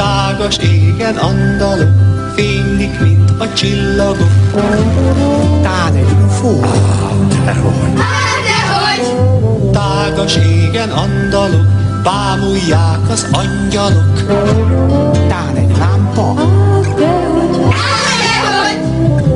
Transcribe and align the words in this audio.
Tágas 0.00 0.56
égen 0.56 1.16
andalok, 1.16 1.88
fénylik, 2.34 3.00
mint 3.00 3.30
a 3.38 3.52
csillagok. 3.52 4.52
Tán 5.62 5.94
egy 5.94 6.16
UFO? 6.24 6.60
Dehogy. 7.44 8.10
Tágas 9.72 10.36
égen 10.36 10.90
andalok, 10.90 11.66
bámulják 12.02 13.10
az 13.10 13.26
angyalok. 13.32 14.26
Tán 15.28 15.56
egy 15.56 15.76
lámpa? 15.78 16.34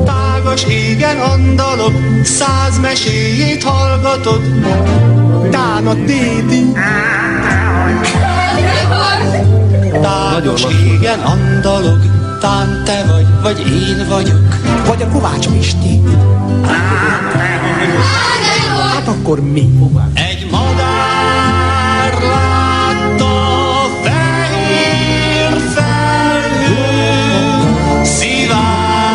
Tágas 0.04 0.64
égen 0.64 1.18
andalok, 1.18 1.92
száz 2.22 2.78
meséjét 2.80 3.62
hallgatod. 3.62 4.42
Tán 5.50 5.86
a 5.86 5.94
dédi? 5.94 6.72
Tágas 10.02 10.66
égen 10.84 11.20
andalok, 11.20 12.02
tán 12.40 12.82
te 12.84 13.04
vagy, 13.12 13.26
vagy 13.42 13.58
én 13.58 14.06
vagyok. 14.08 14.58
Vagy 14.86 15.02
a 15.02 15.08
Kovács 15.08 15.48
Pisti? 15.48 16.02
Hát 18.94 19.08
akkor 19.08 19.40
mi? 19.40 19.72
Egy 20.14 20.46
madár 20.50 22.12
látta 22.22 23.34
fehér 24.02 25.60
felhő, 25.74 26.74
szivárvány 28.02 29.10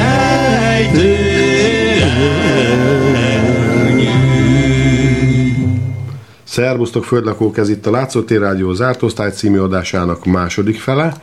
Szerbusztok, 6.59 7.05
földlakók, 7.05 7.59
ez 7.59 7.69
itt 7.69 7.87
a 7.87 7.91
Látszótér 7.91 8.41
Rádió 8.41 8.73
zárt 8.73 9.03
osztály 9.03 9.31
című 9.31 9.59
adásának 9.59 10.25
második 10.25 10.81
fele. 10.81 11.15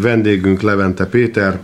Vendégünk 0.00 0.62
Levente 0.62 1.06
Péter, 1.06 1.58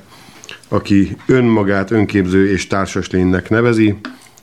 aki 0.68 1.16
önmagát 1.26 1.90
önképző 1.90 2.52
és 2.52 2.66
társas 2.66 3.10
lénynek 3.10 3.50
nevezi. 3.50 3.98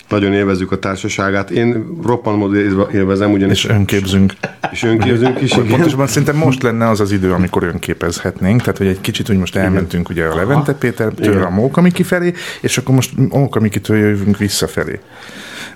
Nagyon 0.10 0.34
élvezzük 0.34 0.72
a 0.72 0.80
társaságát. 0.80 1.52
Én 1.52 2.00
roppant 2.04 2.38
módon 2.38 2.90
élvezem, 2.94 3.32
ugyanis... 3.32 3.64
És 3.64 3.70
önképzünk. 3.70 4.34
És 4.72 4.84
önképzünk 4.84 5.42
is, 5.42 5.52
igen. 5.52 5.68
Pontosabban 5.68 6.08
szerintem 6.08 6.36
most 6.36 6.64
lenne 6.64 6.90
az 6.90 7.00
az 7.00 7.12
idő, 7.12 7.32
amikor 7.32 7.64
önképezhetnénk, 7.64 8.60
tehát 8.60 8.78
hogy 8.78 8.88
egy 8.88 9.02
kicsit 9.02 9.30
úgy 9.30 9.38
most 9.38 9.56
elmentünk 9.56 10.10
ugye 10.10 10.26
a 10.26 10.36
Levente 10.36 10.74
Pétertől 10.74 11.34
Igen. 11.34 11.44
a 11.44 11.50
Mókamiki 11.50 12.04
felé, 12.04 12.34
és 12.62 12.78
akkor 12.78 12.96
most 12.96 13.12
Mókamikitől 13.30 13.98
jövünk 13.98 14.38
visszafelé. 14.38 15.00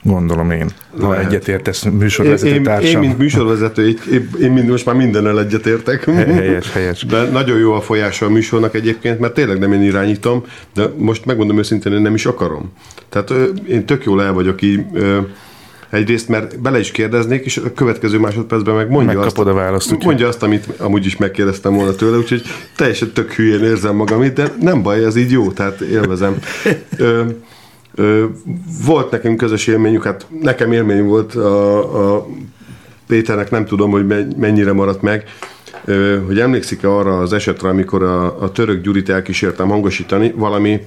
Gondolom 0.03 0.52
én, 0.52 0.69
ha 1.02 1.09
Lehet. 1.09 1.25
egyetértesz 1.25 1.85
Én, 1.85 1.91
műsorvezető 1.91 2.49
én, 2.49 2.55
én, 2.55 2.63
társam. 2.63 3.02
mint 3.02 3.17
műsorvezető, 3.17 3.88
én, 4.11 4.30
én 4.41 4.52
mind, 4.52 4.69
most 4.69 4.85
már 4.85 4.95
mindennel 4.95 5.39
egyetértek. 5.39 6.03
Helyes, 6.05 6.71
helyes. 6.71 7.05
De 7.05 7.23
nagyon 7.23 7.57
jó 7.59 7.73
a 7.73 7.81
folyása 7.81 8.25
a 8.25 8.29
műsornak 8.29 8.75
egyébként, 8.75 9.19
mert 9.19 9.33
tényleg 9.33 9.59
nem 9.59 9.73
én 9.73 9.81
irányítom, 9.81 10.44
de 10.73 10.83
most 10.97 11.25
megmondom 11.25 11.57
őszintén, 11.57 11.91
hogy 11.91 12.02
nem 12.02 12.13
is 12.13 12.25
akarom. 12.25 12.72
Tehát 13.09 13.33
én 13.67 13.85
tök 13.85 14.03
jól 14.05 14.23
el 14.23 14.33
vagyok 14.33 14.61
így, 14.61 14.81
egyrészt, 15.89 16.27
mert 16.27 16.61
bele 16.61 16.79
is 16.79 16.91
kérdeznék, 16.91 17.45
és 17.45 17.57
a 17.57 17.73
következő 17.73 18.17
másodpercben 18.19 18.75
meg 18.75 18.89
mondja 18.89 19.19
Megkapod 19.19 19.47
azt, 19.47 19.55
a 19.55 19.59
választ, 19.59 19.85
úgyhogy- 19.91 20.05
mondja 20.05 20.27
azt, 20.27 20.44
amit 20.44 20.66
amúgy 20.77 21.05
is 21.05 21.17
megkérdeztem 21.17 21.73
volna 21.73 21.91
tőle, 21.95 22.17
úgyhogy 22.17 22.41
teljesen 22.75 23.11
tök 23.11 23.31
hülyén 23.31 23.63
érzem 23.63 23.95
magam 23.95 24.23
itt, 24.23 24.33
de 24.35 24.53
nem 24.61 24.81
baj, 24.81 25.05
ez 25.05 25.16
így 25.16 25.31
jó, 25.31 25.52
tehát 25.52 25.81
élvezem. 25.81 26.35
Volt 28.86 29.11
nekünk 29.11 29.38
közös 29.38 29.67
élményük, 29.67 30.03
hát 30.03 30.28
nekem 30.42 30.72
élmény 30.72 31.03
volt 31.03 31.36
a, 31.36 32.16
a 32.16 32.28
Péternek, 33.08 33.52
nem 33.52 33.66
tudom, 33.66 33.92
hogy 33.92 34.08
men- 34.08 34.34
mennyire 34.38 34.73
maradt 34.73 35.02
meg, 35.02 35.23
hogy 36.25 36.39
emlékszik-e 36.39 36.89
arra 36.89 37.19
az 37.19 37.34
esetre, 37.34 37.69
amikor 37.69 38.03
a, 38.03 38.42
a 38.42 38.52
török 38.52 38.81
Gyurit 38.81 39.09
elkísértem 39.09 39.69
hangosítani, 39.69 40.34
valami, 40.36 40.80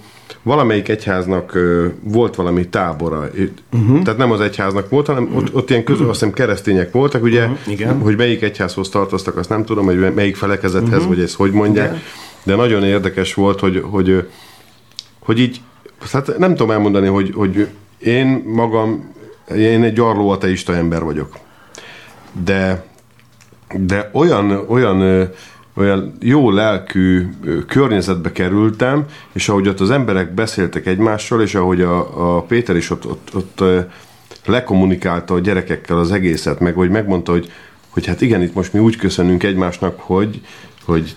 valamelyik 0.43 0.89
egyháznak 0.89 1.59
volt 2.03 2.35
valami 2.35 2.69
tábora. 2.69 3.31
Uh-huh. 3.73 4.03
Tehát 4.03 4.19
nem 4.19 4.31
az 4.31 4.41
egyháznak 4.41 4.89
volt, 4.89 5.07
hanem 5.07 5.31
ott, 5.35 5.55
ott 5.55 5.71
ilyen 5.71 5.85
közül, 5.85 6.09
azt 6.09 6.19
hiszem 6.19 6.35
keresztények 6.35 6.93
voltak, 6.93 7.23
ugye, 7.23 7.43
uh-huh. 7.43 7.73
igen. 7.73 7.99
hogy 7.99 8.17
melyik 8.17 8.43
egyházhoz 8.43 8.89
tartoztak, 8.89 9.37
azt 9.37 9.49
nem 9.49 9.65
tudom, 9.65 9.85
hogy 9.85 10.15
melyik 10.15 10.37
felekezethez, 10.37 10.99
uh-huh. 10.99 11.09
vagy 11.15 11.21
ezt 11.21 11.35
hogy 11.37 11.53
mondják, 11.53 11.89
Igen. 11.89 12.03
de 12.43 12.55
nagyon 12.55 12.85
érdekes 12.85 13.35
volt, 13.35 13.61
hogy, 13.61 13.83
hogy, 13.91 14.29
hogy 15.19 15.39
így, 15.41 15.61
hát 16.13 16.39
nem 16.39 16.51
tudom 16.51 16.71
elmondani, 16.71 17.07
hogy, 17.07 17.33
hogy 17.35 17.69
én 17.99 18.43
magam, 18.47 19.13
én 19.57 19.83
egy 19.83 19.93
gyarló 19.93 20.29
ateista 20.29 20.75
ember 20.75 21.03
vagyok. 21.03 21.39
De, 22.45 22.85
de 23.79 24.11
olyan, 24.13 24.65
olyan, 24.69 25.29
olyan 25.75 26.17
jó 26.21 26.51
lelkű 26.51 27.29
környezetbe 27.69 28.33
kerültem, 28.33 29.05
és 29.33 29.49
ahogy 29.49 29.69
ott 29.69 29.81
az 29.81 29.91
emberek 29.91 30.35
beszéltek 30.35 30.87
egymással, 30.87 31.43
és 31.43 31.55
ahogy 31.55 31.81
a, 31.81 32.37
a 32.37 32.43
Péter 32.43 32.77
is 32.77 32.91
ott, 32.91 33.07
ott, 33.07 33.31
ott 33.35 33.63
lekommunikálta 34.45 35.35
a 35.35 35.41
gyerekekkel 35.41 35.99
az 35.99 36.13
egészet, 36.13 36.61
meg 36.61 36.75
hogy 36.75 36.91
megmondta, 36.91 37.33
hogy, 37.33 37.53
hogy 37.89 38.07
hát 38.07 38.21
igen, 38.21 38.43
itt 38.43 38.55
most 38.55 38.73
mi 38.73 38.79
úgy 38.79 38.97
köszönünk 38.97 39.43
egymásnak, 39.43 40.01
hogy, 40.01 40.41
hogy 40.85 41.15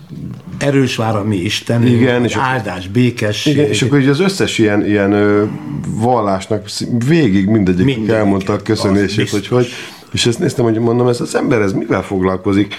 Erős 0.57 0.95
vár 0.95 1.15
a 1.15 1.23
mi 1.23 1.35
Istenünk, 1.35 2.01
Igen, 2.01 2.23
és 2.23 2.35
akkor- 2.35 2.47
áldás, 2.47 2.87
békesség. 2.87 3.53
igen, 3.53 3.65
és 3.69 3.81
akkor 3.81 3.99
így 3.99 4.07
az 4.07 4.19
összes 4.19 4.57
ilyen, 4.57 4.85
ilyen 4.85 5.11
ö, 5.11 5.43
vallásnak 5.87 6.67
végig 7.07 7.47
mindegyik 7.47 7.85
Mindegyiket, 7.85 8.15
elmondta 8.15 8.51
a 8.53 8.55
az 8.55 8.61
köszönését, 8.63 9.29
hogy, 9.29 9.47
hogy 9.47 9.67
és 10.11 10.25
ezt 10.25 10.39
néztem, 10.39 10.65
hogy 10.65 10.79
mondom, 10.79 11.07
ez 11.07 11.21
az 11.21 11.35
ember 11.35 11.61
ez 11.61 11.73
mivel 11.73 12.01
foglalkozik? 12.03 12.73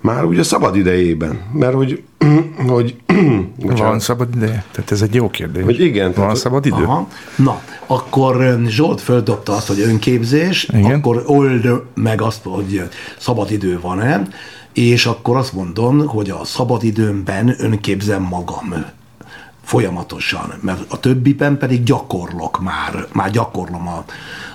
Már 0.00 0.24
ugye 0.24 0.42
szabad 0.42 0.76
idejében, 0.76 1.38
mert 1.52 1.74
hogy, 1.74 2.02
hogy, 2.66 2.94
Van 3.58 4.00
szabad 4.00 4.28
ideje? 4.36 4.64
Tehát 4.70 4.90
ez 4.90 5.02
egy 5.02 5.14
jó 5.14 5.30
kérdés. 5.30 5.62
Hogy 5.64 5.80
igen, 5.80 6.04
Van 6.04 6.14
tehát- 6.14 6.36
szabad 6.36 6.66
idő? 6.66 6.82
Aha. 6.82 7.08
Na, 7.36 7.60
akkor 7.86 8.58
Zsolt 8.66 9.00
földobta 9.00 9.52
azt, 9.52 9.66
hogy 9.66 9.80
önképzés, 9.80 10.68
Igen. 10.72 10.92
akkor 10.92 11.22
old 11.26 11.82
meg 11.94 12.22
azt, 12.22 12.40
hogy 12.42 12.82
szabad 13.18 13.50
idő 13.50 13.78
van-e, 13.80 14.22
és 14.72 15.06
akkor 15.06 15.36
azt 15.36 15.52
mondom, 15.52 16.06
hogy 16.06 16.30
a 16.30 16.44
szabad 16.44 16.82
időmben 16.82 17.54
önképzem 17.58 18.22
magam 18.22 18.74
folyamatosan, 19.68 20.54
mert 20.60 20.92
a 20.92 21.00
többiben 21.00 21.58
pedig 21.58 21.82
gyakorlok 21.82 22.60
már, 22.60 23.06
már 23.12 23.30
gyakorlom 23.30 23.88
a 23.88 24.04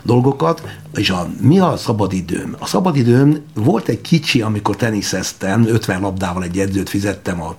dolgokat, 0.03 0.62
és 0.96 1.09
a, 1.09 1.29
mi 1.40 1.59
a 1.59 1.78
szabadidőm? 1.78 2.56
A 2.59 2.66
szabadidőm 2.66 3.41
volt 3.53 3.88
egy 3.88 4.01
kicsi, 4.01 4.41
amikor 4.41 4.75
teniszeztem, 4.75 5.66
50 5.68 6.01
labdával 6.01 6.44
egy 6.44 6.59
edzőt 6.59 6.90
fizettem 6.90 7.41
a 7.41 7.56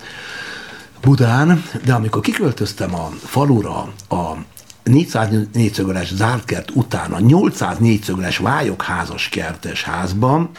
Budán, 1.01 1.65
de 1.85 1.93
amikor 1.93 2.21
kiköltöztem 2.21 2.95
a 2.95 3.09
falura 3.25 3.93
a 4.09 4.37
400 4.85 5.29
négyszögöles 5.53 6.15
zárt 6.15 6.45
kert 6.45 6.71
után 6.71 7.13
a 7.13 7.21
800 7.21 7.79
négyszögöles 7.79 8.39
vályokházas 8.39 9.29
kertes 9.29 9.83
házban, 9.83 10.51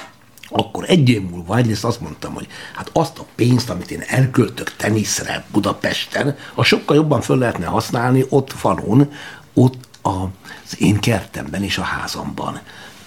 akkor 0.58 0.84
egy 0.88 1.10
év 1.10 1.22
múlva 1.22 1.58
egyrészt 1.58 1.84
azt 1.84 2.02
mondtam, 2.02 2.34
hogy 2.34 2.48
hát 2.76 2.90
azt 2.94 3.18
a 3.20 3.26
pénzt, 3.36 3.70
amit 3.70 3.92
én 3.92 4.04
elköltök 4.08 4.76
teniszre 4.76 5.46
Budapesten, 5.52 6.38
az 6.54 6.66
sokkal 6.66 6.96
jobban 6.96 7.22
föl 7.22 7.38
lehetne 7.38 7.66
használni 7.66 8.26
ott 8.30 8.52
falun, 8.52 9.12
ott 9.54 9.88
az 10.02 10.80
én 10.80 11.00
kertemben 11.00 11.64
és 11.64 11.78
a 11.78 11.82
házamban. 11.84 12.60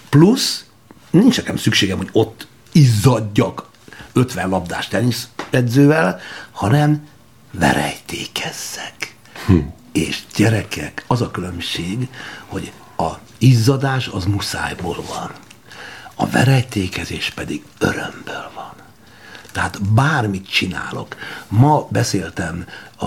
Plusz 0.09 0.65
nincs 1.09 1.37
nekem 1.37 1.57
szükségem, 1.57 1.97
hogy 1.97 2.09
ott 2.11 2.47
izzadjak 2.71 3.69
50 4.13 4.49
labdás 4.49 4.87
teniszedzővel, 4.87 6.19
hanem 6.51 7.07
verejtékezzek. 7.51 9.15
Hm. 9.45 9.57
És 9.91 10.19
gyerekek, 10.35 11.03
az 11.07 11.21
a 11.21 11.31
különbség, 11.31 12.07
hogy 12.47 12.71
a 12.97 13.11
izzadás 13.37 14.07
az 14.07 14.25
muszájból 14.25 15.03
van. 15.07 15.31
A 16.21 16.27
verejtékezés 16.27 17.29
pedig 17.29 17.63
örömből 17.77 18.51
van. 18.55 18.73
Tehát 19.51 19.81
bármit 19.93 20.49
csinálok. 20.49 21.15
Ma 21.47 21.87
beszéltem 21.91 22.65
a, 22.97 23.05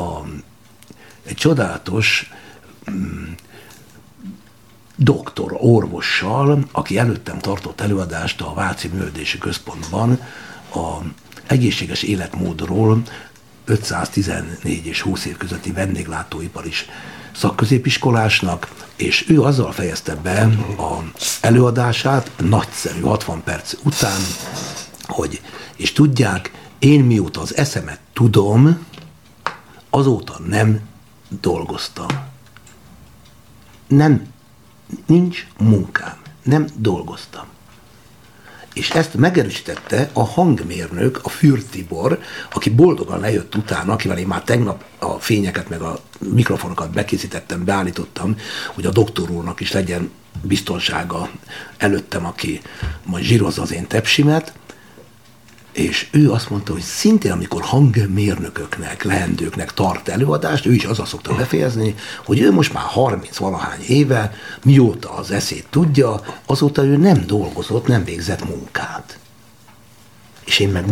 a, 0.00 0.26
egy 1.22 1.34
csodálatos 1.34 2.30
doktor, 4.96 5.56
orvossal, 5.60 6.68
aki 6.72 6.98
előttem 6.98 7.38
tartott 7.38 7.80
előadást 7.80 8.40
a 8.40 8.54
Váci 8.54 8.88
Művelési 8.88 9.38
Központban 9.38 10.20
a 10.74 10.98
egészséges 11.46 12.02
életmódról 12.02 13.02
514 13.64 14.86
és 14.86 15.00
20 15.00 15.24
év 15.24 15.36
közötti 15.36 15.72
vendéglátóipar 15.72 16.66
is 16.66 16.86
szakközépiskolásnak, 17.38 18.86
és 18.96 19.28
ő 19.28 19.42
azzal 19.42 19.72
fejezte 19.72 20.14
be 20.14 20.48
a 20.78 21.02
előadását, 21.40 22.30
nagyszerű 22.36 23.00
60 23.00 23.42
perc 23.44 23.74
után, 23.84 24.20
hogy, 25.02 25.40
és 25.76 25.92
tudják, 25.92 26.52
én 26.78 27.04
mióta 27.04 27.40
az 27.40 27.56
eszemet 27.56 28.00
tudom, 28.12 28.86
azóta 29.90 30.40
nem 30.46 30.80
dolgoztam 31.40 32.06
nem, 33.88 34.26
nincs 35.06 35.46
munkám, 35.58 36.16
nem 36.42 36.66
dolgoztam. 36.76 37.46
És 38.78 38.90
ezt 38.90 39.14
megerősítette 39.14 40.10
a 40.12 40.24
hangmérnök, 40.24 41.20
a 41.22 41.28
Fürtibor, 41.28 41.70
Tibor, 41.70 42.18
aki 42.52 42.70
boldogan 42.70 43.20
lejött 43.20 43.54
utána, 43.54 43.92
akivel 43.92 44.18
én 44.18 44.26
már 44.26 44.42
tegnap 44.42 44.84
a 44.98 45.18
fényeket 45.18 45.68
meg 45.68 45.80
a 45.80 46.00
mikrofonokat 46.18 46.90
bekészítettem, 46.90 47.64
beállítottam, 47.64 48.36
hogy 48.74 48.86
a 48.86 48.90
doktor 48.90 49.30
úrnak 49.30 49.60
is 49.60 49.72
legyen 49.72 50.10
biztonsága 50.42 51.30
előttem, 51.76 52.26
aki 52.26 52.60
majd 53.04 53.24
zsírozza 53.24 53.62
az 53.62 53.72
én 53.72 53.86
tepsimet, 53.86 54.52
és 55.78 56.08
ő 56.10 56.30
azt 56.30 56.50
mondta, 56.50 56.72
hogy 56.72 56.82
szintén 56.82 57.32
amikor 57.32 57.62
hangmérnököknek, 57.62 59.02
leendőknek 59.02 59.72
tart 59.72 60.08
előadást, 60.08 60.66
ő 60.66 60.74
is 60.74 60.84
azzal 60.84 61.06
szokta 61.06 61.34
befejezni, 61.34 61.94
hogy 62.24 62.40
ő 62.40 62.52
most 62.52 62.72
már 62.72 62.84
30 62.84 63.36
valahány 63.36 63.80
éve, 63.80 64.32
mióta 64.64 65.14
az 65.14 65.30
eszét 65.30 65.66
tudja, 65.70 66.20
azóta 66.46 66.84
ő 66.84 66.96
nem 66.96 67.26
dolgozott, 67.26 67.86
nem 67.86 68.04
végzett 68.04 68.48
munkát. 68.48 69.18
És 70.44 70.58
én 70.58 70.68
meg 70.68 70.84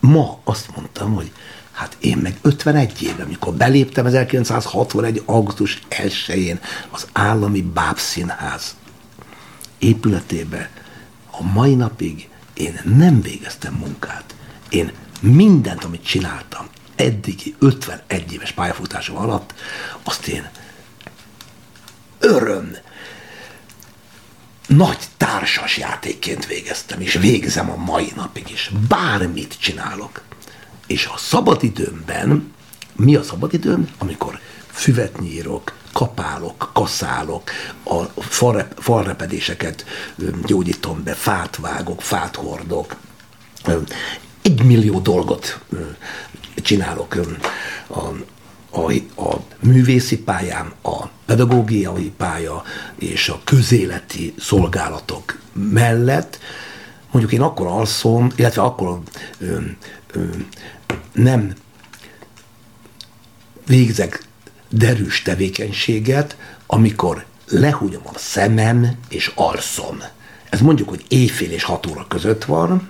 ma 0.00 0.38
azt 0.44 0.76
mondtam, 0.76 1.14
hogy 1.14 1.32
hát 1.72 1.96
én 2.00 2.16
meg 2.16 2.38
51 2.42 3.02
éve, 3.02 3.22
amikor 3.22 3.54
beléptem 3.54 4.06
1961. 4.06 5.22
augusztus 5.24 5.82
1-én 5.90 6.60
az 6.90 7.06
állami 7.12 7.62
bábszínház 7.62 8.76
épületébe, 9.78 10.70
a 11.30 11.42
mai 11.42 11.74
napig 11.74 12.28
én 12.54 12.80
nem 12.84 13.20
végeztem 13.20 13.74
munkát. 13.74 14.34
Én 14.68 14.92
mindent, 15.20 15.84
amit 15.84 16.06
csináltam 16.06 16.66
eddigi 16.96 17.54
51 17.58 18.32
éves 18.32 18.52
pályafutásom 18.52 19.16
alatt, 19.16 19.54
azt 20.02 20.26
én 20.26 20.48
öröm, 22.18 22.76
nagy 24.66 24.98
társas 25.16 25.78
játékként 25.78 26.46
végeztem, 26.46 27.00
és 27.00 27.14
végzem 27.14 27.70
a 27.70 27.76
mai 27.76 28.12
napig 28.16 28.50
is. 28.50 28.70
Bármit 28.88 29.56
csinálok. 29.60 30.22
És 30.86 31.06
a 31.06 31.16
szabadidőmben, 31.16 32.52
mi 32.92 33.14
a 33.14 33.22
szabadidőm? 33.22 33.88
Amikor 33.98 34.40
füvet 34.66 35.20
nyírok, 35.20 35.72
kapálok, 35.94 36.70
kaszálok, 36.72 37.50
a 37.84 38.02
falrep, 38.20 38.82
falrepedéseket 38.82 39.84
gyógyítom 40.46 41.02
be, 41.02 41.12
fát 41.12 41.56
vágok, 41.56 42.02
fát 42.02 42.36
hordok, 42.36 42.96
egy 44.42 44.62
millió 44.64 45.00
dolgot 45.00 45.60
csinálok 46.56 47.16
a, 47.88 47.98
a, 48.70 48.92
a 49.28 49.40
művészi 49.60 50.18
pályám, 50.18 50.72
a 50.82 51.06
pedagógiai 51.26 52.12
pálya 52.16 52.62
és 52.98 53.28
a 53.28 53.40
közéleti 53.44 54.34
szolgálatok 54.38 55.38
mellett, 55.52 56.38
mondjuk 57.10 57.32
én 57.32 57.40
akkor 57.40 57.66
alszom, 57.66 58.28
illetve 58.36 58.62
akkor 58.62 59.00
ö, 59.38 59.58
ö, 60.12 60.24
nem 61.12 61.54
végzek 63.66 64.22
derűs 64.74 65.22
tevékenységet, 65.22 66.36
amikor 66.66 67.24
lehúnyom 67.48 68.02
a 68.04 68.18
szemem 68.18 68.98
és 69.08 69.32
alszom. 69.34 70.02
Ez 70.50 70.60
mondjuk, 70.60 70.88
hogy 70.88 71.04
éjfél 71.08 71.50
és 71.50 71.62
hat 71.62 71.86
óra 71.86 72.06
között 72.08 72.44
van, 72.44 72.88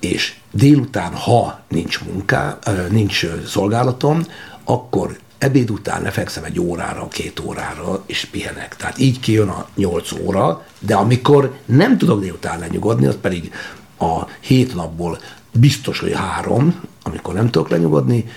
és 0.00 0.34
délután, 0.50 1.14
ha 1.14 1.60
nincs 1.68 2.00
munká, 2.00 2.58
nincs 2.90 3.26
szolgálatom, 3.46 4.22
akkor 4.64 5.18
ebéd 5.38 5.70
után 5.70 6.02
lefekszem 6.02 6.44
egy 6.44 6.60
órára, 6.60 7.08
két 7.08 7.40
órára, 7.40 8.02
és 8.06 8.24
pihenek. 8.24 8.76
Tehát 8.76 8.98
így 8.98 9.20
kijön 9.20 9.48
a 9.48 9.68
nyolc 9.74 10.12
óra, 10.12 10.66
de 10.78 10.94
amikor 10.94 11.56
nem 11.64 11.98
tudok 11.98 12.20
délután 12.20 12.58
lenyugodni, 12.58 13.06
az 13.06 13.18
pedig 13.20 13.52
a 13.98 14.22
hét 14.40 14.74
napból 14.74 15.18
biztos, 15.52 15.98
hogy 15.98 16.12
három, 16.14 16.80
amikor 17.02 17.34
nem 17.34 17.50
tudok 17.50 17.68
lenyugodni, 17.68 18.28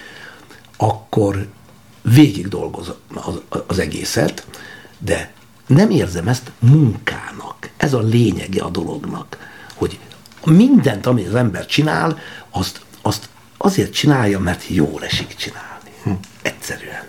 akkor 0.77 1.47
végig 2.13 2.47
dolgoz 2.47 2.93
az, 3.13 3.41
az 3.67 3.79
egészet, 3.79 4.47
de 4.97 5.31
nem 5.67 5.89
érzem 5.89 6.27
ezt 6.27 6.51
munkának. 6.59 7.69
Ez 7.77 7.93
a 7.93 8.01
lényege 8.01 8.63
a 8.63 8.69
dolognak, 8.69 9.37
hogy 9.73 9.99
mindent, 10.45 11.05
amit 11.05 11.27
az 11.27 11.35
ember 11.35 11.65
csinál, 11.65 12.17
azt, 12.49 12.81
azt 13.01 13.29
azért 13.57 13.93
csinálja, 13.93 14.39
mert 14.39 14.67
jól 14.67 15.03
esik 15.03 15.35
csinálni. 15.35 15.89
Hm. 16.03 16.11
Egyszerűen. 16.41 17.03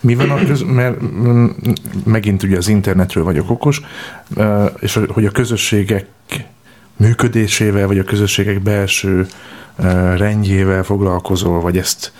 Mi 0.00 0.14
van 0.14 0.30
a 0.30 0.44
köz, 0.44 0.62
mert 0.62 0.96
megint 2.04 2.42
ugye 2.42 2.56
az 2.56 2.68
internetről 2.68 3.24
vagyok 3.24 3.50
okos, 3.50 3.80
és 4.78 5.00
hogy 5.08 5.24
a 5.24 5.30
közösségek 5.30 6.06
működésével, 6.96 7.86
vagy 7.86 7.98
a 7.98 8.04
közösségek 8.04 8.62
belső 8.62 9.26
rendjével 10.16 10.82
foglalkozol, 10.82 11.60
vagy 11.60 11.78
ezt 11.78 12.12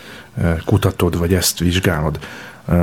kutatod, 0.64 1.18
vagy 1.18 1.34
ezt 1.34 1.58
vizsgálod 1.58 2.18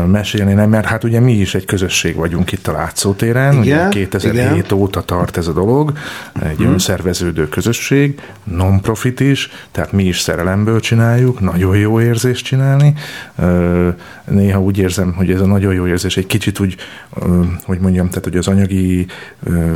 mesélni? 0.07 0.53
Mert 0.65 0.85
hát 0.85 1.03
ugye 1.03 1.19
mi 1.19 1.33
is 1.33 1.55
egy 1.55 1.65
közösség 1.65 2.15
vagyunk 2.15 2.51
itt 2.51 2.67
a 2.67 2.71
Látszótéren, 2.71 3.63
igen, 3.63 3.89
2007 3.89 4.33
igen. 4.33 4.77
óta 4.77 5.01
tart 5.01 5.37
ez 5.37 5.47
a 5.47 5.53
dolog, 5.53 5.91
egy 6.43 6.57
hmm. 6.57 6.71
önszerveződő 6.71 7.49
közösség, 7.49 8.21
non-profit 8.43 9.19
is, 9.19 9.49
tehát 9.71 9.91
mi 9.91 10.03
is 10.03 10.19
szerelemből 10.19 10.79
csináljuk, 10.79 11.39
nagyon 11.39 11.77
jó 11.77 12.01
érzés 12.01 12.41
csinálni. 12.41 12.93
Néha 14.25 14.61
úgy 14.61 14.77
érzem, 14.77 15.13
hogy 15.13 15.31
ez 15.31 15.41
a 15.41 15.45
nagyon 15.45 15.73
jó 15.73 15.87
érzés 15.87 16.17
egy 16.17 16.27
kicsit 16.27 16.59
úgy, 16.59 16.75
hogy 17.63 17.79
mondjam, 17.79 18.07
tehát 18.07 18.23
hogy 18.23 18.37
az 18.37 18.47
anyagi 18.47 19.05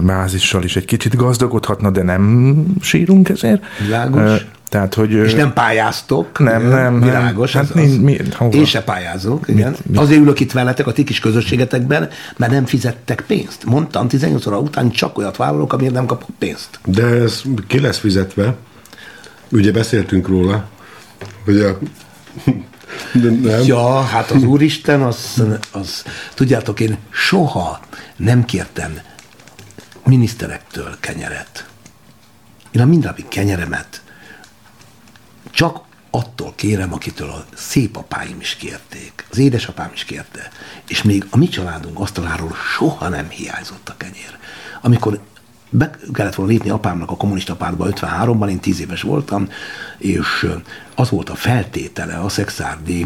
bázissal 0.02 0.64
is 0.64 0.76
egy 0.76 0.86
kicsit 0.86 1.16
gazdagodhatna, 1.16 1.90
de 1.90 2.04
nem 2.04 2.56
sírunk 2.82 3.30
ezért. 3.30 3.64
Világos. 3.80 4.46
Tehát, 4.70 4.94
hogy, 4.94 5.12
és 5.12 5.34
nem 5.34 5.54
pályáztok. 5.54 6.40
Nem, 6.40 6.68
nem. 6.68 7.00
Világos. 7.02 7.54
Hát 7.54 7.64
az, 7.64 7.82
az, 7.82 7.98
mi, 7.98 8.18
én 8.52 8.66
se 8.66 8.84
pályázok. 8.84 9.48
Igen. 9.48 9.70
Mit, 9.70 9.86
mit? 9.86 10.00
Azért 10.00 10.22
ülök 10.22 10.40
itt 10.40 10.52
veletek 10.52 10.88
a 10.88 10.92
ti 10.92 11.04
kis 11.04 11.20
közösségetekben, 11.20 12.10
mert 12.38 12.52
nem 12.52 12.66
fizettek 12.66 13.24
pénzt. 13.28 13.66
Mondtam, 13.66 14.08
18 14.08 14.46
óra 14.46 14.60
után 14.60 14.92
csak 14.92 15.18
olyat 15.18 15.38
vállalok, 15.38 15.74
amiért 15.74 15.94
nem 15.94 16.06
kapok 16.06 16.30
pénzt. 16.40 16.80
De 16.86 17.06
ez 17.06 17.42
ki 17.68 17.80
lesz 17.80 17.98
fizetve? 17.98 18.56
Ugye 19.52 19.72
beszéltünk 19.72 20.28
róla, 20.28 20.68
hogy 21.46 21.60
a 21.60 21.78
de 23.22 23.30
nem. 23.30 23.62
Ja, 23.66 24.02
hát 24.02 24.32
az 24.32 24.44
Úristen, 24.44 25.02
az, 25.02 25.44
az, 25.72 26.04
tudjátok, 26.34 26.80
én 26.80 26.98
soha 27.10 27.80
nem 28.16 28.46
kértem 28.46 29.00
miniszterektől 30.06 30.96
kenyeret. 31.00 31.66
Én 32.72 32.82
a 32.82 32.86
mindennapi 32.86 33.26
kenyeremet 33.30 34.02
csak 35.58 35.80
attól 36.10 36.54
kérem, 36.56 36.94
akitől 36.94 37.30
a 37.30 37.46
szép 37.56 37.96
apáim 37.96 38.40
is 38.40 38.56
kérték, 38.56 39.26
az 39.30 39.38
édesapám 39.38 39.90
is 39.94 40.04
kérte, 40.04 40.50
és 40.88 41.04
még 41.04 41.28
a 41.30 41.38
mi 41.38 41.48
családunk 41.48 42.00
asztaláról 42.00 42.54
soha 42.76 43.10
nem 43.10 43.30
hiányzott 43.30 43.90
a 43.90 43.98
kenyér. 43.98 44.38
Amikor 44.82 45.20
be 45.70 45.92
kellett 46.14 46.36
volna 46.36 46.52
lépni 46.52 46.70
apámnak 46.70 47.12
a 47.12 47.16
kommunista 47.18 47.56
pártba 47.56 47.88
53-ban, 47.90 48.50
én 48.50 48.60
10 48.60 48.80
éves 48.80 49.02
voltam, 49.02 49.50
és 49.98 50.48
az 51.00 51.10
volt 51.10 51.30
a 51.30 51.36
feltétele 51.36 52.16
a 52.16 52.30
szexárdi 52.30 53.06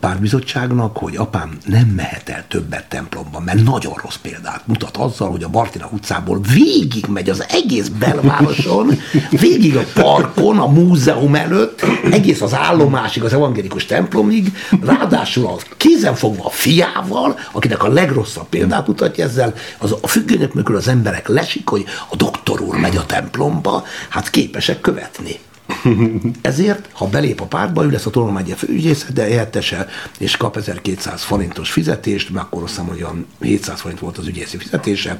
párbizottságnak, 0.00 0.96
hogy 0.96 1.16
apám 1.16 1.58
nem 1.66 1.86
mehet 1.86 2.28
el 2.28 2.44
többet 2.48 2.88
templomba, 2.88 3.40
mert 3.40 3.64
nagyon 3.64 3.92
rossz 4.02 4.16
példát 4.16 4.66
mutat 4.66 4.96
azzal, 4.96 5.30
hogy 5.30 5.42
a 5.42 5.48
Bartina 5.48 5.88
utcából 5.92 6.40
végig 6.40 7.06
megy 7.06 7.30
az 7.30 7.44
egész 7.48 7.88
belvároson, 7.88 8.90
végig 9.30 9.76
a 9.76 9.84
parkon, 9.94 10.58
a 10.58 10.66
múzeum 10.66 11.34
előtt, 11.34 11.84
egész 12.10 12.40
az 12.40 12.54
állomásig, 12.54 13.22
az 13.22 13.32
evangélikus 13.32 13.86
templomig, 13.86 14.56
ráadásul 14.84 15.46
a 15.46 15.56
kézenfogva 15.76 16.44
a 16.44 16.50
fiával, 16.50 17.38
akinek 17.52 17.82
a 17.82 17.88
legrosszabb 17.88 18.48
példát 18.48 18.86
mutatja 18.86 19.24
ezzel, 19.24 19.54
az 19.78 19.94
a 20.00 20.06
függőnek 20.06 20.52
mögül 20.52 20.76
az 20.76 20.88
emberek 20.88 21.28
lesik, 21.28 21.68
hogy 21.68 21.84
a 22.10 22.16
doktor 22.16 22.60
úr 22.60 22.76
megy 22.76 22.96
a 22.96 23.06
templomba, 23.06 23.84
hát 24.08 24.30
képesek 24.30 24.80
követni. 24.80 25.38
Ezért, 26.40 26.88
ha 26.92 27.06
belép 27.06 27.40
a 27.40 27.46
pártba, 27.46 27.84
ő 27.84 27.90
lesz 27.90 28.06
a 28.06 28.10
Tolomegye 28.10 28.54
főügyész, 28.54 29.06
de 29.14 29.22
helyettese, 29.22 29.86
és 30.18 30.36
kap 30.36 30.56
1200 30.56 31.22
forintos 31.22 31.70
fizetést, 31.70 32.30
mert 32.30 32.46
akkor 32.46 32.62
azt 32.62 32.70
hiszem, 32.70 32.86
hogy 32.86 33.02
a 33.02 33.14
700 33.40 33.80
forint 33.80 34.00
volt 34.00 34.18
az 34.18 34.26
ügyészi 34.26 34.56
fizetése, 34.56 35.18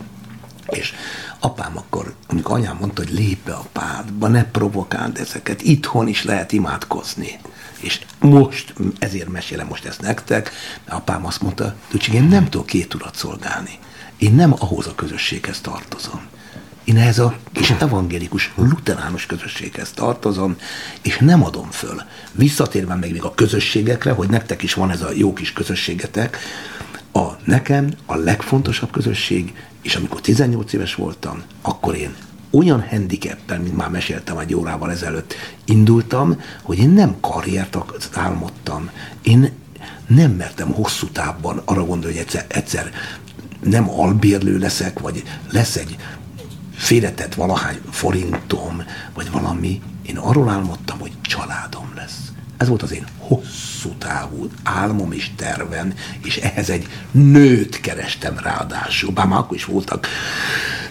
és 0.69 0.95
apám 1.39 1.77
akkor, 1.77 2.15
amikor 2.27 2.57
anyám 2.57 2.77
mondta, 2.81 3.03
hogy 3.03 3.13
lép 3.13 3.45
be 3.45 3.53
a 3.53 3.67
pártba, 3.73 4.29
ne 4.29 4.45
provokáld 4.45 5.19
ezeket, 5.19 5.63
itthon 5.63 6.09
is 6.09 6.25
lehet 6.25 6.53
imádkozni. 6.53 7.39
És 7.81 8.01
most, 8.21 8.75
ezért 8.99 9.29
mesélem 9.29 9.67
most 9.67 9.85
ezt 9.85 10.01
nektek, 10.01 10.51
mert 10.85 10.99
apám 10.99 11.27
azt 11.27 11.43
mondta, 11.43 11.75
hogy 11.91 12.15
én 12.15 12.23
nem 12.23 12.49
tudok 12.49 12.67
két 12.67 12.95
urat 12.95 13.17
szolgálni. 13.17 13.79
Én 14.17 14.35
nem 14.35 14.55
ahhoz 14.59 14.87
a 14.87 14.95
közösséghez 14.95 15.61
tartozom. 15.61 16.21
Én 16.85 16.97
ehhez 16.97 17.19
a 17.19 17.37
kis 17.53 17.71
evangélikus, 17.71 18.53
luteránus 18.57 19.27
közösséghez 19.27 19.91
tartozom, 19.91 20.57
és 21.03 21.19
nem 21.19 21.45
adom 21.45 21.71
föl. 21.71 22.03
Visszatérve 22.33 22.95
meg 22.95 23.11
még 23.11 23.23
a 23.23 23.35
közösségekre, 23.35 24.13
hogy 24.13 24.29
nektek 24.29 24.63
is 24.63 24.75
van 24.75 24.91
ez 24.91 25.03
a 25.03 25.11
jó 25.15 25.33
kis 25.33 25.53
közösségetek, 25.53 26.39
a 27.13 27.29
nekem 27.45 27.91
a 28.07 28.17
legfontosabb 28.17 28.91
közösség, 28.91 29.55
és 29.83 29.97
amikor 29.97 30.21
18 30.21 30.73
éves 30.73 30.95
voltam, 30.95 31.43
akkor 31.63 31.95
én 31.97 32.15
olyan 32.51 32.87
handicappel, 32.89 33.61
mint 33.61 33.77
már 33.77 33.91
meséltem 33.91 34.39
egy 34.39 34.55
órával 34.55 34.91
ezelőtt, 34.91 35.35
indultam, 35.65 36.41
hogy 36.63 36.79
én 36.79 36.91
nem 36.91 37.17
karriert 37.21 37.79
álmodtam. 38.13 38.91
Én 39.23 39.51
nem 40.07 40.31
mertem 40.31 40.73
hosszú 40.73 41.07
távban 41.07 41.63
arra 41.65 41.85
gondolni, 41.85 42.17
hogy 42.17 42.25
egyszer, 42.25 42.45
egyszer 42.49 42.93
nem 43.61 43.91
albérlő 43.91 44.59
leszek, 44.59 44.99
vagy 44.99 45.23
lesz 45.51 45.77
egy 45.77 45.97
félretett 46.77 47.35
valahány 47.35 47.81
forintom, 47.91 48.83
vagy 49.15 49.31
valami. 49.31 49.81
Én 50.07 50.17
arról 50.17 50.49
álmodtam, 50.49 50.99
hogy 50.99 51.13
családom 51.23 51.93
lesz. 51.95 52.33
Ez 52.57 52.69
volt 52.69 52.83
az 52.83 52.93
én 52.93 53.07
hosszú 53.19 53.95
távú 53.99 54.49
álmom 54.63 55.13
és 55.13 55.31
tervem, 55.37 55.95
és 56.23 56.37
ehhez 56.37 56.71
egy 56.71 56.89
nőt 57.11 57.81
kerestem 57.81 58.39
ráadásul. 58.39 59.13
Bár 59.13 59.27
már 59.27 59.39
akkor 59.39 59.57
is 59.57 59.65
voltak 59.65 60.07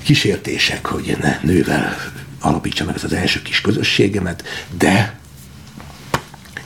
kísértések, 0.04 0.86
hogy 0.86 1.18
ne 1.22 1.40
nővel 1.42 1.96
alapítsam 2.40 2.86
meg 2.86 2.96
ezt 2.96 3.04
az 3.04 3.14
első 3.14 3.42
kis 3.42 3.62
közösségemet, 3.62 4.44
de 4.78 5.20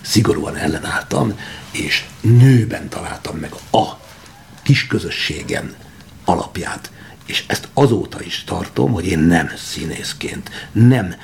szigorúan 0.01 0.55
ellenálltam, 0.55 1.39
és 1.71 2.03
nőben 2.21 2.89
találtam 2.89 3.37
meg 3.37 3.53
a 3.71 3.83
kis 4.63 4.87
közösségen 4.87 5.75
alapját. 6.25 6.91
És 7.27 7.43
ezt 7.47 7.67
azóta 7.73 8.23
is 8.23 8.43
tartom, 8.43 8.91
hogy 8.91 9.05
én 9.05 9.19
nem 9.19 9.51
színészként, 9.57 10.69
nem 10.71 11.15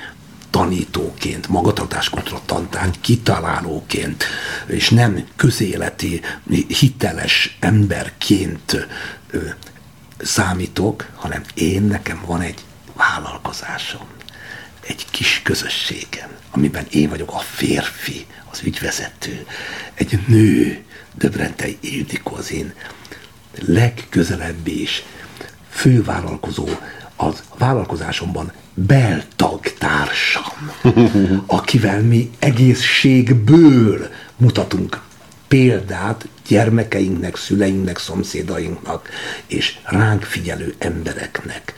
tanítóként, 0.50 1.48
magatartáskultúra 1.48 2.40
tantán, 2.44 2.90
kitalálóként, 3.00 4.24
és 4.66 4.88
nem 4.90 5.26
közéleti, 5.36 6.20
hiteles 6.68 7.56
emberként 7.60 8.86
ö, 9.30 9.38
számítok, 10.18 11.10
hanem 11.14 11.42
én, 11.54 11.82
nekem 11.82 12.22
van 12.26 12.40
egy 12.40 12.64
vállalkozásom, 12.92 14.06
egy 14.80 15.06
kis 15.10 15.40
közösségem, 15.44 16.28
amiben 16.50 16.86
én 16.90 17.08
vagyok 17.08 17.32
a 17.32 17.38
férfi, 17.38 18.26
az 18.50 18.60
ügyvezető, 18.62 19.46
egy 19.94 20.18
nő, 20.26 20.84
Döbrentei 21.14 21.78
Ildikó 21.80 22.34
az 22.34 22.52
én 22.52 22.74
legközelebbi 23.58 24.80
és 24.80 25.02
fővállalkozó 25.74 26.68
az 27.16 27.42
vállalkozásomban 27.58 28.52
beltagtársam, 28.74 30.70
akivel 31.46 32.02
mi 32.02 32.30
egészségből 32.38 34.08
mutatunk 34.36 35.00
példát 35.48 36.28
gyermekeinknek, 36.48 37.36
szüleinknek, 37.36 37.98
szomszédainknak 37.98 39.08
és 39.46 39.78
ránk 39.84 40.22
figyelő 40.22 40.74
embereknek. 40.78 41.74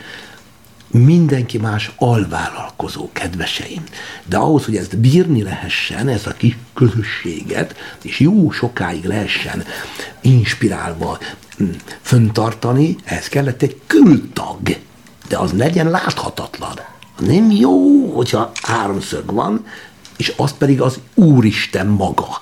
Mindenki 1.05 1.59
más 1.59 1.93
alvállalkozó, 1.97 3.09
kedveseim. 3.13 3.83
De 4.25 4.37
ahhoz, 4.37 4.65
hogy 4.65 4.77
ezt 4.77 4.99
bírni 4.99 5.43
lehessen, 5.43 6.09
ez 6.09 6.27
a 6.27 6.33
kis 6.33 6.57
közösséget, 6.75 7.77
és 8.03 8.21
jó 8.21 8.51
sokáig 8.51 9.05
lehessen 9.05 9.65
inspirálva 10.21 11.19
mm, 11.63 11.71
föntartani, 12.01 12.97
ehhez 13.05 13.29
kellett 13.29 13.63
egy 13.63 13.81
kültag. 13.87 14.59
De 15.29 15.39
az 15.39 15.53
legyen 15.53 15.91
láthatatlan. 15.91 16.75
Nem 17.19 17.51
jó, 17.51 18.07
hogyha 18.15 18.53
háromszög 18.63 19.33
van, 19.33 19.67
és 20.17 20.33
az 20.37 20.53
pedig 20.59 20.81
az 20.81 20.99
Úristen 21.15 21.87
maga. 21.87 22.41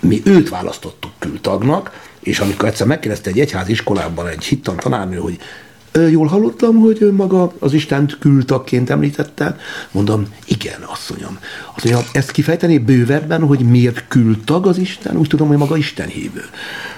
Mi 0.00 0.22
őt 0.24 0.48
választottuk 0.48 1.10
kültagnak, 1.18 2.04
és 2.20 2.38
amikor 2.38 2.68
egyszer 2.68 2.86
megkérdezte 2.86 3.30
egy 3.30 3.40
egyházi 3.40 3.70
iskolában 3.72 4.26
egy 4.26 4.44
hittan 4.44 4.76
tanárnő, 4.76 5.16
hogy 5.16 5.38
"Ö, 5.40 5.65
jól 6.00 6.26
hallottam, 6.26 6.76
hogy 6.76 6.96
ön 7.00 7.14
maga 7.14 7.52
az 7.58 7.72
Istent 7.72 8.18
kültagként 8.18 8.90
említette? 8.90 9.58
Mondom, 9.90 10.26
igen, 10.44 10.82
asszonyom. 10.82 11.38
Azt 11.74 11.84
mondja, 11.84 12.10
ezt 12.12 12.30
kifejteni 12.30 12.78
bővebben, 12.78 13.46
hogy 13.46 13.60
miért 13.60 14.04
kültag 14.08 14.66
az 14.66 14.78
Isten? 14.78 15.16
Úgy 15.16 15.28
tudom, 15.28 15.48
hogy 15.48 15.56
maga 15.56 15.76
Isten 15.76 16.08
hívő. 16.08 16.44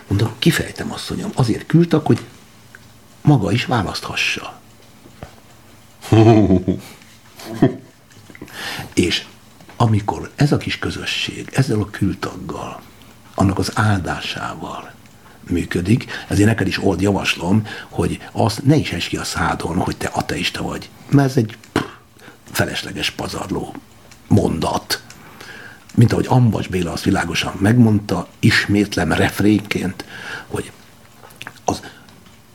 Mondom, 0.07 0.31
kifejtem, 0.39 0.93
asszonyom. 0.93 1.31
Azért 1.35 1.67
kültag, 1.67 2.07
hogy 2.07 2.21
maga 3.23 3.53
is 3.53 3.65
választhassa. 3.65 4.61
És 8.95 9.25
amikor 9.77 10.31
ez 10.37 10.53
a 10.53 10.57
kis 10.57 10.79
közösség, 10.79 11.49
ezzel 11.53 11.81
a 11.81 11.91
kültaggal, 11.91 12.81
annak 13.35 13.59
az 13.59 13.71
áldásával 13.75 14.93
működik, 15.51 16.07
ezért 16.29 16.49
neked 16.49 16.67
is 16.67 16.83
old 16.83 17.01
javaslom, 17.01 17.67
hogy 17.89 18.21
azt 18.33 18.65
ne 18.65 18.77
is 18.77 18.93
es 18.93 19.07
ki 19.07 19.17
a 19.17 19.25
szádon, 19.25 19.77
hogy 19.77 19.97
te 19.97 20.07
ateista 20.07 20.63
vagy. 20.63 20.89
Mert 21.11 21.29
ez 21.29 21.37
egy 21.37 21.57
pff, 21.73 21.83
felesleges 22.53 23.11
pazarló 23.11 23.75
mondat. 24.29 25.03
Mint 25.95 26.13
ahogy 26.13 26.27
Ambas 26.29 26.67
Béla 26.67 26.93
azt 26.93 27.05
világosan 27.05 27.55
megmondta, 27.59 28.29
ismétlem 28.39 29.13
refrénként, 29.13 30.05
hogy 30.47 30.73
az, 31.65 31.81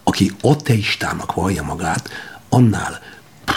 aki 0.04 0.32
ateistának 0.42 1.34
vallja 1.34 1.64
magát, 1.64 2.10
annál 2.50 3.02
pff, 3.46 3.56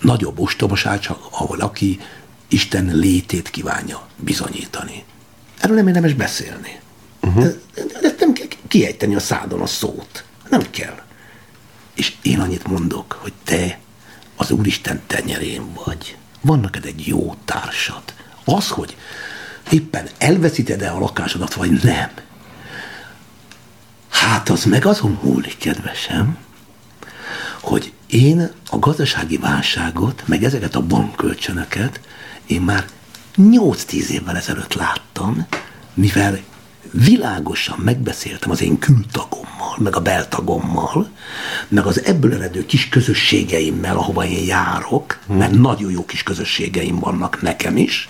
nagyobb 0.00 0.40
ostobaság, 0.40 1.00
csak 1.00 1.18
ahol 1.30 1.60
aki 1.60 2.00
Isten 2.48 2.90
létét 2.96 3.50
kívánja 3.50 4.06
bizonyítani. 4.16 5.04
Erről 5.58 5.76
nem 5.76 5.86
érdemes 5.86 6.12
beszélni. 6.12 6.80
Uh-huh. 7.20 7.44
De 7.44 7.52
nem 8.00 8.16
kell 8.16 8.25
kiejteni 8.68 9.14
a 9.14 9.20
szádon 9.20 9.60
a 9.60 9.66
szót. 9.66 10.24
Nem 10.50 10.70
kell. 10.70 11.02
És 11.94 12.12
én 12.22 12.40
annyit 12.40 12.66
mondok, 12.66 13.18
hogy 13.22 13.32
te 13.44 13.78
az 14.36 14.50
Úristen 14.50 15.02
tenyerén 15.06 15.72
vagy. 15.84 16.16
Van 16.40 16.60
neked 16.60 16.84
egy 16.84 17.06
jó 17.06 17.34
társad. 17.44 18.02
Az, 18.44 18.68
hogy 18.68 18.96
éppen 19.70 20.08
elveszíted-e 20.18 20.92
a 20.92 20.98
lakásodat, 20.98 21.54
vagy 21.54 21.70
nem. 21.82 22.10
Hát 24.08 24.48
az 24.48 24.64
meg 24.64 24.84
azon 24.84 25.18
múlik, 25.22 25.58
kedvesem, 25.58 26.38
hogy 27.60 27.92
én 28.06 28.50
a 28.70 28.78
gazdasági 28.78 29.36
válságot, 29.36 30.22
meg 30.26 30.44
ezeket 30.44 30.74
a 30.74 30.86
bankkölcsönöket 30.86 32.00
én 32.46 32.60
már 32.60 32.84
8-10 33.36 34.08
évvel 34.08 34.36
ezelőtt 34.36 34.74
láttam, 34.74 35.46
mivel 35.94 36.38
világosan 36.92 37.78
megbeszéltem 37.78 38.50
az 38.50 38.62
én 38.62 38.78
kültagommal, 38.78 39.76
meg 39.78 39.96
a 39.96 40.00
beltagommal, 40.00 41.10
meg 41.68 41.86
az 41.86 42.04
ebből 42.04 42.34
eredő 42.34 42.66
kis 42.66 42.88
közösségeimmel, 42.88 43.96
ahova 43.96 44.26
én 44.26 44.44
járok, 44.44 45.18
mert 45.26 45.52
nagyon 45.52 45.90
jó 45.90 46.04
kis 46.04 46.22
közösségeim 46.22 46.98
vannak 46.98 47.42
nekem 47.42 47.76
is, 47.76 48.08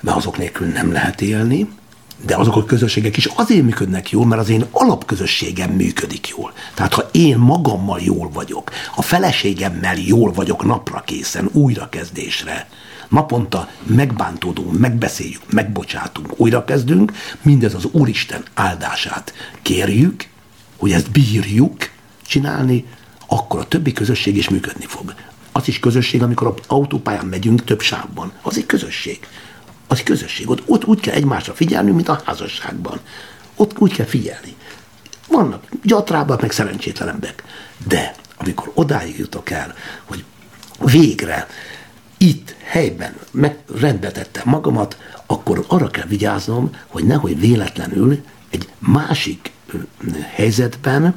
mert 0.00 0.16
azok 0.16 0.38
nélkül 0.38 0.66
nem 0.66 0.92
lehet 0.92 1.20
élni, 1.20 1.68
de 2.26 2.36
azok 2.36 2.56
a 2.56 2.64
közösségek 2.64 3.16
is 3.16 3.26
azért 3.34 3.62
működnek 3.62 4.10
jól, 4.10 4.26
mert 4.26 4.40
az 4.40 4.48
én 4.48 4.64
alapközösségem 4.70 5.70
működik 5.70 6.28
jól. 6.28 6.52
Tehát 6.74 6.94
ha 6.94 7.08
én 7.12 7.38
magammal 7.38 8.00
jól 8.00 8.30
vagyok, 8.30 8.70
a 8.96 9.02
feleségemmel 9.02 9.96
jól 9.96 10.32
vagyok 10.32 10.64
napra 10.64 11.02
készen, 11.06 11.48
újrakezdésre, 11.52 12.68
naponta 13.14 13.68
megbántódunk, 13.82 14.78
megbeszéljük, 14.78 15.52
megbocsátunk, 15.52 16.40
újrakezdünk, 16.40 17.12
mindez 17.42 17.74
az 17.74 17.84
Úristen 17.84 18.42
áldását 18.54 19.34
kérjük, 19.62 20.28
hogy 20.76 20.92
ezt 20.92 21.10
bírjuk 21.10 21.90
csinálni, 22.26 22.84
akkor 23.26 23.60
a 23.60 23.68
többi 23.68 23.92
közösség 23.92 24.36
is 24.36 24.48
működni 24.48 24.84
fog. 24.86 25.14
Az 25.52 25.68
is 25.68 25.78
közösség, 25.78 26.22
amikor 26.22 26.46
a 26.46 26.54
autópályán 26.66 27.26
megyünk 27.26 27.64
több 27.64 27.80
sávban. 27.80 28.32
Az 28.42 28.56
egy 28.56 28.66
közösség. 28.66 29.26
Az 29.86 29.98
egy 29.98 30.04
közösség. 30.04 30.50
Ott, 30.50 30.62
ott 30.66 30.84
úgy 30.84 31.00
kell 31.00 31.14
egymásra 31.14 31.54
figyelni, 31.54 31.90
mint 31.90 32.08
a 32.08 32.22
házasságban. 32.24 33.00
Ott 33.54 33.78
úgy 33.78 33.92
kell 33.92 34.06
figyelni. 34.06 34.54
Vannak 35.28 35.64
gyatrábbak, 35.82 36.40
meg 36.40 36.50
szerencsétlenebbek. 36.50 37.42
De 37.88 38.14
amikor 38.36 38.70
odáig 38.74 39.18
jutok 39.18 39.50
el, 39.50 39.74
hogy 40.04 40.24
végre 40.78 41.46
itt, 42.24 42.54
helyben 42.62 43.14
meg 43.30 43.58
rendbe 43.80 44.10
tettem 44.10 44.42
magamat, 44.46 44.98
akkor 45.26 45.64
arra 45.68 45.88
kell 45.88 46.06
vigyáznom, 46.06 46.70
hogy 46.86 47.04
nehogy 47.04 47.40
véletlenül 47.40 48.22
egy 48.50 48.68
másik 48.78 49.52
helyzetben, 50.34 51.14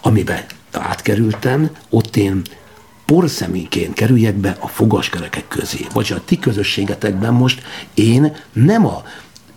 amiben 0.00 0.44
átkerültem, 0.72 1.70
ott 1.88 2.16
én 2.16 2.42
porszeményként 3.06 3.94
kerüljek 3.94 4.34
be 4.34 4.56
a 4.60 4.68
fogaskerekek 4.68 5.48
közé. 5.48 5.86
Vagy 5.92 6.12
a 6.16 6.24
ti 6.24 6.38
közösségetekben 6.38 7.32
most 7.32 7.62
én 7.94 8.36
nem 8.52 8.86
a 8.86 9.02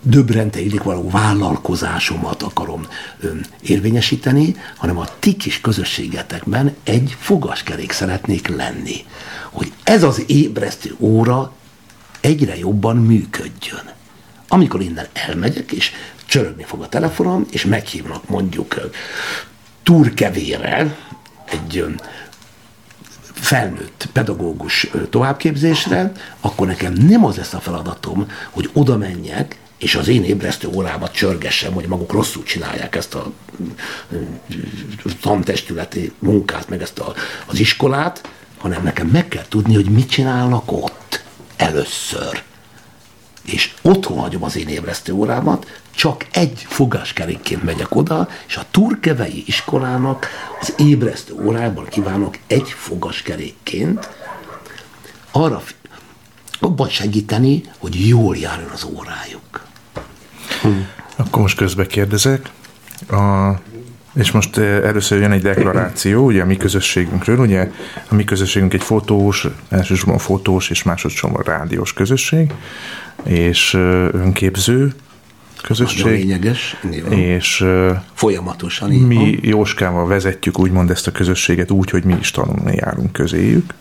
döbrenteilik 0.03 0.83
való 0.83 1.10
vállalkozásomat 1.10 2.43
akarom 2.43 2.88
ö, 3.19 3.29
érvényesíteni, 3.62 4.55
hanem 4.77 4.98
a 4.98 5.07
ti 5.19 5.36
kis 5.36 5.62
közösségetekben 5.62 6.75
egy 6.83 7.15
fogaskerék 7.19 7.91
szeretnék 7.91 8.48
lenni. 8.48 9.05
Hogy 9.51 9.72
ez 9.83 10.03
az 10.03 10.24
ébresztő 10.27 10.95
óra 11.00 11.51
egyre 12.22 12.57
jobban 12.57 12.98
működjön. 12.98 13.91
Amikor 14.48 14.81
innen 14.81 15.07
elmegyek, 15.13 15.72
és 15.72 15.91
csörögni 16.25 16.63
fog 16.63 16.81
a 16.81 16.89
telefonom, 16.89 17.45
és 17.51 17.65
meghívnak 17.65 18.29
mondjuk 18.29 18.91
turkevére 19.83 20.98
egy 21.45 21.77
ö, 21.77 21.89
felnőtt 23.33 24.10
pedagógus 24.13 24.89
továbbképzésre, 25.10 26.12
akkor 26.41 26.67
nekem 26.67 26.93
nem 26.93 27.25
az 27.25 27.36
lesz 27.36 27.53
a 27.53 27.60
feladatom, 27.60 28.27
hogy 28.50 28.69
oda 28.74 28.98
menjek, 28.98 29.57
és 29.83 29.95
az 29.95 30.07
én 30.07 30.23
ébresztő 30.23 30.67
órámat 30.67 31.13
csörgessem, 31.13 31.73
hogy 31.73 31.85
maguk 31.87 32.11
rosszul 32.11 32.43
csinálják 32.43 32.95
ezt 32.95 33.15
a 33.15 33.31
tantestületi 35.21 36.11
munkát, 36.19 36.69
meg 36.69 36.81
ezt 36.81 36.99
a, 36.99 37.13
az 37.45 37.59
iskolát, 37.59 38.29
hanem 38.57 38.83
nekem 38.83 39.07
meg 39.07 39.27
kell 39.27 39.45
tudni, 39.49 39.73
hogy 39.73 39.89
mit 39.89 40.09
csinálnak 40.09 40.71
ott 40.71 41.23
először 41.55 42.43
és 43.45 43.73
otthon 43.81 44.17
hagyom 44.17 44.43
az 44.43 44.57
én 44.57 44.67
ébresztő 44.67 45.13
órámat, 45.13 45.81
csak 45.95 46.25
egy 46.31 46.65
fogáskerékként 46.67 47.63
megyek 47.63 47.95
oda, 47.95 48.29
és 48.47 48.55
a 48.55 48.65
turkevei 48.71 49.43
iskolának 49.45 50.27
az 50.59 50.73
ébresztő 50.77 51.33
órában 51.33 51.85
kívánok 51.85 52.37
egy 52.47 52.69
fogaskerékként 52.69 54.09
arra 55.31 55.63
abban 56.59 56.89
segíteni, 56.89 57.63
hogy 57.77 58.07
jól 58.07 58.37
járjon 58.37 58.69
az 58.69 58.83
órájuk. 58.83 59.73
Akkor 61.15 61.41
most 61.41 61.58
közbe 61.58 61.88
kérdezek. 61.88 62.50
A, 63.10 63.51
és 64.13 64.32
most 64.32 64.58
eh, 64.58 64.75
először 64.75 65.22
jön 65.22 65.32
egy 65.32 65.41
deklaráció, 65.41 66.25
ugye 66.25 66.41
a 66.41 66.46
mi 66.46 66.58
közösségünkről, 66.58 67.38
ugye 67.38 67.72
a 68.10 68.15
mi 68.15 68.24
közösségünk 68.24 68.74
egy 68.74 68.84
fotós, 68.84 69.48
elsősorban 69.70 70.17
fotós 70.17 70.70
és 70.70 70.84
másodszorban 70.84 71.41
rádiós 71.46 71.93
közösség, 71.93 72.53
és 73.24 73.74
eh, 73.74 73.82
önképző 74.13 74.77
Nagyon 74.77 74.96
közösség, 75.63 76.05
lényeges, 76.05 76.77
nyilván. 76.89 77.12
és 77.12 77.62
eh, 77.62 78.01
folyamatosan 78.13 78.91
így 78.91 79.08
mi 79.08 79.15
van. 79.15 79.39
Jóskával 79.41 80.08
vezetjük 80.08 80.60
úgymond 80.60 80.89
ezt 80.89 81.08
a 81.08 81.12
közösséget 81.12 81.72
úgy, 81.72 81.89
hogy 81.89 82.03
mi 82.03 82.15
is 82.20 82.32
tanulni 82.32 82.75
járunk 82.75 83.12
közéjük. 83.12 83.74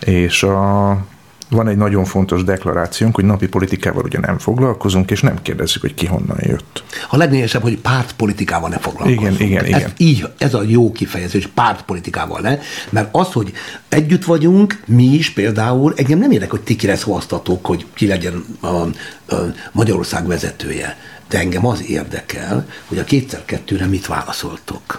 És 0.00 0.42
a, 0.42 0.90
van 1.50 1.68
egy 1.68 1.76
nagyon 1.76 2.04
fontos 2.04 2.44
deklarációnk, 2.44 3.14
hogy 3.14 3.24
napi 3.24 3.48
politikával 3.48 4.04
ugye 4.04 4.18
nem 4.18 4.38
foglalkozunk, 4.38 5.10
és 5.10 5.20
nem 5.20 5.42
kérdezzük, 5.42 5.80
hogy 5.80 5.94
ki 5.94 6.06
honnan 6.06 6.38
jött. 6.40 6.84
A 7.10 7.16
legnényesebb, 7.16 7.62
hogy 7.62 7.78
pártpolitikával 7.78 8.68
ne 8.68 8.78
foglalkozunk. 8.78 9.20
Igen, 9.20 9.40
igen, 9.40 9.62
ez, 9.62 9.68
igen. 9.68 9.92
Így, 9.96 10.26
ez 10.38 10.54
a 10.54 10.62
jó 10.66 10.92
kifejezés, 10.92 11.46
pártpolitikával 11.46 12.40
ne, 12.40 12.58
mert 12.90 13.08
az, 13.12 13.32
hogy 13.32 13.52
együtt 13.88 14.24
vagyunk, 14.24 14.82
mi 14.86 15.04
is 15.04 15.30
például, 15.30 15.92
engem 15.96 16.18
nem 16.18 16.30
érdekel, 16.30 16.56
hogy 16.56 16.64
ti 16.64 16.76
kire 16.76 16.96
szavaztatok, 16.96 17.66
hogy 17.66 17.86
ki 17.94 18.06
legyen 18.06 18.44
a, 18.60 18.66
a 18.66 18.90
Magyarország 19.72 20.26
vezetője, 20.26 20.96
de 21.28 21.38
engem 21.38 21.66
az 21.66 21.84
érdekel, 21.88 22.66
hogy 22.86 22.98
a 22.98 23.04
kétszer 23.04 23.44
kettőre 23.44 23.86
mit 23.86 24.06
válaszoltok. 24.06 24.98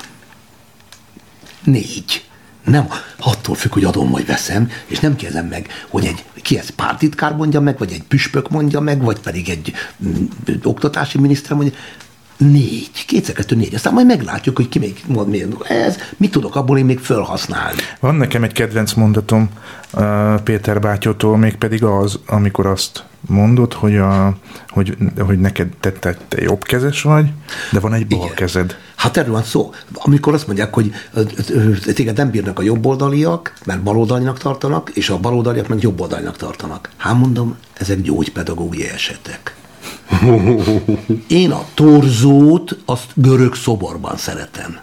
Négy. 1.63 2.23
Nem 2.65 2.87
attól 3.19 3.55
függ, 3.55 3.73
hogy 3.73 3.83
adom 3.83 4.09
vagy 4.09 4.25
veszem, 4.25 4.71
és 4.85 4.99
nem 4.99 5.15
kérdezem 5.15 5.47
meg, 5.47 5.67
hogy 5.89 6.05
egy 6.05 6.23
ki 6.41 6.57
ez 6.57 6.69
pártitkár 6.69 7.35
mondja 7.35 7.59
meg, 7.59 7.77
vagy 7.77 7.91
egy 7.91 8.03
püspök 8.03 8.49
mondja 8.49 8.79
meg, 8.79 9.01
vagy 9.01 9.19
pedig 9.19 9.49
egy 9.49 9.73
mm, 10.05 10.25
oktatási 10.63 11.19
miniszter 11.19 11.57
mondja. 11.57 11.77
Négy, 12.37 13.05
kétszer 13.07 13.35
kettő 13.35 13.55
négy. 13.55 13.75
Aztán 13.75 13.93
majd 13.93 14.05
meglátjuk, 14.05 14.55
hogy 14.55 14.69
ki 14.69 14.79
még 14.79 15.03
mond 15.07 15.27
milyen. 15.27 15.57
Ez, 15.67 15.97
mit 16.17 16.31
tudok 16.31 16.55
abból 16.55 16.77
én 16.77 16.85
még 16.85 16.99
felhasználni. 16.99 17.79
Van 17.99 18.15
nekem 18.15 18.43
egy 18.43 18.51
kedvenc 18.51 18.93
mondatom 18.93 19.49
uh, 19.93 20.41
Péter 20.41 20.79
bátyótól, 20.79 21.37
mégpedig 21.37 21.83
az, 21.83 22.19
amikor 22.25 22.65
azt 22.65 23.03
mondod, 23.27 23.73
hogy, 23.73 23.97
a, 23.97 24.37
hogy, 24.67 24.97
hogy 25.19 25.39
neked 25.39 25.67
te, 25.79 25.91
te, 25.91 26.17
te 26.27 26.41
jobbkezes 26.41 27.01
vagy, 27.01 27.25
de 27.71 27.79
van 27.79 27.93
egy 27.93 28.07
bal 28.07 28.23
Igen. 28.23 28.35
kezed. 28.35 28.75
Hát 28.95 29.17
erről 29.17 29.31
van 29.31 29.43
szó. 29.43 29.73
Amikor 29.93 30.33
azt 30.33 30.47
mondják, 30.47 30.73
hogy 30.73 30.91
téged 31.93 32.17
nem 32.17 32.29
bírnak 32.29 32.59
a 32.59 32.61
jobboldaliak, 32.61 33.53
mert 33.65 33.83
baloldalinak 33.83 34.37
tartanak, 34.37 34.89
és 34.93 35.09
a 35.09 35.19
baloldaliak 35.19 35.67
meg 35.67 35.81
jobboldalinak 35.81 36.37
tartanak. 36.37 36.89
Hát 36.97 37.17
mondom, 37.17 37.55
ezek 37.73 38.01
gyógypedagógiai 38.01 38.89
esetek. 38.89 39.54
Én 41.27 41.51
a 41.51 41.65
torzót 41.73 42.77
azt 42.85 43.11
görög 43.13 43.55
szoborban 43.55 44.17
szeretem. 44.17 44.79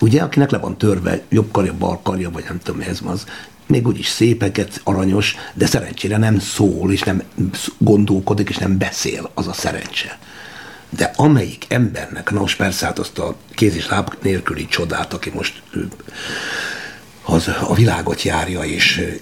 Ugye, 0.00 0.22
akinek 0.22 0.50
le 0.50 0.58
van 0.58 0.78
törve 0.78 1.22
jobb 1.28 1.50
karja, 1.50 1.74
bal 1.78 2.00
karja, 2.02 2.30
vagy 2.30 2.44
nem 2.48 2.58
tudom, 2.62 2.80
ez 2.80 3.00
az, 3.04 3.24
még 3.66 3.86
úgyis 3.86 4.08
szépeket, 4.08 4.80
aranyos, 4.84 5.36
de 5.54 5.66
szerencsére 5.66 6.16
nem 6.16 6.38
szól, 6.38 6.92
és 6.92 7.02
nem 7.02 7.22
gondolkodik, 7.78 8.48
és 8.48 8.56
nem 8.56 8.78
beszél, 8.78 9.30
az 9.34 9.46
a 9.46 9.52
szerencse. 9.52 10.18
De 10.88 11.12
amelyik 11.16 11.64
embernek, 11.68 12.30
na 12.30 12.40
most 12.40 12.56
persze 12.56 12.86
hát 12.86 12.98
azt 12.98 13.18
a 13.18 13.36
kéz 13.54 13.74
és 13.74 13.88
láb 13.88 14.14
nélküli 14.22 14.66
csodát, 14.66 15.12
aki 15.12 15.30
most 15.34 15.62
az 17.30 17.48
a 17.68 17.74
világot 17.74 18.22
járja, 18.22 18.60
és 18.60 19.16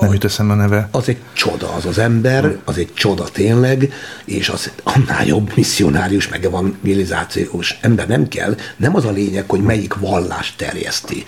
Nem 0.00 0.12
jut 0.12 0.24
eszembe 0.24 0.52
a 0.52 0.56
neve. 0.56 0.88
az 0.90 1.08
egy 1.08 1.18
csoda, 1.32 1.72
az 1.72 1.86
az 1.86 1.98
ember, 1.98 2.58
az 2.64 2.78
egy 2.78 2.94
csoda 2.94 3.24
tényleg, 3.24 3.92
és 4.24 4.48
az 4.48 4.70
annál 4.82 5.26
jobb 5.26 5.52
misszionárius, 5.54 6.28
meg 6.28 6.44
evangelizációs 6.44 7.78
ember 7.80 8.08
nem 8.08 8.28
kell. 8.28 8.56
Nem 8.76 8.96
az 8.96 9.04
a 9.04 9.10
lényeg, 9.10 9.44
hogy 9.48 9.60
melyik 9.60 9.94
vallást 9.94 10.56
terjeszti, 10.56 11.24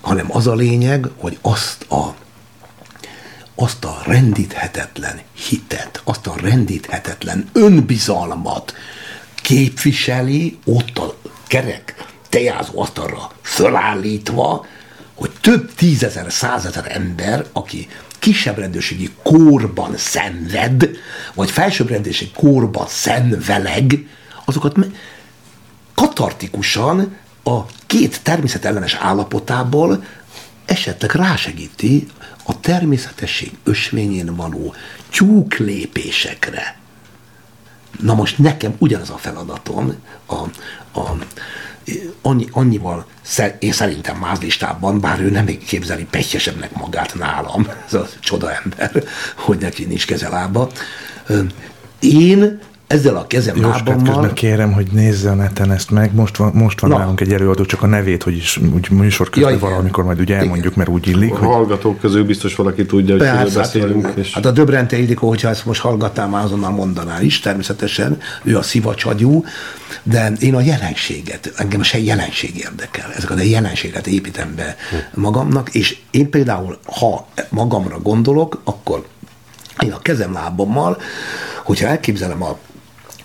hanem 0.00 0.26
az 0.28 0.46
a 0.46 0.54
lényeg, 0.54 1.08
hogy 1.16 1.38
azt 1.40 1.90
a 1.90 2.14
azt 3.56 3.84
a 3.84 4.02
rendíthetetlen 4.04 5.20
hitet, 5.48 6.00
azt 6.04 6.26
a 6.26 6.34
rendíthetetlen 6.42 7.48
önbizalmat 7.52 8.74
képviseli 9.34 10.58
ott 10.64 10.98
a 10.98 11.16
kerek 11.46 12.13
tejázó 12.34 12.80
asztalra 12.80 13.30
fölállítva, 13.42 14.66
hogy 15.14 15.30
több 15.40 15.74
tízezer, 15.74 16.32
százezer 16.32 16.84
ember, 16.88 17.46
aki 17.52 17.88
kisebb 18.18 18.58
rendőrségi 18.58 19.10
kórban 19.22 19.96
szenved, 19.96 20.90
vagy 21.34 21.50
felsőbb 21.50 21.88
rendőrségi 21.88 22.30
kórban 22.34 22.86
szenveleg, 22.88 24.06
azokat 24.44 24.76
katartikusan 25.94 27.16
a 27.44 27.60
két 27.86 28.22
természetellenes 28.22 28.94
állapotából 28.94 30.04
esetleg 30.64 31.10
rásegíti 31.14 32.06
a 32.44 32.60
természetesség 32.60 33.52
ösvényén 33.64 34.34
való 34.36 34.74
tyúklépésekre. 35.10 36.78
Na 38.00 38.14
most 38.14 38.38
nekem 38.38 38.74
ugyanaz 38.78 39.10
a 39.10 39.16
feladatom, 39.16 39.94
a, 40.26 40.34
a, 41.00 41.16
annyi, 42.22 42.48
annyival 42.50 43.06
szer, 43.22 43.56
én 43.58 43.72
szerintem 43.72 44.16
más 44.16 44.38
listában, 44.40 45.00
bár 45.00 45.20
ő 45.20 45.30
nem 45.30 45.46
képzeli 45.46 46.04
pehjesebbnek 46.04 46.76
magát 46.76 47.14
nálam, 47.14 47.68
ez 47.86 47.94
a 47.94 48.08
csoda 48.20 48.52
ember, 48.62 49.04
hogy 49.36 49.58
neki 49.58 49.84
nincs 49.84 50.06
kezelába. 50.06 50.70
Én 52.00 52.60
ezzel 52.86 53.16
a 53.16 53.26
kezem 53.26 53.56
Jóskát 53.56 53.86
lábammal... 53.88 54.12
közben 54.12 54.34
kérem, 54.34 54.72
hogy 54.72 54.86
nézze 54.92 55.30
a 55.30 55.34
neten 55.34 55.72
ezt 55.72 55.90
meg. 55.90 56.14
Most 56.14 56.36
van, 56.36 56.50
most 56.54 56.80
van 56.80 56.90
Na. 56.90 56.98
nálunk 56.98 57.20
egy 57.20 57.32
előadó, 57.32 57.64
csak 57.64 57.82
a 57.82 57.86
nevét, 57.86 58.22
hogy 58.22 58.36
is 58.36 58.56
úgy 58.74 58.90
műsor 58.90 59.30
közben 59.30 59.50
Ja, 59.50 59.56
igen. 59.56 59.68
valamikor 59.70 60.04
majd 60.04 60.20
ugye 60.20 60.36
elmondjuk, 60.36 60.74
mert 60.74 60.88
úgy 60.88 61.08
illik, 61.08 61.32
A 61.32 61.36
hogy 61.36 61.48
hallgatók 61.48 62.00
közül 62.00 62.24
biztos 62.24 62.54
valaki 62.54 62.86
tudja, 62.86 63.16
hogy 63.16 63.26
Persze, 63.26 63.58
beszélünk. 63.58 64.06
hát, 64.06 64.16
És... 64.16 64.32
hát 64.32 64.46
a 64.46 64.50
Döbrente 64.50 64.98
Ildikó, 64.98 65.28
hogyha 65.28 65.48
ezt 65.48 65.66
most 65.66 65.80
hallgattál, 65.80 66.28
már 66.28 66.44
azonnal 66.44 66.70
mondaná 66.70 67.20
is, 67.20 67.40
természetesen, 67.40 68.18
ő 68.42 68.56
a 68.56 68.62
szivacsagyú, 68.62 69.44
de 70.02 70.32
én 70.38 70.54
a 70.54 70.60
jelenséget, 70.60 71.52
engem 71.56 71.82
se 71.82 71.98
jelenség 71.98 72.56
érdekel, 72.56 73.12
ezeket 73.16 73.38
a 73.38 73.42
jelenséget 73.42 74.06
építem 74.06 74.54
be 74.56 74.76
magamnak, 75.14 75.74
és 75.74 75.98
én 76.10 76.30
például, 76.30 76.78
ha 76.84 77.26
magamra 77.48 77.98
gondolok, 77.98 78.60
akkor 78.64 79.06
én 79.84 79.92
a 79.92 79.98
kezem 79.98 80.32
lábammal, 80.32 80.98
hogyha 81.64 81.86
elképzelem 81.86 82.42
a 82.42 82.58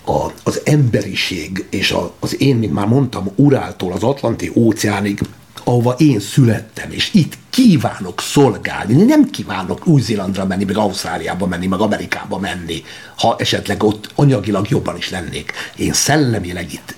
a, 0.09 0.33
az 0.43 0.61
emberiség 0.63 1.65
és 1.69 1.91
a, 1.91 2.13
az 2.19 2.41
én, 2.41 2.55
mint 2.55 2.73
már 2.73 2.87
mondtam, 2.87 3.31
Uráltól 3.35 3.91
az 3.91 4.03
Atlanti 4.03 4.51
óceánig, 4.55 5.19
ahova 5.63 5.95
én 5.97 6.19
születtem, 6.19 6.91
és 6.91 7.13
itt 7.13 7.37
kívánok 7.49 8.21
szolgálni. 8.21 8.93
Én 8.93 9.05
nem 9.05 9.29
kívánok 9.29 9.87
Új-Zélandra 9.87 10.45
menni, 10.45 10.63
meg 10.63 10.77
Ausztráliába 10.77 11.47
menni, 11.47 11.67
meg 11.67 11.79
Amerikába 11.79 12.39
menni, 12.39 12.83
ha 13.17 13.35
esetleg 13.39 13.83
ott 13.83 14.11
anyagilag 14.15 14.69
jobban 14.69 14.97
is 14.97 15.09
lennék. 15.09 15.51
Én 15.75 15.93
szellemileg 15.93 16.73
itt 16.73 16.95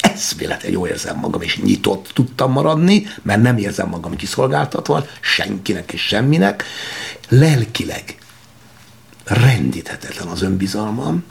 eszméletlen 0.00 0.72
jó 0.72 0.86
érzem 0.86 1.18
magam, 1.18 1.42
és 1.42 1.58
nyitott 1.58 2.10
tudtam 2.14 2.52
maradni, 2.52 3.06
mert 3.22 3.42
nem 3.42 3.56
érzem 3.56 3.88
magam 3.88 4.16
kiszolgáltatva, 4.16 5.06
senkinek 5.20 5.92
és 5.92 6.00
semminek. 6.00 6.64
Lelkileg 7.28 8.16
rendíthetetlen 9.24 10.28
az 10.28 10.42
önbizalmam, 10.42 11.24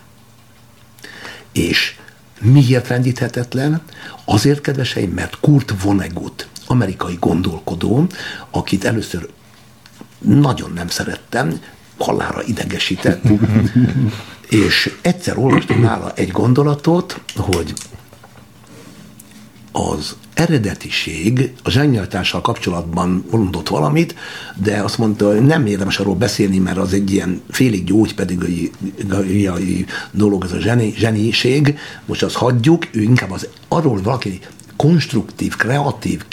és 1.56 1.96
miért 2.42 2.88
rendíthetetlen? 2.88 3.82
Azért, 4.26 4.62
kedveseim, 4.62 5.10
mert 5.12 5.40
Kurt 5.40 5.74
Vonnegut, 5.82 6.48
amerikai 6.68 7.18
gondolkodó, 7.20 8.08
akit 8.50 8.86
először 8.86 9.30
nagyon 10.20 10.72
nem 10.74 10.88
szerettem, 10.88 11.60
halára 11.98 12.44
idegesített, 12.44 13.24
és 14.50 14.94
egyszer 15.02 15.38
olvastam 15.38 15.82
nála 15.82 16.12
egy 16.16 16.32
gondolatot, 16.32 17.22
hogy 17.36 17.74
az 19.72 20.16
eredetiség 20.36 21.54
a 21.64 21.70
zsenialitással 21.70 22.42
kapcsolatban 22.42 23.26
mondott 23.32 23.68
valamit, 23.68 24.16
de 24.56 24.78
azt 24.78 24.98
mondta, 24.98 25.28
hogy 25.28 25.46
nem 25.46 25.66
érdemes 25.66 26.00
arról 26.00 26.16
beszélni, 26.16 26.58
mert 26.58 26.78
az 26.78 26.94
egy 26.94 27.12
ilyen 27.12 27.42
félig 27.50 27.84
gyógypedagógiai 27.84 29.86
dolog, 30.12 30.44
ez 30.44 30.52
a 30.52 30.60
zseni, 30.60 30.94
zseniség. 30.98 31.78
Most 32.06 32.24
azt 32.24 32.36
hagyjuk, 32.36 32.88
ő 32.92 33.02
inkább 33.02 33.32
az 33.32 33.48
arról 33.68 34.02
valaki 34.02 34.40
konstruktív, 34.76 35.56
kreatív 35.56 36.26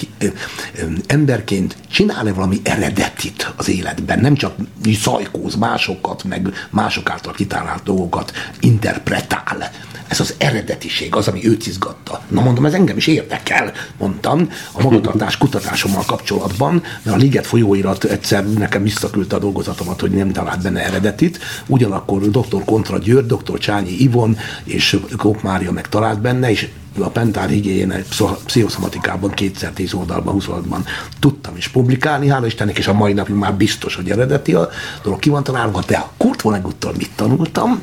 emberként 1.07 1.77
csinál-e 1.91 2.33
valami 2.33 2.61
eredetit 2.63 3.53
az 3.57 3.69
életben, 3.69 4.21
nem 4.21 4.35
csak 4.35 4.55
szajkóz 5.03 5.55
másokat, 5.55 6.25
meg 6.25 6.49
mások 6.71 7.11
által 7.11 7.33
kitalált 7.33 7.83
dolgokat 7.83 8.33
interpretál. 8.61 9.71
Ez 10.09 10.21
az 10.21 10.35
eredetiség, 10.39 11.15
az, 11.15 11.29
ami 11.29 11.47
őt 11.49 11.67
izgatta. 11.67 12.21
Na 12.29 12.41
mondom, 12.41 12.67
ez 12.67 12.73
engem 12.73 12.97
is 12.97 13.07
érdekel, 13.07 13.73
mondtam, 13.99 14.49
a 14.73 14.83
magatartás 14.83 15.39
kutatásommal 15.39 16.05
kapcsolatban, 16.07 16.83
mert 17.03 17.17
a 17.17 17.21
Liget 17.21 17.47
folyóirat 17.47 18.05
egyszer 18.05 18.53
nekem 18.53 18.83
visszaküldte 18.83 19.37
a 19.37 19.39
dolgozatomat, 19.39 20.01
hogy 20.01 20.11
nem 20.11 20.33
talált 20.33 20.63
benne 20.63 20.85
eredetit, 20.85 21.39
ugyanakkor 21.67 22.31
dr. 22.31 22.65
Kontra 22.65 22.99
György, 22.99 23.27
dr. 23.27 23.59
Csányi 23.59 23.91
Ivon 23.91 24.37
és 24.65 24.99
Kók 25.17 25.43
Mária 25.43 25.73
megtalált 25.73 26.21
benne, 26.21 26.51
és 26.51 26.69
a 27.01 27.11
Pentár 27.11 27.49
higiéne 27.49 28.03
pszichoszomatikában 28.45 29.31
kétszer 29.31 29.71
tíz 29.71 29.93
oldalban, 29.93 30.33
20 30.33 30.49
oldalban 30.49 30.85
tudtam 31.19 31.57
is 31.57 31.69
publikálni, 31.69 32.29
hála 32.29 32.47
Istennek, 32.47 32.79
és 32.79 32.87
a 32.87 32.93
mai 32.93 33.13
napig 33.13 33.35
már 33.35 33.55
biztos, 33.55 33.95
hogy 33.95 34.11
eredeti 34.11 34.55
a 34.55 34.69
dolog 35.03 35.19
ki 35.19 35.29
van 35.29 35.43
találva, 35.43 35.83
de 35.87 35.97
a 35.97 36.13
Kurt 36.17 36.43
Vonneguttól 36.43 36.93
mit 36.97 37.11
tanultam? 37.15 37.83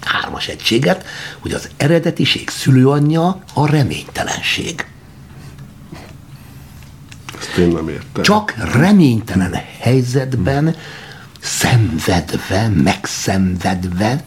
Hármas 0.00 0.48
egységet, 0.48 1.04
hogy 1.38 1.52
az 1.52 1.68
eredetiség 1.76 2.48
szülőanyja 2.48 3.42
a 3.54 3.66
reménytelenség. 3.66 4.86
Ezt 7.38 7.56
én 7.56 7.68
nem 7.68 7.88
értem. 7.88 8.22
Csak 8.22 8.54
reménytelen 8.72 9.52
helyzetben, 9.80 10.76
szenvedve, 11.40 12.68
megszenvedve 12.68 14.24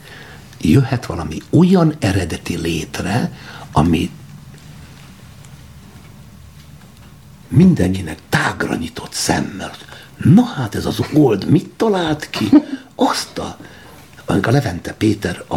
jöhet 0.62 1.06
valami 1.06 1.38
olyan 1.50 1.94
eredeti 2.00 2.58
létre, 2.58 3.32
ami 3.72 4.12
mindenkinek 7.48 8.20
tágra 8.30 8.76
nyitott 8.76 9.14
szemmel. 9.14 9.72
Na 10.18 10.44
hát 10.44 10.76
ez 10.76 10.86
az 10.86 11.00
old 11.14 11.50
mit 11.50 11.70
talált 11.70 12.30
ki? 12.30 12.50
Azt 12.96 13.38
a, 13.38 13.58
a 14.30 14.52
Levente 14.52 14.94
Péter, 14.94 15.44
a, 15.48 15.56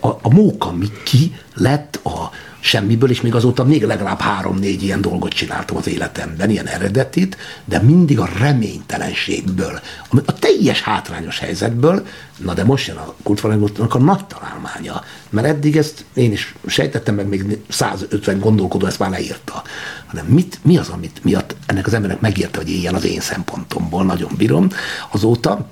a, 0.00 0.18
a 0.22 0.28
Móka 0.28 0.72
Miki 0.72 1.34
lett 1.54 2.00
a 2.04 2.30
semmiből, 2.60 3.10
és 3.10 3.20
még 3.20 3.34
azóta 3.34 3.64
még 3.64 3.84
legalább 3.84 4.20
három-négy 4.20 4.82
ilyen 4.82 5.00
dolgot 5.00 5.32
csináltam 5.32 5.76
az 5.76 5.86
életemben, 5.86 6.50
ilyen 6.50 6.66
eredetit, 6.66 7.36
de 7.64 7.80
mindig 7.80 8.18
a 8.18 8.28
reménytelenségből, 8.38 9.80
a 10.24 10.32
teljes 10.32 10.82
hátrányos 10.82 11.38
helyzetből, 11.38 12.06
na 12.36 12.54
de 12.54 12.64
most 12.64 12.86
jön 12.86 12.96
a 12.96 13.14
kultvalóságnak 13.22 13.94
a 13.94 13.98
nagy 13.98 14.26
találmánya, 14.26 15.04
mert 15.30 15.46
eddig 15.46 15.76
ezt 15.76 16.04
én 16.14 16.32
is 16.32 16.54
sejtettem, 16.66 17.14
meg 17.14 17.28
még 17.28 17.58
150 17.68 18.40
gondolkodó 18.40 18.86
ezt 18.86 18.98
már 18.98 19.10
leírta, 19.10 19.62
hanem 20.06 20.26
mit, 20.26 20.58
mi 20.62 20.76
az, 20.76 20.88
amit 20.88 21.24
miatt 21.24 21.56
ennek 21.66 21.86
az 21.86 21.94
embernek 21.94 22.20
megérte, 22.20 22.58
hogy 22.58 22.70
éljen 22.70 22.94
az 22.94 23.04
én 23.04 23.20
szempontomból, 23.20 24.04
nagyon 24.04 24.30
bírom. 24.36 24.68
Azóta, 25.10 25.66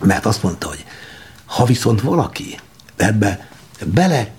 mert 0.00 0.26
azt 0.26 0.42
mondta, 0.42 0.68
hogy 0.68 0.84
ha 1.54 1.64
viszont 1.64 2.00
valaki 2.00 2.58
ebbe 2.96 3.48
bele 3.84 4.30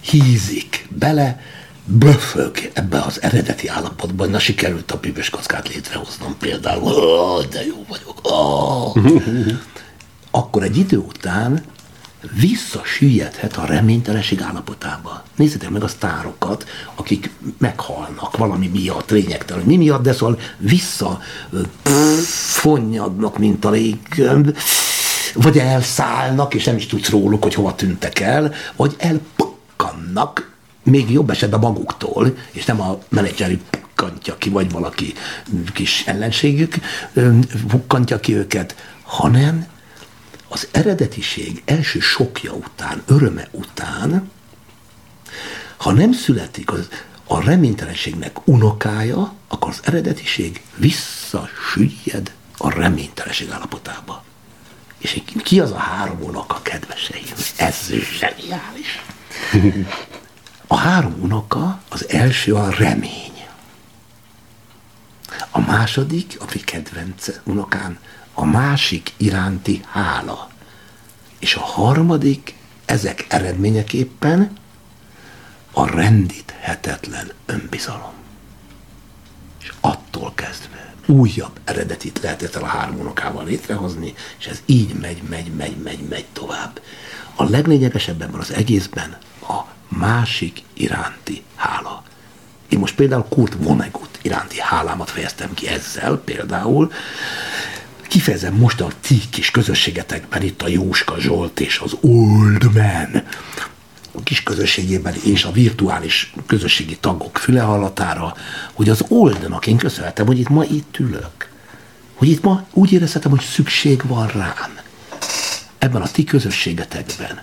hízik, 0.00 0.88
bele 0.98 1.40
böfög 1.84 2.70
ebbe 2.72 3.00
az 3.00 3.22
eredeti 3.22 3.68
állapotban, 3.68 4.30
na 4.30 4.38
sikerült 4.38 4.90
a 4.90 4.98
bűvös 5.00 5.30
kockát 5.30 5.68
létrehoznom 5.68 6.36
például, 6.38 7.42
de 7.50 7.66
jó 7.66 7.84
vagyok, 7.88 8.20
akkor 10.30 10.62
egy 10.62 10.76
idő 10.76 10.96
után 10.96 11.62
visszasüllyedhet 12.40 13.56
a 13.56 13.64
reménytelenség 13.64 14.40
állapotába. 14.40 15.22
Nézzétek 15.36 15.70
meg 15.70 15.82
a 15.82 15.88
sztárokat, 15.88 16.66
akik 16.94 17.30
meghalnak 17.58 18.36
valami 18.36 18.66
miatt, 18.66 19.10
lényegtelen, 19.10 19.64
mi 19.64 19.76
miatt, 19.76 20.02
de 20.02 20.12
szóval 20.12 20.38
vissza 20.58 21.20
fonnyadnak, 22.52 23.38
mint 23.38 23.64
a 23.64 23.70
lég, 23.70 23.98
vagy 25.36 25.58
elszállnak, 25.58 26.54
és 26.54 26.64
nem 26.64 26.76
is 26.76 26.86
tudsz 26.86 27.08
róluk, 27.08 27.42
hogy 27.42 27.54
hova 27.54 27.74
tűntek 27.74 28.20
el, 28.20 28.54
vagy 28.76 28.94
elpukkannak, 28.98 30.54
még 30.82 31.10
jobb 31.10 31.30
esetben 31.30 31.60
maguktól, 31.60 32.36
és 32.50 32.64
nem 32.64 32.80
a 32.80 32.98
menedzseri 33.08 33.60
pukkantja 33.70 34.36
ki, 34.38 34.48
vagy 34.48 34.70
valaki 34.70 35.14
kis 35.72 36.04
ellenségük 36.06 36.74
pukkantja 37.68 38.20
ki 38.20 38.36
őket, 38.36 38.76
hanem 39.02 39.66
az 40.48 40.68
eredetiség 40.70 41.62
első 41.64 42.00
sokja 42.00 42.52
után, 42.52 43.02
öröme 43.06 43.48
után, 43.50 44.30
ha 45.76 45.92
nem 45.92 46.12
születik 46.12 46.72
az, 46.72 46.88
a 47.26 47.44
reménytelenségnek 47.44 48.46
unokája, 48.46 49.32
akkor 49.48 49.70
az 49.70 49.80
eredetiség 49.82 50.62
visszasüllyed 50.76 52.32
a 52.56 52.70
reménytelenség 52.70 53.50
állapotába. 53.50 54.24
És 54.98 55.22
ki 55.42 55.60
az 55.60 55.70
a 55.70 55.78
három 55.78 56.22
unoka, 56.22 56.62
kedveseim? 56.62 57.24
Ez 57.56 57.90
zseniális. 58.18 59.02
A 60.66 60.76
három 60.76 61.16
unoka, 61.20 61.80
az 61.88 62.08
első 62.08 62.54
a 62.54 62.70
remény. 62.70 63.46
A 65.50 65.60
második, 65.60 66.36
a 66.40 66.44
mi 66.54 66.60
kedvenc 66.60 67.28
unokán, 67.44 67.98
a 68.34 68.44
másik 68.44 69.12
iránti 69.16 69.82
hála. 69.88 70.50
És 71.38 71.54
a 71.54 71.60
harmadik, 71.60 72.54
ezek 72.84 73.26
eredményeképpen 73.28 74.56
a 75.72 75.86
rendíthetetlen 75.86 77.32
önbizalom. 77.46 78.12
És 79.62 79.72
attól 79.80 80.32
kezdve 80.34 80.85
újabb 81.06 81.60
eredetit 81.64 82.20
lehetett 82.22 82.54
el 82.54 82.62
a 82.62 82.66
három 82.66 82.98
unokával 82.98 83.44
létrehozni, 83.44 84.14
és 84.38 84.46
ez 84.46 84.62
így 84.66 84.94
megy, 84.94 85.22
megy, 85.28 85.54
megy, 85.56 85.76
megy, 85.76 86.08
megy 86.08 86.26
tovább. 86.32 86.80
A 87.34 87.44
leglényegesebb 87.44 88.22
ebben 88.22 88.40
az 88.40 88.52
egészben 88.52 89.16
a 89.40 89.60
másik 89.88 90.62
iránti 90.74 91.42
hála. 91.54 92.02
Én 92.68 92.78
most 92.78 92.94
például 92.94 93.26
Kurt 93.28 93.54
Vonnegut 93.58 94.18
iránti 94.22 94.60
hálámat 94.60 95.10
fejeztem 95.10 95.54
ki 95.54 95.68
ezzel 95.68 96.16
például, 96.24 96.92
kifejezem 98.08 98.54
most 98.54 98.80
a 98.80 98.88
ti 99.00 99.20
kis 99.30 99.50
közösségetekben, 99.50 100.42
itt 100.42 100.62
a 100.62 100.68
Jóska 100.68 101.18
Zsolt 101.18 101.60
és 101.60 101.78
az 101.78 101.96
Old 102.00 102.74
Man 102.74 103.22
kis 104.22 104.42
közösségében 104.42 105.14
és 105.24 105.44
a 105.44 105.52
virtuális 105.52 106.32
közösségi 106.46 106.96
tagok 106.96 107.38
füle 107.38 107.60
hallatára, 107.60 108.34
hogy 108.72 108.88
az 108.88 109.04
Oldnak 109.08 109.66
én 109.66 109.76
köszönhetem, 109.76 110.26
hogy 110.26 110.38
itt 110.38 110.48
ma 110.48 110.64
itt 110.64 110.98
ülök. 110.98 111.48
Hogy 112.14 112.28
itt 112.28 112.42
ma 112.42 112.66
úgy 112.72 112.92
érezhetem, 112.92 113.30
hogy 113.30 113.40
szükség 113.40 114.02
van 114.06 114.26
rám. 114.26 114.78
Ebben 115.78 116.02
a 116.02 116.08
ti 116.08 116.24
közösségetekben. 116.24 117.42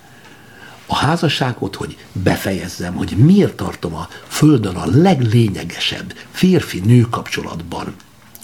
A 0.86 0.95
házasságot, 0.95 1.75
hogy 1.75 1.97
befejezzem, 2.12 2.93
hogy 2.93 3.12
miért 3.17 3.55
tartom 3.55 3.95
a 3.95 4.07
Földön 4.27 4.75
a 4.75 4.86
leglényegesebb 4.86 6.13
férfi-nő 6.31 7.01
kapcsolatban 7.01 7.95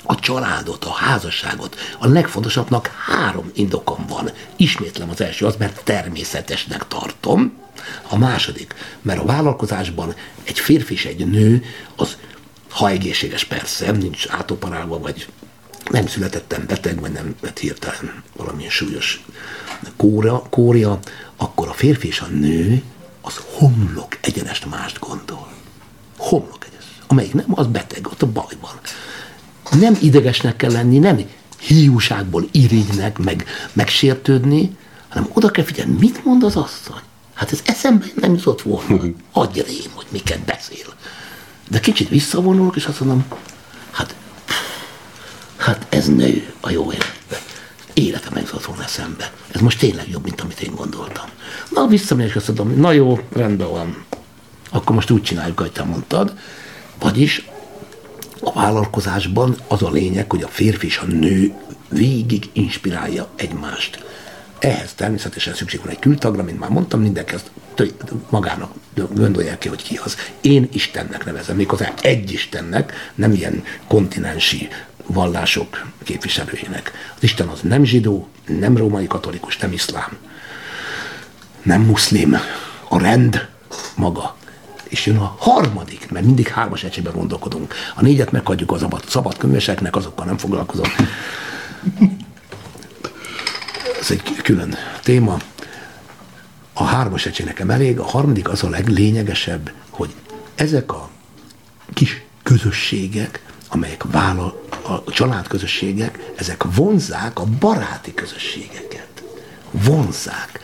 a 0.04 0.20
családot, 0.20 0.86
a 0.86 0.92
házasságot. 0.92 1.76
A 2.00 2.08
legfontosabbnak 2.08 2.88
három 2.88 3.52
indokom 3.54 4.06
van. 4.08 4.30
Ismétlem 4.56 5.10
az 5.10 5.22
első 5.22 5.46
az, 5.46 5.56
mert 5.58 5.84
természetesnek 5.84 6.88
tartom. 6.88 7.54
A 8.10 8.18
második, 8.18 8.74
mert 9.02 9.20
a 9.20 9.26
vállalkozásban 9.26 10.16
egy 10.44 10.60
férfi 10.60 10.94
és 10.94 11.06
egy 11.06 11.28
nő, 11.28 11.64
az 11.96 12.18
ha 12.70 12.90
egészséges 12.90 13.44
persze, 13.44 13.92
nincs 13.92 14.28
átoparálva, 14.30 15.00
vagy 15.00 15.28
nem 15.92 16.08
születettem 16.08 16.66
beteg, 16.68 17.00
vagy 17.00 17.12
nem 17.12 17.36
lett 17.42 17.60
hirtelen 17.60 18.24
valamilyen 18.36 18.72
súlyos 18.72 19.26
kóra, 19.96 20.44
kória, 20.50 21.00
akkor 21.38 21.68
a 21.68 21.74
férfi 21.74 22.08
és 22.08 22.20
a 22.20 22.28
nő 22.28 22.84
az 23.22 23.42
homlok 23.54 24.18
egyenest 24.22 24.70
mást 24.70 25.00
gondol. 25.00 25.52
Homlok 26.18 26.66
egyenes. 26.66 26.86
Amelyik 27.08 27.34
nem, 27.34 27.46
az 27.48 27.68
beteg, 27.68 28.08
ott 28.08 28.22
a 28.22 28.28
bajban 28.32 28.80
nem 29.78 29.98
idegesnek 30.02 30.56
kell 30.56 30.72
lenni, 30.72 30.98
nem 30.98 31.20
hiúságból 31.60 32.48
irigynek, 32.52 33.18
meg 33.18 33.46
megsértődni, 33.74 34.78
hanem 35.10 35.30
oda 35.34 35.50
kell 35.50 35.64
figyelni, 35.64 35.96
mit 36.00 36.26
mond 36.26 36.44
az 36.44 36.56
asszony. 36.56 37.02
Hát 37.40 37.52
ez 37.52 37.62
eszembe 37.66 38.06
nem 38.16 38.34
jutott 38.34 38.62
volna. 38.62 39.04
Adj 39.32 39.60
rém, 39.60 39.92
hogy 39.94 40.06
miket 40.10 40.40
beszél. 40.40 40.94
De 41.70 41.80
kicsit 41.80 42.10
visszavonulok, 42.10 42.76
és 42.76 42.86
azt 42.86 43.00
mondom, 43.00 43.26
hát, 43.92 44.16
hát 45.58 45.86
ez 45.90 46.08
nő 46.08 46.54
a 46.60 46.70
jó 46.70 46.84
életben. 46.92 47.40
Életem 47.94 48.34
nem 48.34 48.44
jutott 48.44 48.66
volna 48.66 48.84
eszembe. 48.84 49.32
Ez 49.52 49.62
most 49.62 49.80
tényleg 49.80 50.10
jobb, 50.10 50.24
mint 50.24 50.42
amit 50.42 50.62
én 50.62 50.76
gondoltam. 50.76 51.26
Na, 51.70 51.88
visszamegyek, 51.88 52.36
azt 52.36 52.48
mondom, 52.48 52.80
na 52.80 52.92
jó, 52.92 53.20
rendben 53.34 53.70
van. 53.70 54.06
Akkor 54.70 54.96
most 54.96 55.12
úgy 55.12 55.24
csináljuk, 55.24 55.60
ahogy 55.60 55.72
te 55.72 55.84
mondtad. 55.84 56.38
Vagyis 57.00 57.50
a 58.42 58.54
vállalkozásban 58.54 59.56
az 59.68 59.84
a 59.84 59.90
lényeg, 59.90 60.32
hogy 60.32 60.44
a 60.44 60.48
férfi 60.48 60.86
és 60.86 60.98
a 60.98 61.06
nő 61.06 61.54
végig 61.90 62.50
inspirálja 62.54 63.28
egymást. 63.36 64.06
Ehhez 64.60 64.94
természetesen 64.94 65.54
szükség 65.54 65.80
van 65.80 65.90
egy 65.90 66.00
kültagra, 66.00 66.44
mint 66.44 66.60
már 66.60 66.70
mondtam, 66.70 67.02
mindenki 67.02 67.34
azt 67.34 67.52
magának 68.30 68.72
gondolják 69.14 69.58
ki, 69.58 69.68
hogy 69.68 69.84
ki 69.84 70.00
az. 70.04 70.18
Én 70.42 70.70
Istennek 70.72 71.26
nevezem, 71.26 71.56
méghozzá 71.56 71.94
egy 72.02 72.32
Istennek, 72.32 73.12
nem 73.16 73.32
ilyen 73.32 73.64
kontinensi 73.88 74.68
vallások 75.06 75.86
képviselőinek. 76.04 76.92
Az 77.16 77.24
Isten 77.24 77.48
az 77.48 77.60
nem 77.62 77.84
zsidó, 77.84 78.28
nem 78.46 78.78
római 78.78 79.08
katolikus, 79.08 79.58
nem 79.58 79.72
iszlám, 79.72 80.18
nem 81.64 81.82
muszlim, 81.82 82.38
a 82.90 83.00
rend 83.00 83.48
maga. 83.96 84.38
És 84.84 85.06
jön 85.06 85.18
a 85.18 85.36
harmadik, 85.40 86.12
mert 86.12 86.26
mindig 86.26 86.48
hármas 86.48 86.84
egységben 86.84 87.14
gondolkodunk. 87.14 87.74
A 87.96 88.02
négyet 88.02 88.32
meghagyjuk 88.32 88.72
az 88.72 88.80
szabad, 88.80 89.04
szabad 89.08 89.38
könyveseknek, 89.38 89.96
azokkal 89.96 90.26
nem 90.26 90.38
foglalkozom. 90.38 90.90
Ez 94.00 94.12
egy 94.12 94.36
külön 94.44 94.76
téma. 95.04 95.38
A 96.74 96.84
hármas 96.84 97.26
egység 97.26 97.46
nekem 97.46 97.70
elég, 97.70 98.00
a 98.00 98.04
harmadik 98.04 98.50
az 98.50 98.64
a 98.64 98.70
leglényegesebb, 98.70 99.72
hogy 99.90 100.16
ezek 100.56 100.92
a 100.92 101.10
kis 101.94 102.22
közösségek, 102.44 103.44
amelyek 103.70 104.04
vállal, 104.12 104.62
a 104.84 105.12
családközösségek, 105.12 106.32
ezek 106.36 106.64
vonzák 106.76 107.40
a 107.40 107.44
baráti 107.60 108.14
közösségeket. 108.14 109.24
Vonzák. 109.72 110.60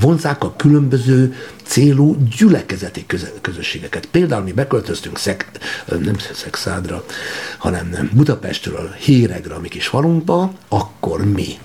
Vonzák 0.00 0.44
a 0.44 0.56
különböző 0.56 1.36
célú 1.64 2.16
gyülekezeti 2.36 3.06
közösségeket. 3.40 4.06
Például 4.06 4.42
mi 4.42 4.52
beköltöztünk 4.52 5.18
Szek, 5.18 5.50
nem 5.86 6.16
Szexádra, 6.34 7.04
hanem 7.58 8.10
Budapestről 8.12 8.94
Héregre, 8.98 9.54
a 9.54 9.60
mi 9.60 9.68
kis 9.68 9.86
falunkba, 9.86 10.52
akkor 10.68 11.24
mi 11.24 11.58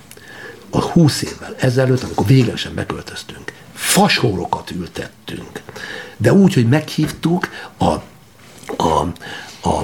a 0.69 0.82
20 0.82 1.21
évvel 1.21 1.56
ezelőtt, 1.58 2.03
amikor 2.03 2.25
véglegesen 2.25 2.75
beköltöztünk, 2.75 3.53
fasórokat 3.73 4.71
ültettünk. 4.71 5.62
De 6.17 6.34
úgy, 6.34 6.53
hogy 6.53 6.67
meghívtuk 6.67 7.49
a, 7.77 7.86
a, 8.84 9.08
a 9.63 9.82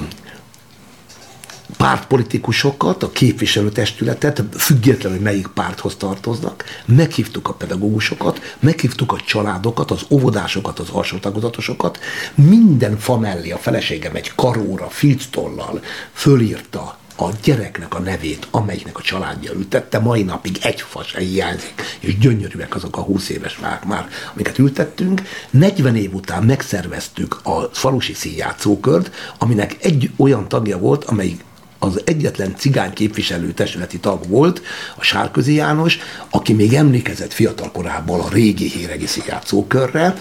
pártpolitikusokat, 1.76 3.02
a 3.02 3.10
képviselőtestületet, 3.10 4.42
függetlenül, 4.56 5.16
hogy 5.16 5.26
melyik 5.26 5.46
párthoz 5.46 5.96
tartoznak, 5.96 6.64
meghívtuk 6.84 7.48
a 7.48 7.52
pedagógusokat, 7.52 8.56
meghívtuk 8.60 9.12
a 9.12 9.20
családokat, 9.26 9.90
az 9.90 10.02
óvodásokat, 10.10 10.78
az 10.78 10.88
alsó 10.90 11.16
tagozatosokat, 11.18 11.98
minden 12.34 12.98
fa 12.98 13.18
mellé 13.18 13.50
a 13.50 13.58
feleségem 13.58 14.14
egy 14.14 14.34
karóra, 14.34 14.88
filctollal 14.88 15.80
fölírta 16.12 16.98
a 17.16 17.28
gyereknek 17.42 17.94
a 17.94 17.98
nevét, 17.98 18.46
amelyiknek 18.50 18.98
a 18.98 19.02
családja 19.02 19.52
ültette, 19.52 19.98
mai 19.98 20.22
napig 20.22 20.58
egy 20.62 20.80
fa 20.80 21.02
se 21.02 21.20
hiányzik, 21.20 21.82
és 22.00 22.18
gyönyörűek 22.18 22.74
azok 22.74 22.96
a 22.96 23.00
20 23.00 23.28
éves 23.28 23.54
fák 23.54 23.84
már, 23.84 24.08
amiket 24.32 24.58
ültettünk. 24.58 25.22
40 25.50 25.96
év 25.96 26.14
után 26.14 26.42
megszerveztük 26.42 27.40
a 27.42 27.68
falusi 27.72 28.12
színjátszókört, 28.12 29.14
aminek 29.38 29.76
egy 29.80 30.10
olyan 30.16 30.48
tagja 30.48 30.78
volt, 30.78 31.04
amelyik 31.04 31.44
az 31.78 32.02
egyetlen 32.04 32.54
cigány 32.56 32.92
képviselő 32.92 33.52
testületi 33.52 33.98
tag 33.98 34.28
volt, 34.28 34.62
a 34.96 35.02
Sárközi 35.02 35.54
János, 35.54 35.98
aki 36.30 36.52
még 36.52 36.74
emlékezett 36.74 37.32
fiatal 37.32 37.70
korából 37.70 38.20
a 38.20 38.28
régi 38.28 38.68
híregi 38.68 39.06
játszókörre, 39.26 40.16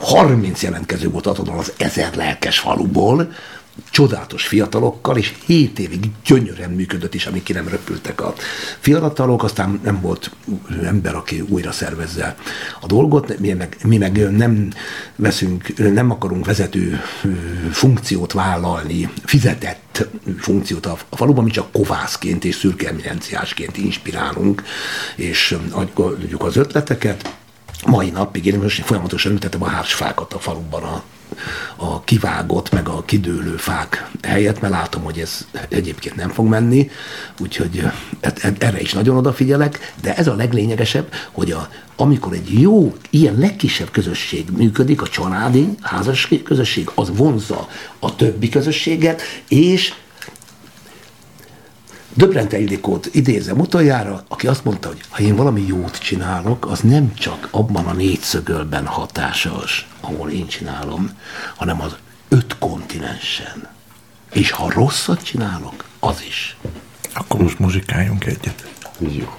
30 0.00 0.62
jelentkező 0.62 1.10
volt 1.10 1.26
azon 1.26 1.48
az 1.48 1.72
ezer 1.76 2.14
lelkes 2.14 2.58
faluból, 2.58 3.32
csodálatos 3.90 4.46
fiatalokkal, 4.46 5.16
és 5.16 5.34
7 5.46 5.78
évig 5.78 6.10
gyönyörűen 6.24 6.70
működött 6.70 7.14
is, 7.14 7.26
amíg 7.26 7.42
ki 7.42 7.52
nem 7.52 7.68
röpültek 7.68 8.20
a 8.20 8.34
fiatalok, 8.78 9.44
aztán 9.44 9.80
nem 9.84 10.00
volt 10.00 10.30
ember, 10.82 11.14
aki 11.14 11.40
újra 11.40 11.72
szervezze 11.72 12.36
a 12.80 12.86
dolgot, 12.86 13.38
mi 13.38 13.52
meg, 13.52 13.76
mi 13.84 13.96
meg 13.96 14.36
nem 14.36 14.68
veszünk, 15.16 15.92
nem 15.92 16.10
akarunk 16.10 16.46
vezető 16.46 17.00
funkciót 17.72 18.32
vállalni, 18.32 19.10
fizetett 19.24 20.08
funkciót 20.38 20.86
a, 20.86 20.98
faluban, 21.10 21.44
mi 21.44 21.50
csak 21.50 21.72
kovászként 21.72 22.44
és 22.44 22.54
szürke 22.54 22.88
eminenciásként 22.88 23.76
inspirálunk, 23.76 24.62
és 25.16 25.56
adjuk 25.70 26.44
az 26.44 26.56
ötleteket, 26.56 27.38
mai 27.86 28.10
napig 28.10 28.46
én 28.46 28.58
most 28.58 28.84
folyamatosan 28.84 29.32
ültetem 29.32 29.62
a 29.62 29.68
hársfákat 29.68 30.32
a 30.32 30.38
faluban 30.38 30.82
a 30.82 31.02
a 31.76 32.04
kivágott, 32.04 32.72
meg 32.72 32.88
a 32.88 33.02
kidőlő 33.04 33.56
fák 33.56 34.10
helyett, 34.22 34.60
mert 34.60 34.72
látom, 34.72 35.02
hogy 35.02 35.18
ez 35.18 35.46
egyébként 35.68 36.16
nem 36.16 36.28
fog 36.28 36.46
menni, 36.46 36.90
úgyhogy 37.40 37.78
e, 38.20 38.32
e, 38.40 38.52
erre 38.58 38.80
is 38.80 38.92
nagyon 38.92 39.16
odafigyelek, 39.16 39.92
de 40.02 40.16
ez 40.16 40.26
a 40.26 40.34
leglényegesebb, 40.34 41.12
hogy 41.30 41.52
a, 41.52 41.68
amikor 41.96 42.32
egy 42.32 42.60
jó, 42.60 42.94
ilyen 43.10 43.38
legkisebb 43.38 43.90
közösség 43.90 44.44
működik, 44.56 45.02
a 45.02 45.08
családi, 45.08 45.68
házas 45.80 46.28
közösség, 46.44 46.90
az 46.94 47.16
vonzza 47.16 47.68
a 47.98 48.16
többi 48.16 48.48
közösséget, 48.48 49.22
és 49.48 49.92
Döbrente 52.14 52.58
Ildikót 52.58 53.08
idézem 53.12 53.58
utoljára, 53.58 54.24
aki 54.28 54.46
azt 54.46 54.64
mondta, 54.64 54.88
hogy 54.88 55.00
ha 55.08 55.22
én 55.22 55.36
valami 55.36 55.64
jót 55.66 55.98
csinálok, 55.98 56.66
az 56.70 56.80
nem 56.80 57.14
csak 57.14 57.48
abban 57.50 57.86
a 57.86 57.92
négyszögölben 57.92 58.86
hatásos, 58.86 59.88
ahol 60.00 60.30
én 60.30 60.46
csinálom, 60.46 61.10
hanem 61.56 61.80
az 61.80 61.96
öt 62.28 62.58
kontinensen. 62.58 63.68
És 64.32 64.50
ha 64.50 64.70
rosszat 64.70 65.22
csinálok, 65.22 65.84
az 65.98 66.22
is. 66.26 66.56
Akkor 67.14 67.40
most 67.40 67.58
muzsikáljunk 67.58 68.24
egyet. 68.24 68.68
Jó. 68.98 69.34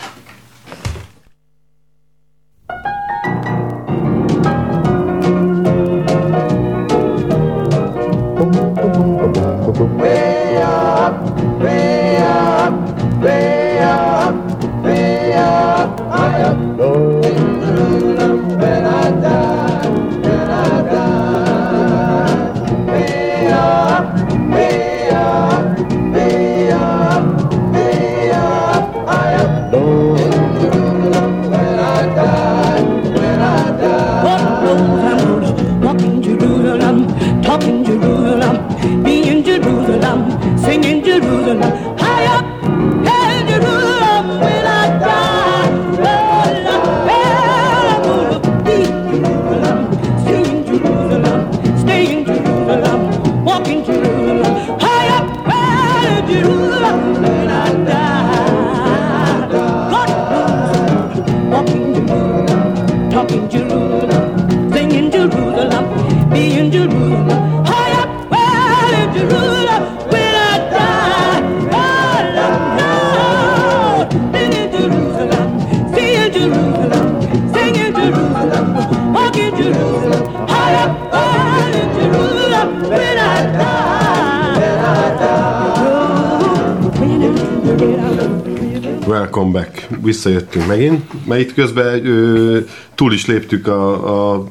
Welcome 89.32 89.60
back. 89.60 89.88
Visszajöttünk 90.02 90.68
megint, 90.68 91.28
mert 91.28 91.42
itt 91.42 91.54
közben 91.54 92.06
ö, 92.06 92.60
túl 92.96 93.14
is 93.14 93.26
léptük 93.26 93.68
a, 93.68 94.34
a 94.34 94.48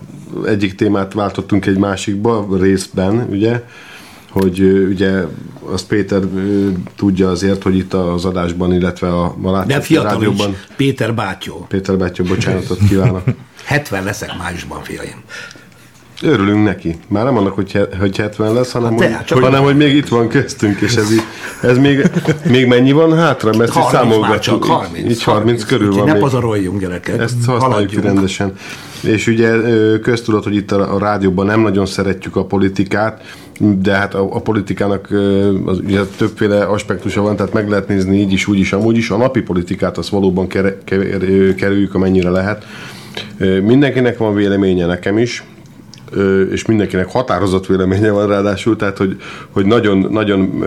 egyik 0.47 0.75
témát, 0.75 1.13
váltottunk 1.13 1.67
egy 1.67 1.79
másikba 1.79 2.47
részben, 2.61 3.27
ugye, 3.31 3.63
hogy 4.31 4.61
ö, 4.61 4.89
ugye 4.89 5.23
azt 5.61 5.87
Péter 5.87 6.23
ö, 6.35 6.69
tudja 6.97 7.31
azért, 7.31 7.63
hogy 7.63 7.77
itt 7.77 7.95
az 7.95 8.25
adásban, 8.25 8.73
illetve 8.73 9.09
a, 9.09 9.35
a 9.43 9.81
fiatal 9.81 10.11
rádióban. 10.11 10.51
Is. 10.51 10.57
Péter 10.77 11.15
Bátyó. 11.15 11.67
Péter 11.69 11.97
Bátyó, 11.99 12.25
bocsánatot 12.25 12.79
kívánok. 12.89 13.23
70 13.65 14.05
leszek 14.05 14.39
májusban, 14.39 14.83
fiaim. 14.83 15.23
Örülünk 16.23 16.65
neki. 16.65 16.97
Már 17.09 17.25
nem 17.25 17.37
annak, 17.37 17.53
hogy, 17.55 17.87
hogy 17.99 18.17
70 18.17 18.53
lesz, 18.53 18.73
hanem, 18.73 18.97
de, 18.97 19.17
hogy, 19.17 19.25
csak- 19.25 19.39
hanem 19.45 19.63
hogy 19.63 19.77
még 19.77 19.95
itt 19.97 20.09
van 20.09 20.29
köztünk, 20.29 20.81
és 20.81 20.95
ez, 20.95 21.13
így, 21.13 21.23
ez 21.63 21.79
még, 21.79 22.11
még 22.51 22.67
mennyi 22.67 22.93
van 22.93 23.17
hátra? 23.17 23.51
Mert 23.57 23.69
ezt 23.69 23.79
így 23.79 23.85
30 23.85 24.13
számolgatjuk. 24.13 24.65
csak 24.67 24.77
30. 24.77 25.11
Így 25.11 25.23
30 25.23 25.65
körül 25.65 25.87
Úgyhogy 25.87 25.99
van 25.99 26.07
Ne 26.07 26.13
még. 26.13 26.23
pazaroljunk, 26.23 26.81
gyerekek. 26.81 27.21
Ezt 27.21 27.35
használjuk 27.39 27.63
Haladjunk. 27.73 28.05
rendesen. 28.05 28.53
És 29.03 29.27
ugye 29.27 29.53
köztudat, 30.03 30.45
hogy 30.45 30.55
itt 30.55 30.73
a, 30.73 30.95
a 30.95 30.99
rádióban 30.99 31.47
nem 31.47 31.61
nagyon 31.61 31.87
szeretjük 31.87 32.37
a 32.37 32.45
politikát, 32.45 33.23
de 33.61 33.93
hát 33.95 34.15
a, 34.15 34.23
a 34.35 34.41
politikának 34.41 35.09
az, 35.67 35.79
ugye 35.79 36.01
többféle 36.17 36.65
aspektusa 36.65 37.23
van, 37.23 37.37
tehát 37.37 37.53
meg 37.53 37.69
lehet 37.69 37.89
nézni 37.89 38.19
így 38.21 38.33
is, 38.33 38.47
úgy 38.47 38.59
is, 38.59 38.73
amúgy 38.73 38.97
is. 38.97 39.11
A 39.11 39.17
napi 39.17 39.41
politikát 39.41 39.99
azt 39.99 40.09
valóban 40.09 40.47
kerüljük, 41.57 41.95
amennyire 41.95 42.31
lehet. 42.31 42.65
Mindenkinek 43.63 44.19
van 44.19 44.35
véleménye, 44.35 44.87
nekem 44.87 45.19
is, 45.19 45.45
és 46.51 46.65
mindenkinek 46.65 47.11
határozott 47.11 47.67
véleménye 47.67 48.11
van 48.11 48.27
ráadásul, 48.27 48.77
tehát 48.77 48.99
hogy, 48.99 49.17
hogy 49.51 49.67
nagyon, 49.67 50.07
nagyon 50.11 50.65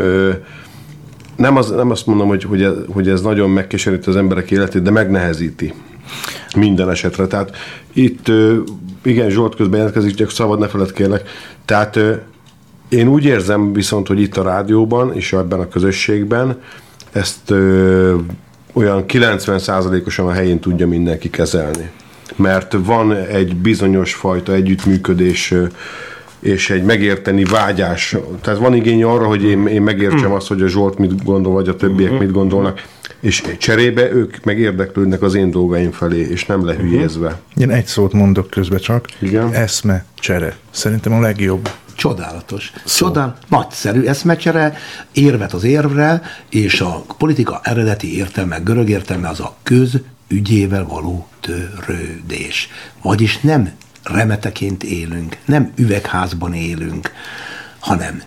nem, 1.35 1.57
az, 1.57 1.69
nem 1.69 1.91
azt 1.91 2.05
mondom, 2.05 2.27
hogy, 2.27 2.43
hogy, 2.43 2.63
ez, 2.63 2.73
hogy 2.89 3.09
ez 3.09 3.21
nagyon 3.21 3.49
megkeseríti 3.49 4.09
az 4.09 4.15
emberek 4.15 4.51
életét, 4.51 4.81
de 4.81 4.91
megnehezíti 4.91 5.73
minden 6.55 6.89
esetre. 6.89 7.27
Tehát 7.27 7.55
itt, 7.93 8.31
igen, 9.03 9.29
Zsolt 9.29 9.55
közben 9.55 9.77
jelentkezik, 9.77 10.15
csak 10.15 10.31
szabad 10.31 10.59
ne 10.59 10.67
feled 10.67 10.91
kérlek. 10.91 11.29
Tehát 11.65 11.99
én 12.89 13.07
úgy 13.07 13.25
érzem 13.25 13.73
viszont, 13.73 14.07
hogy 14.07 14.21
itt 14.21 14.37
a 14.37 14.43
rádióban 14.43 15.13
és 15.13 15.33
ebben 15.33 15.59
a 15.59 15.67
közösségben 15.67 16.57
ezt 17.11 17.51
olyan 18.73 19.05
90%-osan 19.07 20.27
a 20.27 20.31
helyén 20.31 20.59
tudja 20.59 20.87
mindenki 20.87 21.29
kezelni. 21.29 21.91
Mert 22.35 22.75
van 22.85 23.13
egy 23.13 23.55
bizonyos 23.55 24.13
fajta 24.13 24.53
együttműködés 24.53 25.53
és 26.43 26.69
egy 26.69 26.83
megérteni 26.83 27.43
vágyás. 27.43 28.15
Tehát 28.41 28.59
van 28.59 28.75
igény 28.75 29.03
arra, 29.03 29.25
hogy 29.25 29.43
én, 29.43 29.67
én 29.67 29.81
megértsem 29.81 30.31
azt, 30.31 30.47
hogy 30.47 30.61
a 30.61 30.67
Zsolt 30.67 30.97
mit 30.97 31.23
gondol, 31.23 31.53
vagy 31.53 31.67
a 31.67 31.75
többiek 31.75 32.19
mit 32.19 32.31
gondolnak, 32.31 32.83
és 33.19 33.43
cserébe 33.57 34.11
ők 34.11 34.43
meg 34.43 34.59
érdeklődnek 34.59 35.21
az 35.21 35.33
én 35.33 35.51
dolgaim 35.51 35.91
felé, 35.91 36.19
és 36.19 36.45
nem 36.45 36.65
lehülyezve. 36.65 37.39
Én 37.55 37.69
egy 37.69 37.85
szót 37.85 38.13
mondok 38.13 38.49
közbe 38.49 38.77
csak. 38.77 39.07
Igen. 39.19 39.53
Eszme, 39.53 40.05
csere. 40.19 40.55
Szerintem 40.71 41.13
a 41.13 41.19
legjobb. 41.19 41.69
Csodálatos. 41.95 42.73
Csodál, 42.85 43.37
nagyszerű 43.49 44.03
eszmecsere, 44.03 44.77
érvet 45.11 45.53
az 45.53 45.63
érvre, 45.63 46.21
és 46.49 46.81
a 46.81 47.05
politika 47.17 47.59
eredeti 47.63 48.17
értelme, 48.17 48.57
görög 48.57 48.89
értelme 48.89 49.29
az 49.29 49.39
a 49.39 49.55
közügyével 50.33 50.85
való 50.85 51.27
törődés. 51.39 52.69
Vagyis 53.01 53.39
nem 53.39 53.71
remeteként 54.03 54.83
élünk, 54.83 55.37
nem 55.45 55.71
üvegházban 55.75 56.53
élünk, 56.53 57.11
hanem 57.79 58.21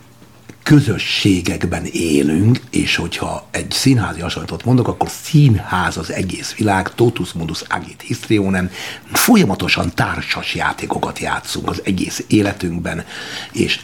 közösségekben 0.62 1.84
élünk, 1.84 2.60
és 2.70 2.96
hogyha 2.96 3.46
egy 3.50 3.70
színházi 3.70 4.20
hasonlatot 4.20 4.64
mondok, 4.64 4.88
akkor 4.88 5.08
színház 5.08 5.96
az 5.96 6.12
egész 6.12 6.54
világ, 6.54 6.94
totus 6.94 7.32
mundus 7.32 7.60
agit 7.60 8.02
histrionem, 8.02 8.70
folyamatosan 9.12 9.94
társas 9.94 10.54
játékokat 10.54 11.18
játszunk 11.18 11.68
az 11.68 11.82
egész 11.84 12.24
életünkben, 12.26 13.04
és 13.52 13.80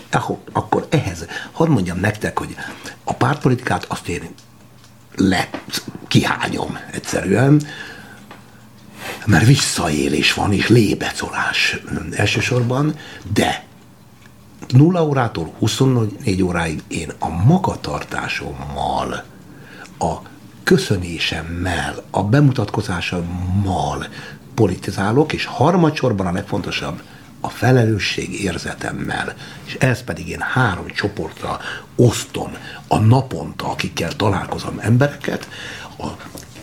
akkor 0.53 0.87
ehhez, 0.91 1.27
hadd 1.53 1.69
mondjam 1.69 2.01
nektek, 2.01 2.39
hogy 2.39 2.55
a 3.05 3.15
pártpolitikát 3.15 3.85
azt 3.89 4.09
én 4.09 4.23
le 5.17 5.51
kihányom 6.09 6.79
egyszerűen, 6.93 7.63
mert 9.27 9.47
visszaélés 9.47 10.35
van, 10.35 10.53
és 10.53 10.69
lébecolás 10.69 11.77
elsősorban, 12.11 12.95
de 13.33 13.65
0 14.69 15.05
órától 15.05 15.53
24 15.59 16.43
óráig 16.43 16.83
én 16.89 17.13
a 17.19 17.29
magatartásommal, 17.29 19.25
a 19.99 20.15
köszönésemmel, 20.65 22.03
a 22.11 22.23
bemutatkozásommal 22.23 24.07
politizálok, 24.55 25.33
és 25.33 25.45
harmadsorban 25.45 26.27
a 26.27 26.33
legfontosabb, 26.33 27.03
a 27.41 27.49
felelősség 27.49 28.43
érzetemmel, 28.43 29.35
és 29.65 29.75
ez 29.75 30.03
pedig 30.05 30.29
én 30.29 30.41
három 30.41 30.87
csoportra 30.87 31.59
osztom 31.97 32.53
a 32.89 32.99
naponta, 32.99 33.71
akikkel 33.71 34.17
találkozom 34.17 34.79
embereket, 34.81 35.49
a 35.99 36.07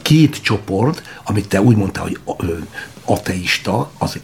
két 0.09 0.41
csoport, 0.41 1.01
amit 1.23 1.47
te 1.47 1.61
úgy 1.61 1.75
mondtál, 1.75 2.03
hogy 2.03 2.19
ateista, 3.05 3.91
az 3.97 4.19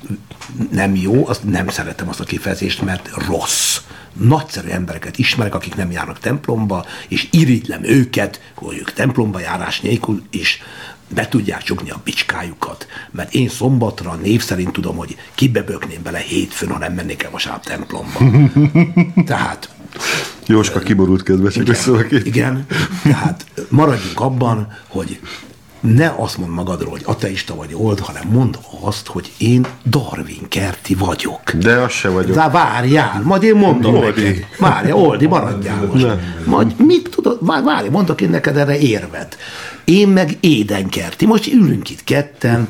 nem 0.72 0.96
jó, 0.96 1.28
azt 1.28 1.44
nem 1.44 1.68
szeretem 1.68 2.10
azt 2.10 2.20
a 2.20 2.24
kifejezést, 2.24 2.82
mert 2.82 3.10
rossz. 3.28 3.78
Nagyszerű 4.14 4.70
embereket 4.70 5.18
ismerek, 5.18 5.56
akik 5.56 5.76
nem 5.76 5.92
járnak 5.92 6.20
templomba, 6.20 6.86
és 7.08 7.28
irigylem 7.32 7.84
őket, 7.84 8.42
hogy 8.56 8.78
ők 8.78 8.94
templomba 8.94 9.40
járás 9.40 9.82
nélkül 9.82 10.22
is 10.30 10.62
be 11.08 11.28
tudják 11.28 11.64
csukni 11.64 11.90
a 11.90 12.02
bicskájukat. 12.04 12.88
Mert 13.12 13.34
én 13.34 13.50
szombatra 13.50 14.14
név 14.14 14.44
szerint 14.44 14.72
tudom, 14.72 14.96
hogy 14.96 15.18
kibebökném 15.36 16.04
bele 16.04 16.20
hétfőn, 16.20 16.70
ha 16.70 16.78
nem 16.78 16.94
mennék 16.94 17.24
el 17.24 17.32
vasárnap 17.32 17.66
templomba. 17.66 18.20
Tehát 19.32 19.70
Jóska 20.46 20.80
kiborult 20.80 21.24
közben, 21.24 21.52
csak 21.52 21.68
összevalaki. 21.68 22.16
igen, 22.24 22.66
tehát 23.04 23.46
maradjunk 23.70 24.20
abban, 24.20 24.68
hogy 24.88 25.20
ne 25.86 26.14
azt 26.18 26.38
mond 26.38 26.52
magadról, 26.52 26.92
hogy 26.92 27.02
ateista 27.06 27.56
vagy 27.56 27.74
old, 27.74 28.00
hanem 28.00 28.28
mondd 28.28 28.56
azt, 28.82 29.08
hogy 29.08 29.32
én 29.38 29.66
Darwin 29.86 30.48
kerti 30.50 30.96
vagyok. 30.96 31.52
De 31.52 31.74
az 31.74 31.92
se 31.92 32.10
vagyok. 32.10 32.36
De 32.36 32.50
várjál, 32.50 33.22
majd 33.24 33.44
én 33.44 33.56
mondom 33.56 33.96
Oldi. 33.96 34.22
neked. 34.22 34.46
Várjál, 34.60 34.98
Oldi, 34.98 35.26
maradjál 35.28 35.86
most. 35.86 36.08
Majd 36.46 36.74
mit 36.78 37.10
tudod, 37.10 37.38
vár- 37.42 37.64
várj, 37.64 37.88
mondok 37.90 38.22
én 38.22 38.30
neked 38.30 38.58
erre 38.58 38.78
érvet. 38.80 39.38
Én 39.84 40.08
meg 40.08 40.38
édenkerti. 40.40 41.26
Most 41.26 41.54
ülünk 41.54 41.90
itt 41.90 42.04
ketten, 42.04 42.70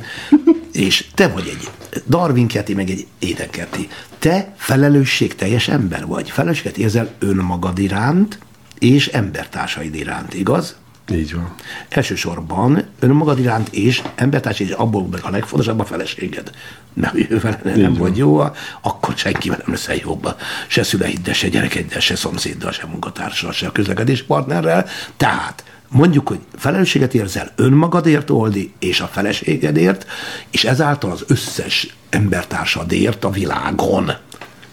és 0.71 1.05
te 1.13 1.27
vagy 1.27 1.47
egy 1.47 1.69
Darwin 2.07 2.47
kerti, 2.47 2.73
meg 2.73 2.89
egy 2.89 3.07
édenkerti. 3.19 3.87
Te 4.19 4.53
felelősségteljes 4.57 5.67
ember 5.67 6.05
vagy. 6.05 6.29
Felelősséget 6.31 6.77
érzel 6.77 7.09
önmagad 7.19 7.79
iránt, 7.79 8.39
és 8.79 9.07
embertársaid 9.07 9.95
iránt, 9.95 10.33
igaz? 10.33 10.75
Így 11.11 11.33
van. 11.33 11.55
Elsősorban 11.89 12.85
önmagad 12.99 13.39
iránt 13.39 13.69
és 13.69 14.01
embertárs, 14.15 14.59
és 14.59 14.69
abból 14.69 15.07
meg 15.11 15.19
a 15.23 15.29
legfontosabb 15.29 15.79
a 15.79 15.85
feleséged. 15.85 16.51
Mert 16.93 17.31
ővel 17.31 17.59
nem 17.63 17.81
van. 17.81 17.93
vagy 17.93 18.17
jó, 18.17 18.39
akkor 18.81 19.13
senkivel 19.15 19.57
nem 19.57 19.71
leszel 19.71 19.95
jobb. 19.95 20.35
Se 20.67 20.83
szüleiddel, 20.83 21.33
se 21.33 21.47
gyerekeddel, 21.47 21.99
se 21.99 22.15
szomszéddal, 22.15 22.71
se 22.71 22.85
munkatársal, 22.85 23.51
se 23.51 23.67
a 23.67 23.71
közlekedés 23.71 24.23
partnerrel. 24.23 24.85
Tehát 25.17 25.63
mondjuk, 25.87 26.27
hogy 26.27 26.39
felelősséget 26.55 27.13
érzel 27.13 27.51
önmagadért, 27.55 28.29
Oldi, 28.29 28.73
és 28.79 28.99
a 28.99 29.07
feleségedért, 29.07 30.05
és 30.51 30.63
ezáltal 30.63 31.11
az 31.11 31.23
összes 31.27 31.95
embertársadért 32.09 33.23
a 33.23 33.29
világon. 33.29 34.11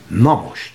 Na 0.07 0.35
most, 0.35 0.72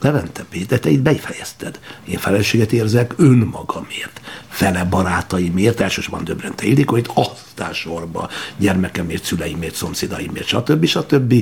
Levente 0.00 0.44
Péter, 0.50 0.78
te 0.78 0.90
itt 0.90 1.00
befejezted. 1.00 1.80
Én 2.04 2.18
felelősséget 2.18 2.72
érzek 2.72 3.14
önmagamért, 3.16 4.20
fele 4.48 4.84
barátaimért, 4.84 5.80
elsősorban 5.80 6.24
Döbrente 6.24 6.66
Ildikóit, 6.66 7.10
aztán 7.14 7.72
sorba 7.72 8.28
gyermekemért, 8.56 9.24
szüleimért, 9.24 9.74
szomszédaimért, 9.74 10.46
stb. 10.46 10.84
stb. 10.84 11.34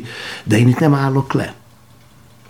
De 0.44 0.58
én 0.58 0.68
itt 0.68 0.78
nem 0.78 0.94
állok 0.94 1.32
le. 1.32 1.54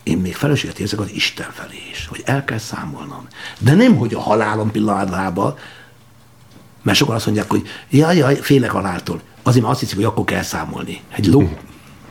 Én 0.03 0.19
még 0.19 0.35
felelősséget 0.35 0.79
érzek 0.79 1.01
az 1.01 1.11
Isten 1.13 1.51
felé 1.53 1.83
is, 1.91 2.07
hogy 2.07 2.23
el 2.25 2.45
kell 2.45 2.59
számolnom. 2.59 3.27
De 3.59 3.75
nem, 3.75 3.97
hogy 3.97 4.15
a 4.15 4.21
halálom 4.21 4.71
pillanatában, 4.71 5.59
mert 6.83 6.99
sokan 6.99 7.15
azt 7.15 7.27
mondják, 7.27 7.51
hogy 7.51 7.69
jaj, 7.91 8.17
jaj, 8.17 8.37
félek 8.41 8.71
haláltól. 8.71 9.21
Azért, 9.43 9.63
mert 9.63 9.73
azt 9.73 9.81
hiszik, 9.83 9.97
hogy 9.97 10.05
akkor 10.05 10.25
kell 10.25 10.43
számolni. 10.43 11.01
Egy 11.09 11.27
ló, 11.27 11.59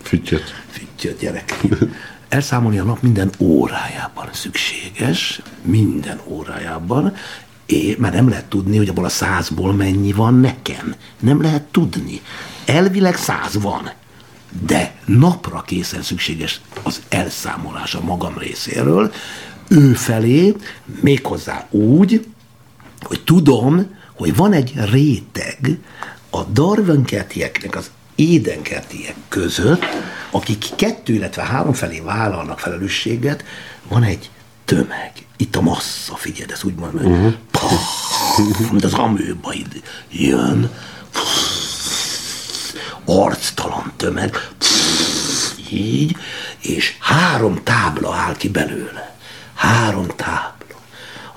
Füttyöt. 0.02 0.64
Füttyöt 0.70 1.20
gyerek. 1.20 1.62
Elszámolni 2.30 2.80
a 2.80 2.84
nap 2.84 3.02
minden 3.02 3.30
órájában 3.38 4.30
szükséges, 4.34 5.42
minden 5.62 6.20
órájában, 6.26 7.14
é, 7.66 7.96
mert 8.00 8.14
nem 8.14 8.30
lehet 8.30 8.46
tudni, 8.46 8.78
hogy 8.78 8.90
abból 8.90 9.06
a 9.06 9.10
százból 9.10 9.74
mennyi 9.74 10.12
van 10.12 10.40
nekem. 10.40 10.96
Nem 11.20 11.42
lehet 11.42 11.62
tudni. 11.62 12.22
Elvileg 12.66 13.16
száz 13.16 13.62
van, 13.62 13.92
de 14.66 14.96
napra 15.06 15.62
készen 15.62 16.02
szükséges 16.02 16.62
az 16.84 17.02
elszámolás 17.10 17.96
a 17.96 18.02
magam 18.02 18.38
részéről, 18.38 19.14
ő 19.68 19.94
felé, 19.94 20.56
méghozzá 21.02 21.68
úgy, 21.70 22.28
hogy 23.02 23.24
tudom, 23.24 23.96
hogy 24.14 24.36
van 24.36 24.54
egy 24.54 24.74
réteg 24.76 25.80
a 26.30 26.44
darwinkertieknek 26.44 27.76
az 27.76 27.92
édenkertiek 28.16 29.16
között, 29.30 29.86
akik 30.32 30.66
kettő, 30.76 31.14
illetve 31.14 31.44
három 31.44 31.74
felé 31.74 32.00
vállalnak 32.00 32.60
felelősséget, 32.60 33.44
van 33.88 34.04
egy 34.04 34.30
tömeg. 34.66 35.12
Itt 35.38 35.56
a 35.56 35.62
massza, 35.62 36.16
figyeld, 36.16 36.52
ez 36.52 36.64
úgy 36.64 36.76
mondom, 36.76 37.12
uh-huh. 37.12 38.72
mint 38.72 38.84
az 38.84 38.94
amőbaid 38.94 39.82
jön, 40.10 40.70
arctalan 43.06 43.94
tömeg, 43.98 44.36
így, 45.72 46.16
és 46.62 46.96
három 47.00 47.64
tábla 47.64 48.14
áll 48.14 48.36
ki 48.38 48.50
belőle. 48.50 49.16
Három 49.54 50.08
tábla. 50.08 50.55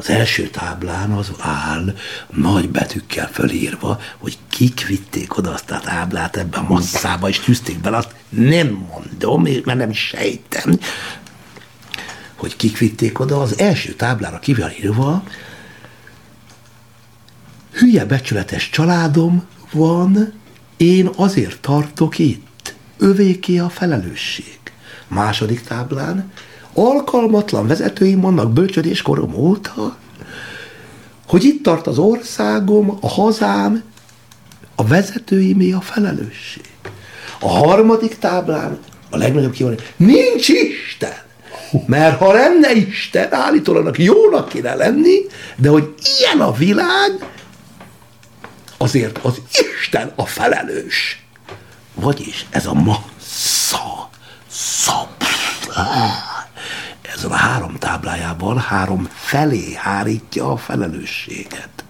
Az 0.01 0.11
első 0.11 0.49
táblán 0.49 1.11
az 1.11 1.33
áll 1.39 1.95
nagy 2.31 2.69
betűkkel 2.69 3.29
fölírva, 3.33 4.01
hogy 4.19 4.39
kik 4.49 4.87
vitték 4.87 5.37
oda 5.37 5.53
azt 5.53 5.71
a 5.71 5.81
táblát 5.81 6.37
ebbe 6.37 6.57
a 6.57 6.63
masszába, 6.63 7.29
és 7.29 7.39
tűzték 7.39 7.81
bele, 7.81 7.97
azt 7.97 8.15
nem 8.29 8.87
mondom, 8.91 9.43
mert 9.43 9.79
nem 9.79 9.93
sejtem, 9.93 10.79
hogy 12.37 12.57
kik 12.57 12.79
vitték 12.79 13.19
oda. 13.19 13.41
Az 13.41 13.59
első 13.59 13.93
táblára 13.93 14.39
ki 14.39 14.57
írva, 14.81 15.23
hülye 17.73 18.05
becsületes 18.05 18.71
családom 18.71 19.47
van, 19.73 20.33
én 20.77 21.11
azért 21.17 21.61
tartok 21.61 22.19
itt. 22.19 22.75
Övéké 22.99 23.59
a 23.59 23.69
felelősség. 23.69 24.59
Második 25.09 25.61
táblán, 25.61 26.33
alkalmatlan 26.79 27.67
vezetőim 27.67 28.21
vannak 28.21 28.53
bölcsödéskorom 28.53 29.35
óta, 29.35 29.97
hogy 31.27 31.45
itt 31.45 31.63
tart 31.63 31.87
az 31.87 31.99
országom, 31.99 32.99
a 33.01 33.09
hazám, 33.09 33.83
a 34.75 34.87
vezetőimé 34.87 35.73
a 35.73 35.81
felelősség. 35.81 36.71
A 37.41 37.49
harmadik 37.49 38.19
táblán 38.19 38.79
a 39.11 39.17
legnagyobb 39.17 39.53
kívánság, 39.53 39.95
nincs 39.97 40.49
Isten! 40.49 41.27
Mert 41.87 42.19
ha 42.19 42.33
lenne 42.33 42.73
Isten, 42.73 43.35
állítólag 43.35 43.99
jónak 43.99 44.49
kéne 44.49 44.75
lenni, 44.75 45.17
de 45.57 45.69
hogy 45.69 45.95
ilyen 46.19 46.41
a 46.41 46.53
világ, 46.53 47.11
azért 48.77 49.19
az 49.23 49.41
Isten 49.51 50.13
a 50.15 50.27
felelős. 50.27 51.23
Vagyis 51.95 52.47
ez 52.51 52.67
a 52.67 52.75
massza, 52.75 54.11
szab, 54.51 55.09
ezen 57.15 57.31
a 57.31 57.35
három 57.35 57.75
táblájával 57.75 58.57
három 58.57 59.09
felé 59.13 59.75
hárítja 59.75 60.53
a 60.53 60.57
felelősséget. 60.57 61.85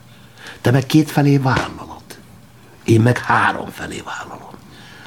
Te 0.61 0.71
meg 0.71 0.87
két 0.87 1.11
felé 1.11 1.37
vállalod. 1.37 2.03
Én 2.85 3.01
meg 3.01 3.19
három 3.19 3.71
felé 3.71 4.03
vállalom. 4.05 4.55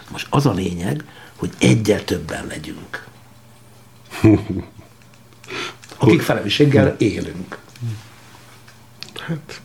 Most 0.09 0.27
az 0.29 0.45
a 0.45 0.51
lényeg, 0.51 1.03
hogy 1.35 1.51
egyel 1.59 2.03
többen 2.03 2.47
legyünk. 2.47 3.07
Akik 5.97 6.21
felelősséggel 6.21 6.95
élünk. 6.97 7.57
Hát. 9.27 9.61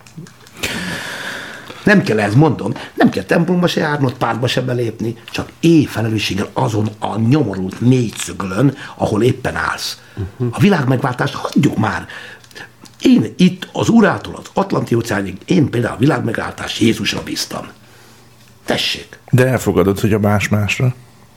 Nem 1.87 2.03
kell 2.03 2.21
ez 2.21 2.35
mondom, 2.35 2.73
nem 2.95 3.11
kell 3.11 3.23
templomba 3.23 3.67
se 3.67 3.81
járnod, 3.81 4.13
pártba 4.13 4.47
se 4.47 4.61
belépni, 4.61 5.17
csak 5.31 5.49
éj 5.61 5.85
felelősséggel 5.85 6.49
azon 6.53 6.89
a 6.99 7.19
nyomorult 7.19 7.81
négyszögölön, 7.81 8.77
ahol 8.97 9.23
éppen 9.23 9.57
állsz. 9.57 10.01
A 10.51 10.61
világ 10.61 10.89
megváltást 10.89 11.35
hagyjuk 11.35 11.77
már. 11.77 12.07
Én 13.01 13.35
itt 13.37 13.69
az 13.73 13.89
urától 13.89 14.35
az 14.35 14.51
Atlanti 14.53 14.95
óceánig, 14.95 15.37
én 15.45 15.71
például 15.71 15.95
a 15.95 15.99
világ 15.99 16.25
megváltást 16.25 16.81
Jézusra 16.81 17.23
bíztam. 17.23 17.67
Tessék. 18.65 19.19
De 19.31 19.47
elfogadod, 19.47 20.01
hogy 20.01 20.13
a 20.13 20.19
más 20.19 20.49
másra? 20.49 20.95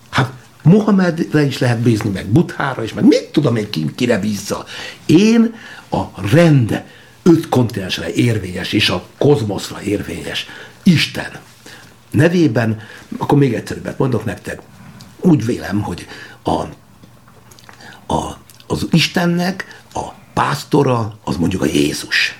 Hát 0.09 0.31
Mohamedre 0.61 1.41
is 1.41 1.57
lehet 1.57 1.79
bízni, 1.79 2.09
meg 2.09 2.25
Buthára 2.25 2.83
is, 2.83 2.93
meg 2.93 3.05
mit 3.05 3.29
tudom 3.31 3.55
én, 3.55 3.69
ki, 3.69 3.85
kire 3.95 4.17
bízza. 4.17 4.65
Én 5.05 5.55
a 5.89 6.03
rend 6.31 6.83
öt 7.23 7.49
kontinensre 7.49 8.13
érvényes, 8.13 8.73
és 8.73 8.89
a 8.89 9.05
kozmoszra 9.17 9.81
érvényes 9.81 10.45
Isten 10.83 11.39
nevében, 12.11 12.81
akkor 13.17 13.37
még 13.37 13.53
egyszerűbbet 13.53 13.97
mondok 13.97 14.25
nektek, 14.25 14.61
úgy 15.19 15.45
vélem, 15.45 15.81
hogy 15.81 16.07
a, 16.43 16.61
a, 18.13 18.37
az 18.67 18.87
Istennek 18.91 19.83
a 19.93 20.07
pásztora 20.33 21.19
az 21.23 21.35
mondjuk 21.35 21.61
a 21.61 21.65
Jézus. 21.65 22.39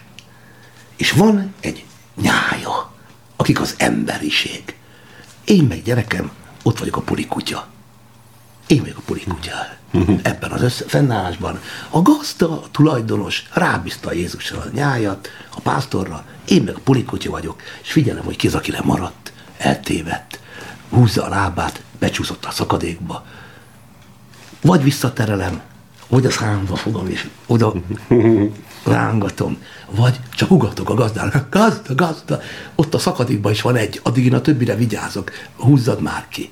És 0.96 1.12
van 1.12 1.54
egy 1.60 1.86
nyája, 2.22 2.94
akik 3.36 3.62
az 3.62 3.76
emberiség. 3.78 4.76
Én 5.44 5.64
meg 5.64 5.82
gyerekem, 5.84 6.32
ott 6.64 6.80
vagyok 6.80 6.98
a 6.98 7.02
pulikutya. 7.02 7.68
Én 8.70 8.80
vagyok 8.80 8.98
a 8.98 9.02
pulikutya. 9.06 9.54
Ebben 10.22 10.52
az 10.52 10.62
össze, 10.62 10.84
fennállásban 10.88 11.60
a 11.90 12.02
gazda, 12.02 12.52
a 12.52 12.68
tulajdonos 12.72 13.44
rábízta 13.54 14.14
Jézusra 14.14 14.60
a 14.60 14.70
nyájat, 14.74 15.30
a 15.56 15.60
pásztorra, 15.60 16.26
én 16.48 16.64
meg 16.64 16.76
a 16.76 16.80
pulikutya 16.84 17.32
vagyok, 17.32 17.62
és 17.82 17.92
figyelem, 17.92 18.24
hogy 18.24 18.36
ki 18.36 18.48
az, 18.48 18.56
aki 18.56 18.72
lemaradt, 18.72 19.34
eltévedt, 19.58 20.40
húzza 20.90 21.24
a 21.24 21.30
lábát, 21.30 21.82
becsúszott 22.00 22.46
a 22.46 22.52
szakadékba. 22.52 23.26
Vagy 24.62 24.84
visszaterelem, 24.84 25.62
vagy 26.08 26.26
a 26.26 26.32
számba 26.32 26.76
fogom, 26.76 27.08
és 27.08 27.28
oda 27.46 27.74
rángatom, 28.86 29.58
vagy 29.90 30.20
csak 30.36 30.52
ugatok 30.52 30.90
a 30.90 30.94
gazdának, 30.94 31.50
gazda, 31.50 31.96
gazda, 31.96 32.42
ott 32.76 32.94
a 32.94 33.00
szakadékban 33.00 33.52
is 33.52 33.62
van 33.62 33.76
egy, 33.76 34.00
addig 34.04 34.26
én 34.26 34.34
a 34.34 34.42
többire 34.42 34.76
vigyázok, 34.76 35.32
húzzad 35.56 36.02
már 36.02 36.28
ki. 36.28 36.50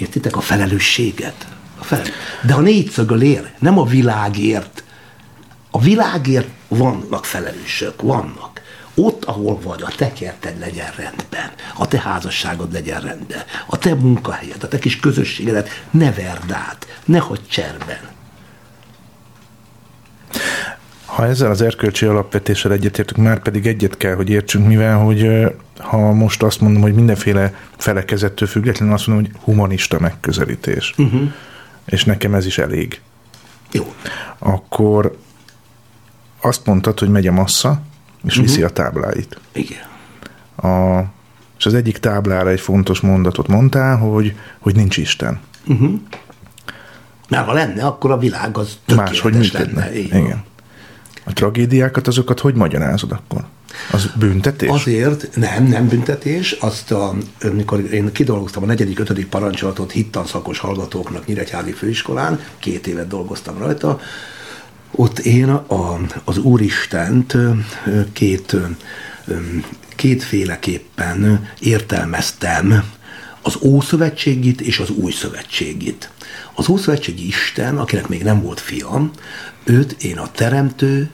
Értitek 0.00 0.36
a 0.36 0.40
felelősséget? 0.40 1.46
A 1.78 1.84
felel... 1.84 2.06
De 2.42 2.54
a 2.54 2.60
négyszögöl 2.60 3.22
ér, 3.22 3.50
nem 3.58 3.78
a 3.78 3.84
világért. 3.84 4.84
A 5.70 5.80
világért 5.80 6.48
vannak 6.68 7.24
felelősök, 7.24 8.02
vannak. 8.02 8.60
Ott, 8.94 9.24
ahol 9.24 9.60
vagy, 9.60 9.82
a 9.82 9.92
te 9.96 10.12
kerted 10.12 10.58
legyen 10.58 10.92
rendben, 10.96 11.50
a 11.76 11.88
te 11.88 12.00
házasságod 12.00 12.72
legyen 12.72 13.00
rendben, 13.00 13.42
a 13.66 13.78
te 13.78 13.94
munkahelyed, 13.94 14.62
a 14.62 14.68
te 14.68 14.78
kis 14.78 15.00
közösségedet 15.00 15.84
ne 15.90 16.12
verd 16.12 16.50
át, 16.50 16.86
ne 17.04 17.18
hagyj 17.18 17.48
cserben. 17.48 18.00
Ha 21.10 21.26
ezzel 21.26 21.50
az 21.50 21.62
erkölcsi 21.62 22.06
alapvetéssel 22.06 22.72
egyetértünk, 22.72 23.26
már 23.26 23.42
pedig 23.42 23.66
egyet 23.66 23.96
kell, 23.96 24.14
hogy 24.14 24.30
értsünk, 24.30 24.66
mivel, 24.66 24.98
hogy 24.98 25.28
ha 25.78 26.12
most 26.12 26.42
azt 26.42 26.60
mondom, 26.60 26.82
hogy 26.82 26.94
mindenféle 26.94 27.54
felekezettől 27.76 28.48
függetlenül 28.48 28.94
azt 28.94 29.06
mondom, 29.06 29.24
hogy 29.24 29.40
humanista 29.44 29.98
megközelítés. 30.00 30.94
Uh-huh. 30.98 31.32
És 31.84 32.04
nekem 32.04 32.34
ez 32.34 32.46
is 32.46 32.58
elég. 32.58 33.00
Jó. 33.72 33.94
Akkor 34.38 35.18
azt 36.40 36.66
mondtad, 36.66 36.98
hogy 36.98 37.08
megy 37.08 37.26
a 37.26 37.32
massza, 37.32 37.82
és 38.24 38.32
uh-huh. 38.32 38.46
viszi 38.46 38.62
a 38.62 38.68
tábláit. 38.68 39.40
Igen. 39.52 39.88
A, 40.56 41.00
és 41.58 41.66
az 41.66 41.74
egyik 41.74 41.98
táblára 41.98 42.50
egy 42.50 42.60
fontos 42.60 43.00
mondatot 43.00 43.46
mondtál, 43.46 43.96
hogy, 43.96 44.34
hogy 44.58 44.74
nincs 44.74 44.96
Isten. 44.96 45.40
Uh-huh. 45.66 46.00
Mert 47.28 47.46
ha 47.46 47.52
lenne, 47.52 47.84
akkor 47.86 48.10
a 48.10 48.18
világ 48.18 48.58
az 48.58 48.78
Máshogy 48.96 49.34
működne. 49.34 49.80
lenne. 49.80 49.98
Igen. 49.98 50.44
A 51.30 51.32
tragédiákat, 51.32 52.06
azokat 52.06 52.40
hogy 52.40 52.54
magyarázod 52.54 53.12
akkor? 53.12 53.44
Az 53.92 54.10
büntetés? 54.18 54.68
Azért 54.68 55.36
nem, 55.36 55.64
nem 55.64 55.88
büntetés. 55.88 56.52
Azt, 56.52 56.90
a, 56.90 57.14
amikor 57.42 57.92
én 57.92 58.12
kidolgoztam 58.12 58.62
a 58.62 58.66
negyedik, 58.66 58.98
ötödik 58.98 59.28
parancsolatot 59.28 59.92
hittanszakos 59.92 60.58
hallgatóknak 60.58 61.26
Nyíregyházi 61.26 61.72
főiskolán, 61.72 62.40
két 62.58 62.86
évet 62.86 63.06
dolgoztam 63.06 63.58
rajta, 63.58 64.00
ott 64.90 65.18
én 65.18 65.48
a, 65.48 66.00
az 66.24 66.38
Úristent 66.38 67.36
két, 68.12 68.56
kétféleképpen 69.96 71.48
értelmeztem 71.58 72.84
az 73.42 73.56
Ószövetségit 73.62 74.60
és 74.60 74.78
az 74.78 74.90
Új 74.90 75.12
Szövetségit. 75.12 76.10
Az 76.54 76.68
Ószövetségi 76.68 77.26
Isten, 77.26 77.78
akinek 77.78 78.08
még 78.08 78.22
nem 78.22 78.42
volt 78.42 78.60
fiam, 78.60 79.10
őt 79.64 80.02
én 80.02 80.18
a 80.18 80.30
teremtő, 80.30 81.10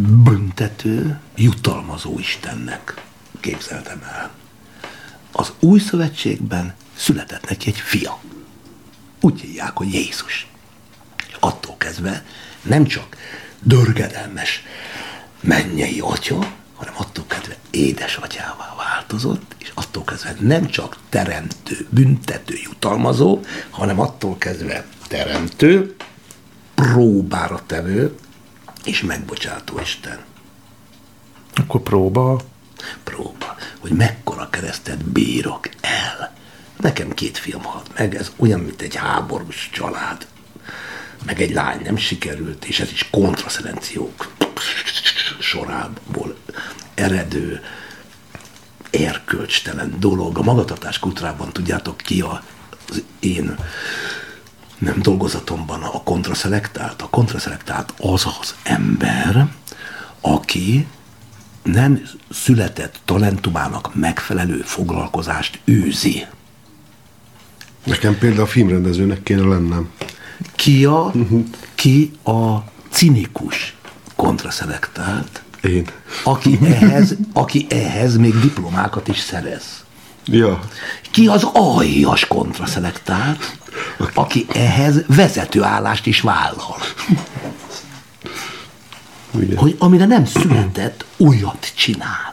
büntető, 0.00 1.20
jutalmazó 1.36 2.18
Istennek 2.18 3.02
képzeltem 3.40 4.02
el. 4.12 4.30
Az 5.32 5.52
új 5.60 5.78
szövetségben 5.78 6.74
született 6.96 7.48
neki 7.48 7.68
egy 7.68 7.78
fia. 7.78 8.18
Úgy 9.20 9.40
hívják, 9.40 9.76
hogy 9.76 9.92
Jézus. 9.92 10.46
Attól 11.40 11.76
kezdve 11.76 12.24
nem 12.62 12.84
csak 12.84 13.16
dörgedelmes 13.62 14.62
mennyei 15.40 16.00
atya, 16.00 16.38
hanem 16.74 16.94
attól 16.96 17.24
kezdve 17.26 17.56
édesatyává 17.70 18.74
változott, 18.76 19.54
és 19.58 19.70
attól 19.74 20.04
kezdve 20.04 20.36
nem 20.40 20.66
csak 20.66 20.96
teremtő, 21.08 21.86
büntető, 21.88 22.54
jutalmazó, 22.62 23.40
hanem 23.70 24.00
attól 24.00 24.38
kezdve 24.38 24.86
teremtő, 25.08 25.96
próbára 26.74 27.62
tevő, 27.66 28.14
és 28.84 29.02
megbocsátó 29.02 29.80
Isten. 29.80 30.18
Akkor 31.54 31.80
próba? 31.80 32.40
Próba, 33.04 33.56
hogy 33.78 33.90
mekkora 33.90 34.50
keresztet 34.50 35.04
bírok 35.04 35.68
el. 35.80 36.32
Nekem 36.76 37.10
két 37.10 37.38
fiam 37.38 37.62
halt 37.62 37.98
meg, 37.98 38.14
ez 38.14 38.32
olyan, 38.36 38.60
mint 38.60 38.80
egy 38.80 38.94
háborús 38.94 39.70
család. 39.72 40.26
Meg 41.24 41.40
egy 41.40 41.52
lány 41.52 41.80
nem 41.82 41.96
sikerült, 41.96 42.64
és 42.64 42.80
ez 42.80 42.92
is 42.92 43.10
kontraszelenciók 43.10 44.32
sorából 45.38 46.36
eredő, 46.94 47.64
erkölcstelen 48.90 49.94
dolog. 49.98 50.38
A 50.38 50.42
magatartás 50.42 50.98
kultúrában 50.98 51.52
tudjátok 51.52 51.96
ki 51.96 52.20
a, 52.20 52.42
az 52.88 53.02
én 53.18 53.56
nem 54.80 55.02
dolgozatomban 55.02 55.82
a 55.82 56.02
kontraszelektált. 56.02 57.02
A 57.02 57.08
kontraszelektált 57.08 57.94
az 57.98 58.26
az 58.40 58.54
ember, 58.62 59.46
aki 60.20 60.86
nem 61.62 62.02
született 62.30 63.00
talentumának 63.04 63.94
megfelelő 63.94 64.60
foglalkozást 64.60 65.60
űzi. 65.68 66.26
Nekem 67.84 68.18
például 68.18 68.42
a 68.42 68.46
filmrendezőnek 68.46 69.22
kéne 69.22 69.46
lennem. 69.46 69.90
Ki 70.54 70.84
a, 70.84 71.12
ki 71.74 72.10
a 72.24 72.56
cinikus 72.90 73.76
kontraszelektált, 74.16 75.42
Én. 75.62 75.86
aki 76.24 76.58
ehhez, 76.62 77.16
aki 77.32 77.66
ehhez 77.68 78.16
még 78.16 78.38
diplomákat 78.40 79.08
is 79.08 79.18
szerez. 79.18 79.84
Ja. 80.24 80.60
Ki 81.10 81.26
az 81.26 81.44
aljas 81.52 82.26
kontraszelektált, 82.26 83.58
aki 84.14 84.46
ehhez 84.52 85.02
vezetőállást 85.06 86.06
is 86.06 86.20
vállal. 86.20 86.76
Ugye. 89.30 89.56
Hogy 89.56 89.76
amire 89.78 90.06
nem 90.06 90.24
született, 90.24 91.04
olyat 91.16 91.72
csinál. 91.74 92.32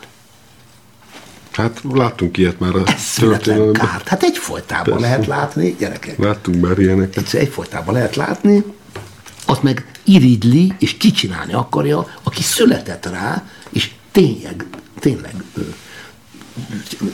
Hát 1.52 1.82
láttunk 1.94 2.38
ilyet 2.38 2.60
már 2.60 2.76
a 2.76 2.84
történelemben. 3.16 3.88
kárt. 3.88 4.08
Hát 4.08 4.24
egyfolytában 4.24 5.00
lehet 5.00 5.26
látni, 5.26 5.76
gyerekek. 5.80 6.18
Láttunk 6.18 6.62
már 6.62 6.80
ilyeneket. 6.80 7.18
Egyszer 7.18 7.42
egyfolytában 7.42 7.94
lehet 7.94 8.16
látni, 8.16 8.64
azt 9.46 9.64
meg 9.64 9.86
iridli 10.04 10.74
és 10.80 10.98
kicsinálni 10.98 11.54
akarja, 11.54 12.08
aki 12.24 12.42
született 12.44 13.06
rá, 13.06 13.44
és 13.70 13.92
tényleg, 14.12 14.66
tényleg 15.00 15.36
ő, 15.54 15.74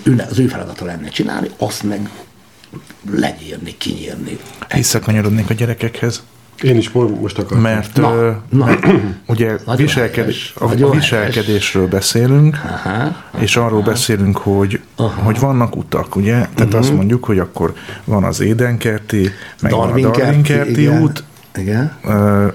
ő, 0.04 0.26
az 0.30 0.40
ő 0.40 0.48
feladata 0.48 0.86
lenne 0.86 1.10
csinálni, 1.10 1.50
azt 1.58 1.84
meg 1.84 2.10
legyírni, 3.12 3.76
kinyírni. 3.78 4.38
Visszakanyarodnék 4.74 5.50
a 5.50 5.54
gyerekekhez, 5.54 6.24
Én 6.62 6.78
is 6.78 6.92
mo- 6.92 7.22
most 7.22 7.38
akartam. 7.38 7.62
mert 7.62 7.98
Na, 7.98 8.14
ö, 8.16 8.32
na. 8.50 8.68
ugye 9.28 9.58
Nagyon 9.66 9.86
viselkedés, 9.86 10.54
helyes, 10.60 10.82
a, 10.82 10.90
viselkedésről 10.92 11.88
beszélünk, 11.88 12.62
Aha. 12.66 13.16
és 13.40 13.56
arról 13.56 13.82
beszélünk, 13.82 14.38
hogy, 14.38 14.80
hogy 14.98 15.40
vannak 15.40 15.76
utak, 15.76 16.16
ugye? 16.16 16.34
Tehát 16.34 16.68
Mhm. 16.68 16.76
azt 16.76 16.94
mondjuk, 16.94 17.24
hogy 17.26 17.40
akkor 17.40 17.74
van 18.04 18.24
az 18.24 18.40
Édenkerti, 18.40 19.30
meg 19.62 19.72
van 19.72 19.82
a 19.82 19.86
Darwin 19.86 20.12
Darwin-kerti 20.12 20.82
igen. 20.82 21.02
út, 21.02 21.24
Igen. 21.56 21.92
ö, 22.04 22.48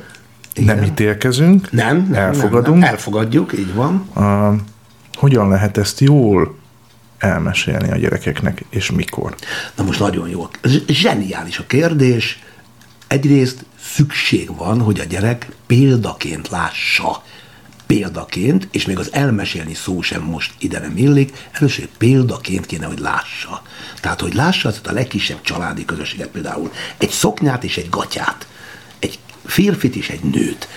nem 0.54 0.82
ítélkezünk, 0.82 1.70
Nem, 1.72 2.08
nem, 2.10 2.22
elfogadunk. 2.22 2.66
Nem, 2.66 2.78
nem. 2.78 2.88
Elfogadjuk, 2.88 3.52
így 3.58 3.74
van. 3.74 3.94
A, 4.14 4.54
hogyan 5.14 5.48
lehet 5.48 5.76
ezt 5.78 6.00
jól 6.00 6.56
elmesélni 7.18 7.90
a 7.90 7.96
gyerekeknek, 7.96 8.64
és 8.70 8.90
mikor? 8.90 9.34
Na 9.74 9.84
most 9.84 9.98
nagyon 9.98 10.28
jó. 10.28 10.48
Zseniális 10.88 11.58
a 11.58 11.66
kérdés. 11.66 12.38
Egyrészt 13.06 13.64
szükség 13.94 14.56
van, 14.56 14.80
hogy 14.80 15.00
a 15.00 15.04
gyerek 15.04 15.48
példaként 15.66 16.48
lássa. 16.48 17.22
Példaként, 17.86 18.68
és 18.70 18.86
még 18.86 18.98
az 18.98 19.12
elmesélni 19.12 19.74
szó 19.74 20.02
sem 20.02 20.22
most 20.22 20.52
ide 20.58 20.78
nem 20.78 20.96
illik, 20.96 21.48
először 21.52 21.88
példaként 21.98 22.66
kéne, 22.66 22.86
hogy 22.86 22.98
lássa. 22.98 23.62
Tehát, 24.00 24.20
hogy 24.20 24.34
lássa 24.34 24.68
ezt 24.68 24.86
a 24.86 24.92
legkisebb 24.92 25.40
családi 25.42 25.84
közösséget 25.84 26.28
például. 26.28 26.72
Egy 26.98 27.10
szoknyát 27.10 27.64
és 27.64 27.76
egy 27.76 27.88
gatyát. 27.90 28.46
Egy 28.98 29.18
férfit 29.44 29.96
és 29.96 30.08
egy 30.08 30.22
nőt 30.22 30.68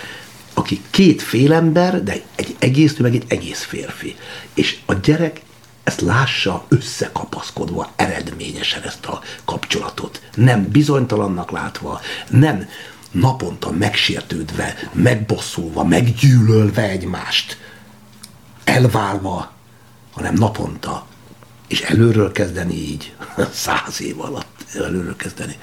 aki 0.53 0.81
két 0.89 1.21
félember, 1.21 2.03
de 2.03 2.21
egy 2.35 2.55
egész 2.59 2.95
nő, 2.95 3.01
meg 3.01 3.15
egy 3.15 3.25
egész 3.27 3.63
férfi. 3.63 4.15
És 4.53 4.77
a 4.85 4.93
gyerek 4.93 5.41
ezt 5.83 6.01
lássa 6.01 6.65
összekapaszkodva 6.67 7.91
eredményesen 7.95 8.83
ezt 8.83 9.05
a 9.05 9.21
kapcsolatot. 9.45 10.21
Nem 10.35 10.67
bizonytalannak 10.71 11.51
látva, 11.51 12.01
nem 12.29 12.67
naponta 13.11 13.71
megsértődve, 13.71 14.75
megbosszulva, 14.91 15.83
meggyűlölve 15.83 16.89
egymást, 16.89 17.57
elválva, 18.63 19.51
hanem 20.11 20.33
naponta, 20.33 21.05
és 21.67 21.81
előről 21.81 22.31
kezdeni 22.31 22.73
így, 22.73 23.15
száz 23.51 24.01
év 24.01 24.21
alatt 24.21 24.65
előről 24.75 25.15
kezdeni, 25.15 25.57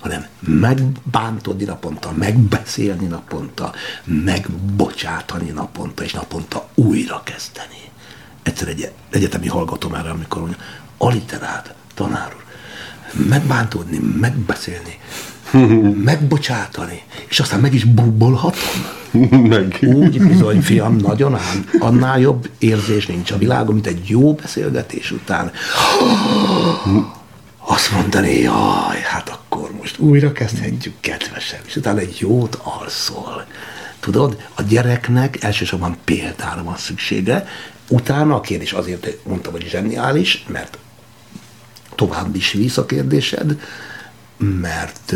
hanem 0.00 0.26
megbántodni 0.40 1.64
naponta, 1.64 2.12
megbeszélni 2.12 3.06
naponta, 3.06 3.72
megbocsátani 4.04 5.50
naponta, 5.50 6.02
és 6.02 6.12
naponta 6.12 6.68
újra 6.74 7.22
kezdeni. 7.24 7.81
Egyszer 8.42 8.68
egy 8.68 8.90
egyetemi 9.10 9.48
hallgatom 9.48 9.94
erre, 9.94 10.10
amikor 10.10 10.40
mondja, 10.40 10.58
aliterát, 10.98 11.74
tanár 11.94 12.34
úr, 12.36 12.44
megbántódni, 13.28 13.98
megbeszélni, 14.20 14.98
megbocsátani, 16.10 17.02
és 17.28 17.40
aztán 17.40 17.60
meg 17.60 17.74
is 17.74 17.84
bubbolhatom. 17.84 19.00
Meg. 19.48 19.78
Úgy 19.82 20.22
bizony, 20.22 20.60
fiam, 20.62 20.96
nagyon 20.96 21.34
ám. 21.34 21.68
Annál 21.78 22.20
jobb 22.20 22.50
érzés 22.58 23.06
nincs 23.06 23.30
a 23.30 23.38
világon, 23.38 23.74
mint 23.74 23.86
egy 23.86 24.08
jó 24.08 24.34
beszélgetés 24.34 25.10
után. 25.10 25.50
Azt 27.64 27.92
mondani, 27.92 28.38
jaj, 28.38 29.00
hát 29.10 29.28
akkor 29.28 29.70
most 29.80 29.98
újra 29.98 30.32
kezdhetjük 30.32 30.94
kedvesen, 31.00 31.60
és 31.66 31.76
utána 31.76 31.98
egy 31.98 32.16
jót 32.18 32.58
alszol. 32.62 33.46
Tudod, 34.00 34.36
a 34.54 34.62
gyereknek 34.62 35.42
elsősorban 35.42 35.96
példára 36.04 36.62
van 36.62 36.76
szüksége, 36.76 37.46
utána 37.92 38.34
a 38.34 38.40
kérdés 38.40 38.72
azért 38.72 39.26
mondtam, 39.26 39.52
hogy 39.52 39.66
zseniális, 39.68 40.44
mert 40.48 40.78
tovább 41.94 42.34
is 42.34 42.52
visz 42.52 42.76
a 42.76 42.86
kérdésed, 42.86 43.60
mert 44.36 45.14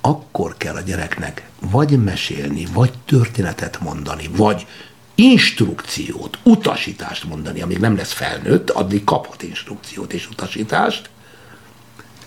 akkor 0.00 0.56
kell 0.56 0.74
a 0.74 0.80
gyereknek 0.80 1.48
vagy 1.60 2.02
mesélni, 2.02 2.66
vagy 2.72 2.92
történetet 3.06 3.80
mondani, 3.80 4.30
vagy 4.32 4.66
instrukciót, 5.14 6.38
utasítást 6.42 7.24
mondani, 7.24 7.60
amíg 7.60 7.78
nem 7.78 7.96
lesz 7.96 8.12
felnőtt, 8.12 8.70
addig 8.70 9.04
kaphat 9.04 9.42
instrukciót 9.42 10.12
és 10.12 10.28
utasítást. 10.28 11.10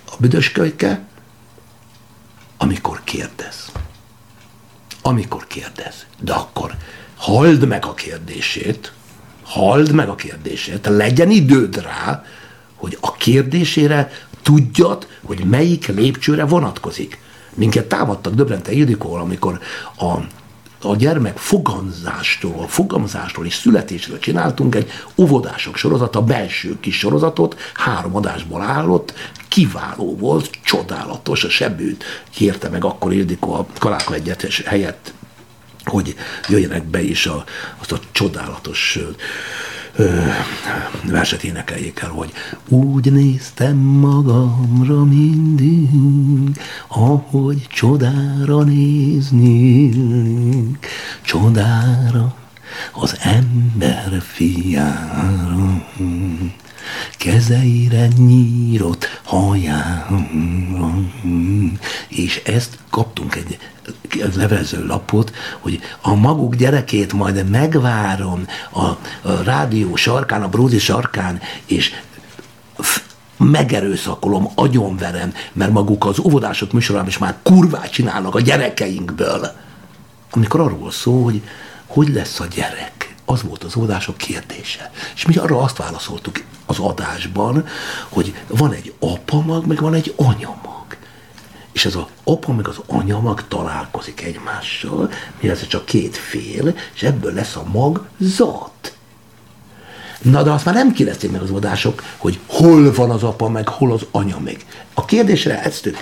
A 0.06 0.16
büdös 0.20 0.52
kölyke, 0.52 1.06
amikor 2.58 3.02
kérdez. 3.04 3.72
Amikor 5.02 5.48
kérdez. 5.48 6.06
De 6.20 6.34
akkor 6.34 6.76
halld 7.16 7.68
meg 7.68 7.86
a 7.86 7.94
kérdését, 7.94 8.94
halld 9.44 9.92
meg 9.92 10.10
a 10.10 10.16
kérdését, 10.16 10.88
legyen 10.88 11.30
időd 11.30 11.82
rá, 11.82 12.24
hogy 12.76 12.98
a 13.02 13.14
kérdésére 13.14 14.12
tudjad, 14.42 15.08
hogy 15.24 15.44
melyik 15.46 15.88
lépcsőre 15.88 16.46
vonatkozik. 16.46 17.22
Minket 17.54 17.86
támadtak 17.86 18.34
Döbrente 18.34 18.72
Ildikóval, 18.72 19.20
amikor 19.20 19.60
a, 19.98 20.12
a 20.82 20.96
gyermek 20.96 21.38
fogamzástól, 21.38 22.68
fogamzásról 22.68 23.46
és 23.46 23.54
születésről 23.54 24.20
csináltunk 24.20 24.76
egy 24.76 24.92
óvodások 25.16 25.76
sorozat, 25.76 26.16
a 26.16 26.22
belső 26.22 26.80
kis 26.80 26.98
sorozatot, 26.98 27.60
három 27.74 28.16
adásból 28.16 28.62
állott, 28.62 29.14
kiváló 29.48 30.16
volt, 30.18 30.50
csodálatos, 30.64 31.44
a 31.44 31.50
sebőt 31.50 32.04
kérte 32.30 32.70
meg 32.70 32.84
akkor 32.84 33.14
Ildikó 33.14 33.54
a 33.54 33.66
Kaláka 33.80 34.14
egyetes 34.14 34.62
helyett, 34.62 35.14
hogy 35.86 36.16
jöjjenek 36.50 36.84
be 36.84 37.02
is 37.02 37.26
a, 37.26 37.44
azt 37.78 37.92
a 37.92 38.00
csodálatos 38.12 39.00
ö, 39.96 40.22
verset 41.04 41.44
énekeljék 41.44 42.00
el, 42.00 42.10
hogy 42.10 42.32
úgy 42.68 43.12
néztem 43.12 43.78
magamra 43.78 45.04
mindig, 45.04 45.90
ahogy 46.88 47.68
csodára 47.68 48.64
nézni, 48.64 49.90
csodára, 51.22 52.36
az 52.92 53.18
ember 53.20 54.22
fiára, 54.22 55.88
kezeire 57.18 58.08
nyírott 58.18 59.22
hajára, 59.24 60.94
és 62.08 62.42
ezt 62.46 62.78
kaptunk 62.90 63.36
egy 63.36 63.58
levelező 64.36 64.86
lapot, 64.86 65.34
hogy 65.60 65.80
a 66.02 66.14
maguk 66.14 66.56
gyerekét 66.56 67.14
majd 67.14 67.50
megvárom 67.50 68.48
a, 68.72 68.86
a 69.30 69.44
rádió 69.44 69.96
sarkán, 69.96 70.44
a 70.44 70.50
brózi 70.50 70.80
sarkán, 70.80 71.40
és 71.66 71.92
megerőszakolom, 73.38 74.48
agyonverem, 74.56 75.34
mert 75.54 75.72
maguk 75.72 76.06
az 76.06 76.20
óvodások 76.20 76.72
műsorában 76.72 77.08
is 77.08 77.18
már 77.18 77.36
kurvát 77.44 77.92
csinálnak 77.92 78.36
a 78.36 78.42
gyerekeinkből. 78.42 79.52
Amikor 80.32 80.60
arról 80.60 80.92
szól, 80.92 81.24
hogy 81.24 81.42
hogy 81.94 82.14
lesz 82.14 82.40
a 82.40 82.46
gyerek, 82.46 83.13
az 83.34 83.44
volt 83.44 83.64
az 83.64 83.76
óvodások 83.76 84.18
kérdése. 84.18 84.92
És 85.16 85.26
mi 85.26 85.36
arra 85.36 85.62
azt 85.62 85.78
válaszoltuk 85.78 86.44
az 86.66 86.80
adásban, 86.80 87.66
hogy 88.10 88.36
van 88.48 88.74
egy 88.74 88.94
apamag, 89.00 89.66
meg 89.66 89.82
van 89.82 89.94
egy 89.94 90.14
anyamag. 90.16 90.86
És 91.72 91.86
ez 91.86 91.96
az 91.96 92.04
apa 92.24 92.54
meg 92.54 92.68
az 92.68 92.80
anyamag 92.86 93.48
találkozik 93.48 94.22
egymással, 94.22 95.12
mi 95.40 95.50
ez 95.50 95.68
csak 95.68 95.86
két 95.86 96.18
fél, 96.18 96.76
és 96.94 97.04
ebből 97.04 97.34
lesz 97.34 97.56
a 97.56 97.64
mag 97.72 98.08
zat. 98.18 98.96
Na 100.22 100.44
de 100.44 100.52
azt 100.52 100.66
már 100.66 100.76
nem 100.76 100.92
kérdezték 100.92 101.32
meg 101.32 101.42
az 101.42 101.50
óvodások, 101.50 102.04
hogy 102.18 102.40
hol 102.48 102.94
van 102.94 103.10
az 103.10 103.24
apa, 103.24 103.50
meg 103.50 103.68
hol 103.68 103.92
az 103.92 104.06
anya 104.12 104.40
még. 104.40 104.66
A 104.94 105.06
kérdésre 105.06 105.64
ezt 105.64 105.86
ők 105.86 105.98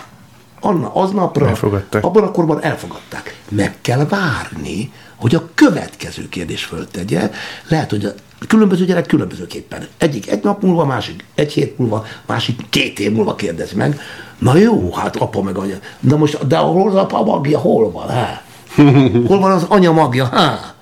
Anna, 0.64 0.92
aznapra, 0.94 1.48
Elfogadták. 1.48 2.04
abban 2.04 2.24
a 2.24 2.32
korban 2.32 2.62
elfogadták. 2.64 3.36
Meg 3.50 3.76
kell 3.82 4.06
várni, 4.06 4.92
hogy 5.16 5.36
a 5.36 5.50
következő 5.56 6.30
kérdés 6.30 6.64
föltegye. 6.64 7.32
Lehet, 7.68 7.90
hogy 7.90 8.06
a 8.06 8.46
különböző 8.48 8.86
gyerek 8.86 9.06
különbözőképpen. 9.06 9.88
Egyik 9.98 10.30
egy 10.30 10.44
nap 10.44 10.62
múlva, 10.62 10.86
másik 10.86 11.26
egy 11.36 11.54
hét 11.54 11.78
múlva, 11.78 12.06
másik 12.26 12.60
két 12.70 13.00
év 13.00 13.12
múlva 13.12 13.36
kérdezi 13.36 13.76
meg. 13.76 14.00
Na 14.38 14.58
jó, 14.58 14.94
hát 14.94 15.16
apa 15.16 15.42
meg 15.42 15.58
anya. 15.58 15.76
De 16.00 16.16
most, 16.16 16.48
de 16.48 16.58
hol 16.58 16.90
az 16.90 16.96
apa 16.96 17.24
magja, 17.24 17.60
hol 17.60 17.92
van? 17.92 18.08
Há? 18.10 18.42
Hol 19.28 19.40
van 19.40 19.52
az 19.52 19.66
anya 19.68 19.92
magja? 19.92 20.26
Há? 20.26 20.74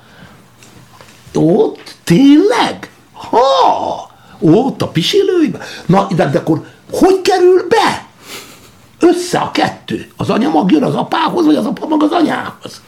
Ott? 1.34 1.96
Tényleg? 2.04 2.90
Ha! 3.14 4.10
Ott 4.40 4.82
a 4.82 4.88
pisilőiben? 4.88 5.62
Na, 5.86 6.08
de, 6.16 6.30
de 6.30 6.38
akkor 6.38 6.66
hogy 6.92 7.22
kerül 7.22 7.68
be? 7.70 8.08
Össze 9.00 9.40
a 9.40 9.52
kettő. 9.52 10.08
Az 10.16 10.30
anya 10.30 10.50
mag 10.50 10.72
jön 10.72 10.84
az 10.84 10.96
apához, 10.96 11.46
vagy 11.46 11.56
az 11.56 11.66
apa 11.66 11.88
mag 11.88 12.04
az 12.04 12.12
anyához? 12.12 12.82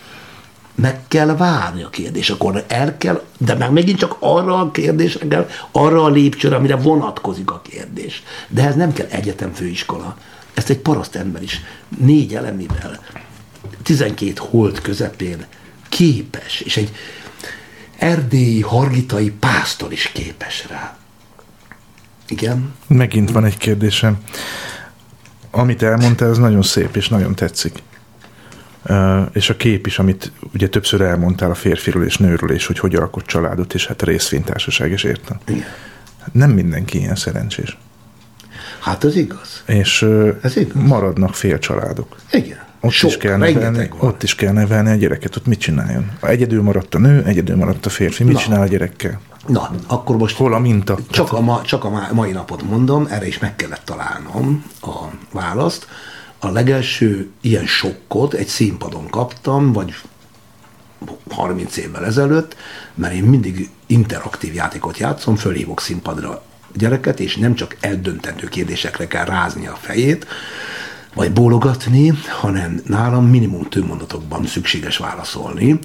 Meg 0.75 0.99
kell 1.07 1.35
várni 1.35 1.83
a 1.83 1.89
kérdés, 1.89 2.29
akkor 2.29 2.65
el 2.67 2.97
kell, 2.97 3.23
de 3.37 3.53
meg 3.55 3.71
megint 3.71 3.97
csak 3.97 4.15
arra 4.19 4.59
a 4.59 4.71
kérdésre 4.71 5.27
kell, 5.27 5.49
arra 5.71 6.03
a 6.03 6.09
lépcsőre, 6.09 6.55
amire 6.55 6.75
vonatkozik 6.75 7.51
a 7.51 7.61
kérdés. 7.69 8.23
De 8.47 8.65
ez 8.65 8.75
nem 8.75 8.93
kell 8.93 9.07
egyetem 9.09 9.53
főiskola. 9.53 10.17
Ezt 10.53 10.69
egy 10.69 10.79
paraszt 10.79 11.15
ember 11.15 11.41
is 11.41 11.61
négy 11.97 12.35
elemivel, 12.35 12.99
12 13.83 14.33
holt 14.37 14.81
közepén 14.81 15.45
képes, 15.89 16.59
és 16.59 16.77
egy 16.77 16.91
erdélyi, 17.97 18.61
hargitai 18.61 19.31
pásztor 19.31 19.91
is 19.91 20.07
képes 20.13 20.65
rá. 20.69 20.97
Igen? 22.27 22.73
Megint 22.87 23.31
van 23.31 23.45
egy 23.45 23.57
kérdésem. 23.57 24.17
Amit 25.51 25.83
elmondtál, 25.83 26.29
ez 26.29 26.37
nagyon 26.37 26.61
szép, 26.61 26.95
és 26.95 27.09
nagyon 27.09 27.35
tetszik. 27.35 27.83
Uh, 28.89 29.21
és 29.31 29.49
a 29.49 29.55
kép 29.55 29.87
is, 29.87 29.99
amit 29.99 30.31
ugye 30.53 30.67
többször 30.67 31.01
elmondtál 31.01 31.49
a 31.51 31.55
férfiről 31.55 32.05
és 32.05 32.17
nőről, 32.17 32.51
és 32.51 32.65
hogy 32.65 32.79
hogy 32.79 32.95
alkot 32.95 33.25
családot, 33.25 33.73
és 33.73 33.87
hát 33.87 34.01
részvénytársaság 34.01 34.91
is 34.91 35.03
értem. 35.03 35.37
Igen. 35.47 35.65
Nem 36.31 36.51
mindenki 36.51 36.97
ilyen 36.97 37.15
szerencsés. 37.15 37.77
Hát 38.79 39.03
ez 39.03 39.15
igaz. 39.15 39.63
És 39.65 40.01
uh, 40.01 40.35
Ez 40.41 40.57
igaz. 40.57 40.83
maradnak 40.87 41.35
fél 41.35 41.59
családok. 41.59 42.15
Igen. 42.31 42.57
Ott 42.79 42.91
Sok, 42.91 43.09
is, 43.09 43.17
kell 43.17 43.37
nevelni, 43.37 43.89
ott 43.97 44.23
is 44.23 44.35
kell 44.35 44.53
nevelni 44.53 44.89
a 44.89 44.95
gyereket, 44.95 45.35
ott 45.35 45.45
mit 45.45 45.59
csináljon? 45.59 46.11
Egyedül 46.21 46.61
maradt 46.61 46.95
a 46.95 46.99
nő, 46.99 47.23
egyedül 47.25 47.55
maradt 47.55 47.85
a 47.85 47.89
férfi, 47.89 48.23
mit 48.23 48.33
Na. 48.33 48.39
csinál 48.39 48.61
a 48.61 48.67
gyerekkel? 48.67 49.19
Na, 49.47 49.69
akkor 49.87 50.17
most 50.17 50.37
Hol 50.37 50.53
a 50.53 50.59
minta? 50.59 50.97
csak 51.09 51.33
a, 51.33 51.39
ma, 51.39 51.61
csak 51.61 51.83
a 51.83 51.89
ma- 51.89 52.13
mai 52.13 52.31
napot 52.31 52.63
mondom, 52.63 53.07
erre 53.09 53.27
is 53.27 53.39
meg 53.39 53.55
kellett 53.55 53.85
találnom 53.85 54.65
a 54.81 54.95
választ. 55.31 55.87
A 56.39 56.49
legelső 56.49 57.29
ilyen 57.41 57.65
sokkot 57.65 58.33
egy 58.33 58.47
színpadon 58.47 59.09
kaptam, 59.09 59.71
vagy 59.71 59.95
30 61.29 61.77
évvel 61.77 62.05
ezelőtt, 62.05 62.55
mert 62.95 63.13
én 63.13 63.23
mindig 63.23 63.69
interaktív 63.85 64.53
játékot 64.53 64.97
játszom, 64.97 65.35
fölhívok 65.35 65.81
színpadra 65.81 66.43
gyereket, 66.73 67.19
és 67.19 67.35
nem 67.35 67.55
csak 67.55 67.77
eldöntendő 67.79 68.47
kérdésekre 68.47 69.07
kell 69.07 69.25
rázni 69.25 69.67
a 69.67 69.77
fejét, 69.81 70.27
vagy 71.13 71.31
bólogatni, 71.31 72.13
hanem 72.41 72.81
nálam 72.85 73.25
minimum 73.25 73.63
tőmondatokban 73.63 74.45
szükséges 74.45 74.97
válaszolni, 74.97 75.79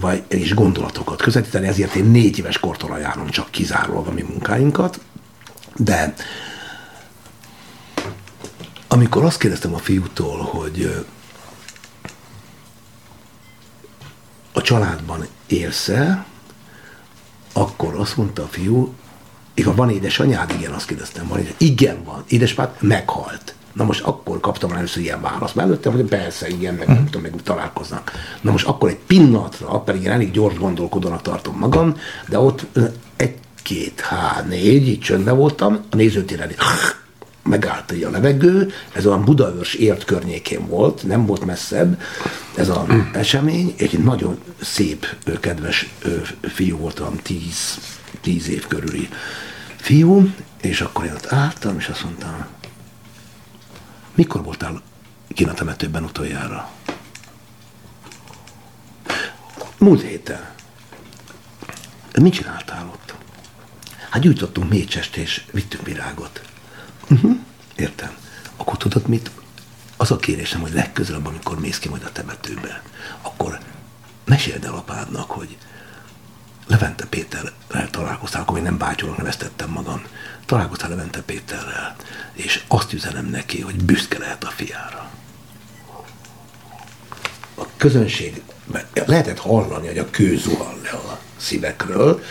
vagy, 0.00 0.22
és 0.28 0.54
gondolatokat 0.54 1.22
közvetíteni, 1.22 1.66
ezért 1.66 1.94
én 1.94 2.04
négy 2.04 2.38
éves 2.38 2.58
kortól 2.58 2.92
ajánlom 2.92 3.28
csak 3.28 3.50
kizárólag 3.50 4.06
a 4.06 4.12
mi 4.12 4.22
munkáinkat, 4.22 5.00
de 5.76 6.14
amikor 8.88 9.24
azt 9.24 9.38
kérdeztem 9.38 9.74
a 9.74 9.78
fiútól, 9.78 10.38
hogy 10.38 11.04
a 14.52 14.60
családban 14.60 15.26
élsz-e, 15.46 16.26
akkor 17.52 17.94
azt 17.94 18.16
mondta 18.16 18.42
a 18.42 18.48
fiú, 18.48 18.94
igen, 19.54 19.74
van 19.74 19.90
édesanyád? 19.90 20.50
Igen, 20.50 20.72
azt 20.72 20.86
kérdeztem. 20.86 21.28
Van 21.28 21.38
édes... 21.38 21.54
Igen, 21.58 22.04
van. 22.04 22.24
Édesapád 22.28 22.76
meghalt. 22.80 23.54
Na 23.72 23.84
most 23.84 24.02
akkor 24.04 24.40
kaptam 24.40 24.72
először 24.72 25.02
ilyen 25.02 25.20
választ. 25.20 25.54
Mert 25.54 25.68
előtte, 25.68 25.90
hogy 25.90 26.02
persze, 26.02 26.48
igen, 26.48 26.74
meg 26.74 26.86
nem 26.86 27.04
tudom, 27.04 27.22
meg 27.22 27.42
találkoznak. 27.42 28.12
Na 28.40 28.50
most 28.50 28.66
akkor 28.66 28.88
egy 28.88 28.98
pillanatra, 29.06 29.80
pedig 29.80 30.02
én 30.02 30.10
elég 30.10 30.30
gyors 30.30 30.58
gondolkodónak 30.58 31.22
tartom 31.22 31.58
magam, 31.58 31.96
de 32.28 32.38
ott 32.38 32.66
egy, 33.16 33.34
két, 33.62 34.00
há, 34.00 34.44
négy, 34.48 34.88
így 34.88 35.00
csöndben 35.00 35.36
voltam, 35.36 35.80
a 35.90 35.96
nézőtéren 35.96 36.50
megállt 37.42 37.92
így 37.92 38.02
a 38.02 38.10
levegő, 38.10 38.72
ez 38.92 39.06
olyan 39.06 39.24
Budaörs 39.24 39.74
ért 39.74 40.04
környékén 40.04 40.66
volt, 40.66 41.02
nem 41.02 41.26
volt 41.26 41.44
messzebb 41.44 42.00
ez 42.54 42.68
az 42.68 42.84
esemény, 43.12 43.74
és 43.76 43.92
egy 43.92 44.04
nagyon 44.04 44.38
szép, 44.60 45.06
kedves 45.40 45.92
fiú 46.42 46.76
volt, 46.76 47.00
olyan 47.00 47.16
tíz, 47.22 47.78
tíz 48.20 48.48
év 48.48 48.66
körüli 48.66 49.08
fiú, 49.76 50.28
és 50.60 50.80
akkor 50.80 51.04
én 51.04 51.12
ott 51.12 51.32
álltam, 51.32 51.78
és 51.78 51.88
azt 51.88 52.04
mondtam, 52.04 52.46
mikor 54.14 54.42
voltál 54.42 54.82
kint 55.28 55.50
a 55.50 55.54
temetőben 55.54 56.04
utoljára? 56.04 56.70
Múlt 59.78 60.02
héten. 60.02 60.50
Mit 62.20 62.32
csináltál 62.32 62.88
ott? 62.92 63.14
Hát 64.10 64.22
gyújtottunk 64.22 64.70
mécsest, 64.70 65.16
és 65.16 65.44
vittünk 65.50 65.86
virágot. 65.86 66.42
Uh-huh. 67.10 67.36
Értem. 67.76 68.16
Akkor 68.56 68.76
tudod 68.76 69.06
mit? 69.08 69.30
Az 69.96 70.10
a 70.10 70.16
kérésem, 70.16 70.60
hogy 70.60 70.72
legközelebb, 70.72 71.26
amikor 71.26 71.60
mész 71.60 71.78
ki 71.78 71.88
majd 71.88 72.02
a 72.04 72.12
temetőbe, 72.12 72.82
akkor 73.22 73.58
meséld 74.24 74.64
el 74.64 74.74
apádnak, 74.74 75.30
hogy 75.30 75.56
Levente 76.66 77.06
Péterrel 77.06 77.90
találkoztál, 77.90 78.42
akkor 78.42 78.54
még 78.54 78.62
nem 78.62 78.78
bátyolónak 78.78 79.18
neveztettem 79.18 79.70
magam. 79.70 80.02
Találkoztál 80.46 80.88
Levente 80.88 81.22
Péterrel, 81.22 81.96
és 82.32 82.62
azt 82.68 82.92
üzenem 82.92 83.26
neki, 83.26 83.60
hogy 83.60 83.84
büszke 83.84 84.18
lehet 84.18 84.44
a 84.44 84.50
fiára. 84.50 85.10
A 87.54 87.64
közönség, 87.76 88.42
lehetett 88.94 89.38
hallani, 89.38 89.86
hogy 89.86 89.98
a 89.98 90.10
kő 90.10 90.36
zuhan 90.36 90.80
le 90.82 90.90
a 90.90 91.18
szívekről, 91.36 92.22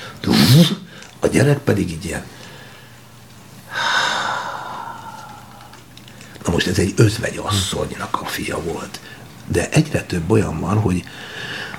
a 1.20 1.28
gyerek 1.28 1.57
pedig 1.57 1.89
így 1.89 2.05
ilyen 2.05 2.24
Na 6.45 6.51
most 6.51 6.68
ez 6.68 6.80
egy 6.80 6.93
özvegy 6.95 7.38
asszonynak 7.38 8.22
a 8.22 8.26
fia 8.26 8.62
volt. 8.62 8.99
De 9.47 9.70
egyre 9.70 10.01
több 10.03 10.32
olyan 10.32 10.59
van, 10.59 10.80
hogy 10.80 11.03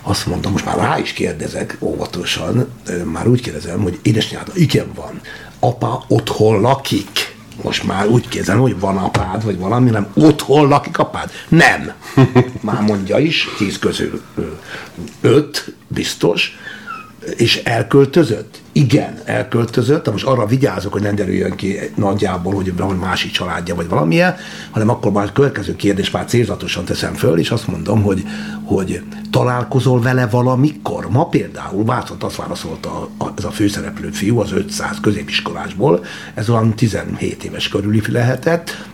azt 0.02 0.26
mondom, 0.26 0.52
most 0.52 0.64
már 0.64 0.76
rá 0.76 0.98
is 0.98 1.12
kérdezek 1.12 1.76
óvatosan, 1.80 2.68
már 3.04 3.26
úgy 3.28 3.40
kérdezem, 3.40 3.82
hogy 3.82 3.98
édesanyád, 4.02 4.50
igen 4.54 4.92
van, 4.94 5.20
apa 5.58 6.04
otthon 6.08 6.60
lakik. 6.60 7.34
Most 7.62 7.84
már 7.84 8.06
úgy 8.06 8.28
kérdezem, 8.28 8.58
hogy 8.60 8.80
van 8.80 8.96
apád, 8.96 9.44
vagy 9.44 9.58
valami, 9.58 9.90
nem, 9.90 10.06
otthon 10.14 10.68
lakik 10.68 10.98
apád? 10.98 11.30
Nem. 11.48 11.92
Már 12.60 12.80
mondja 12.80 13.18
is, 13.18 13.48
tíz 13.56 13.78
közül 13.78 14.22
öt, 15.20 15.74
biztos, 15.88 16.58
és 17.36 17.56
elköltözött? 17.56 18.60
Igen, 18.72 19.18
elköltözött, 19.24 20.04
de 20.04 20.10
most 20.10 20.24
arra 20.24 20.46
vigyázok, 20.46 20.92
hogy 20.92 21.02
nem 21.02 21.14
derüljön 21.14 21.56
ki 21.56 21.78
nagyjából, 21.94 22.54
hogy 22.54 22.76
valami 22.76 22.98
másik 22.98 23.30
családja, 23.30 23.74
vagy 23.74 23.88
valamilyen, 23.88 24.36
hanem 24.70 24.88
akkor 24.88 25.12
már 25.12 25.26
a 25.26 25.32
következő 25.32 25.76
kérdés 25.76 26.10
már 26.10 26.24
célzatosan 26.24 26.84
teszem 26.84 27.14
föl, 27.14 27.38
és 27.38 27.50
azt 27.50 27.66
mondom, 27.66 28.02
hogy, 28.02 28.22
hogy 28.64 29.02
találkozol 29.30 30.00
vele 30.00 30.26
valamikor? 30.26 31.10
Ma 31.10 31.26
például 31.26 31.84
Vácot 31.84 32.22
azt 32.22 32.36
válaszolta 32.36 32.90
a, 32.90 33.24
a, 33.24 33.32
ez 33.36 33.44
a 33.44 33.50
főszereplő 33.50 34.10
fiú 34.10 34.38
az 34.38 34.52
500 34.52 35.00
középiskolásból, 35.00 36.04
ez 36.34 36.48
olyan 36.48 36.74
17 36.74 37.44
éves 37.44 37.68
körüli 37.68 38.02
lehetett, 38.08 38.90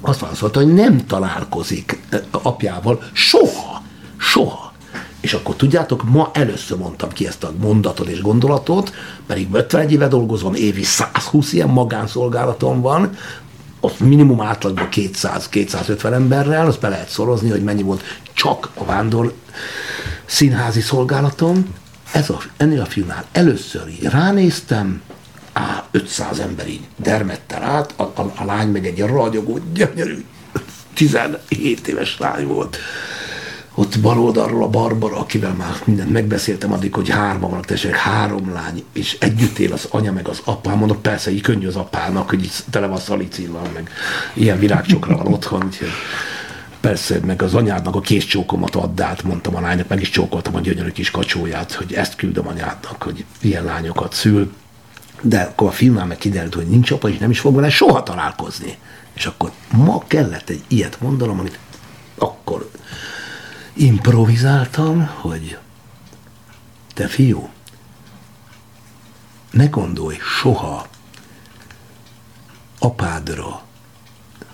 azt 0.00 0.20
válaszolta, 0.20 0.60
hogy 0.60 0.74
nem 0.74 1.06
találkozik 1.06 1.98
eh, 2.08 2.20
apjával 2.30 3.02
soha, 3.12 3.82
soha. 4.16 4.67
És 5.28 5.34
akkor 5.34 5.56
tudjátok, 5.56 6.02
ma 6.04 6.30
először 6.32 6.78
mondtam 6.78 7.08
ki 7.08 7.26
ezt 7.26 7.44
a 7.44 7.52
mondatot 7.60 8.06
és 8.06 8.20
gondolatot, 8.20 8.94
pedig 9.26 9.48
51 9.52 9.92
éve 9.92 10.08
dolgozom, 10.08 10.54
évi 10.54 10.82
120 10.82 11.52
ilyen 11.52 11.68
magánszolgálatom 11.68 12.80
van, 12.80 13.16
ott 13.80 14.00
minimum 14.00 14.40
átlagban 14.40 14.88
200-250 14.92 16.12
emberrel, 16.12 16.66
azt 16.66 16.80
be 16.80 16.88
lehet 16.88 17.08
szorozni, 17.08 17.50
hogy 17.50 17.62
mennyi 17.62 17.82
volt 17.82 18.02
csak 18.32 18.70
a 18.74 18.84
vándor 18.84 19.32
színházi 20.24 20.80
szolgálatom. 20.80 21.74
Ez 22.12 22.30
a, 22.30 22.38
ennél 22.56 22.80
a 22.80 22.86
filmnál 22.86 23.24
először 23.32 23.88
így 23.88 24.02
ránéztem, 24.02 25.02
á, 25.52 25.84
500 25.90 26.38
ember 26.38 26.68
így 26.68 26.86
dermettel 26.96 27.62
át, 27.62 27.94
a, 27.96 28.02
a, 28.02 28.32
a 28.36 28.44
lány 28.44 28.68
meg 28.68 28.86
egy 28.86 29.00
ragyogó, 29.00 29.58
gyönyörű, 29.72 30.24
17 30.94 31.88
éves 31.88 32.18
lány 32.18 32.46
volt 32.46 32.78
ott 33.78 34.00
bal 34.00 34.20
oldalról 34.20 34.62
a 34.62 34.68
Barbara, 34.68 35.18
akivel 35.18 35.52
már 35.52 35.74
mindent 35.84 36.10
megbeszéltem 36.10 36.72
addig, 36.72 36.94
hogy 36.94 37.08
hárman 37.08 37.50
vannak, 37.50 37.64
tessék, 37.64 37.94
három 37.94 38.52
lány, 38.52 38.84
és 38.92 39.16
együtt 39.20 39.58
él 39.58 39.72
az 39.72 39.86
anya 39.90 40.12
meg 40.12 40.28
az 40.28 40.40
apa. 40.44 40.74
Mondok, 40.74 41.02
persze, 41.02 41.30
így 41.30 41.40
könnyű 41.40 41.66
az 41.66 41.76
apának, 41.76 42.28
hogy 42.28 42.42
így 42.42 42.52
tele 42.70 42.86
van 42.86 42.98
szalicillal, 42.98 43.70
meg 43.74 43.90
ilyen 44.34 44.58
virágcsokra 44.58 45.16
van 45.16 45.32
otthon, 45.32 45.64
úgyhogy 45.64 45.88
Persze, 46.80 47.18
meg 47.26 47.42
az 47.42 47.54
anyádnak 47.54 47.94
a 47.94 48.00
kész 48.00 48.24
csókomat 48.24 48.74
add 48.74 49.02
át, 49.02 49.22
mondtam 49.22 49.56
a 49.56 49.60
lánynak, 49.60 49.88
meg 49.88 50.00
is 50.00 50.10
csókoltam 50.10 50.54
a 50.54 50.60
gyönyörű 50.60 50.90
kis 50.90 51.10
kacsóját, 51.10 51.72
hogy 51.72 51.92
ezt 51.92 52.16
küldöm 52.16 52.46
anyádnak, 52.46 53.02
hogy 53.02 53.24
ilyen 53.40 53.64
lányokat 53.64 54.12
szül. 54.12 54.52
De 55.22 55.40
akkor 55.40 55.68
a 55.68 55.72
filmnál 55.72 56.06
meg 56.06 56.16
kiderült, 56.16 56.54
hogy 56.54 56.66
nincs 56.66 56.90
apa, 56.90 57.08
és 57.08 57.18
nem 57.18 57.30
is 57.30 57.40
fog 57.40 57.54
vele 57.54 57.70
soha 57.70 58.02
találkozni. 58.02 58.76
És 59.14 59.26
akkor 59.26 59.50
ma 59.72 60.04
kellett 60.06 60.48
egy 60.48 60.62
ilyet 60.68 61.00
mondanom, 61.00 61.38
amit 61.38 61.58
akkor 62.18 62.70
improvizáltam, 63.78 65.06
hogy 65.06 65.58
te 66.94 67.08
fiú, 67.08 67.48
ne 69.50 69.66
gondolj 69.66 70.18
soha 70.40 70.86
apádra 72.78 73.62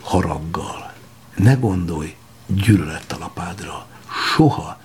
haraggal, 0.01 0.93
ne 1.35 1.55
gondolj 1.55 2.17
gyűlölettel 2.47 3.23
apádra, 3.23 3.87
soha 4.35 4.81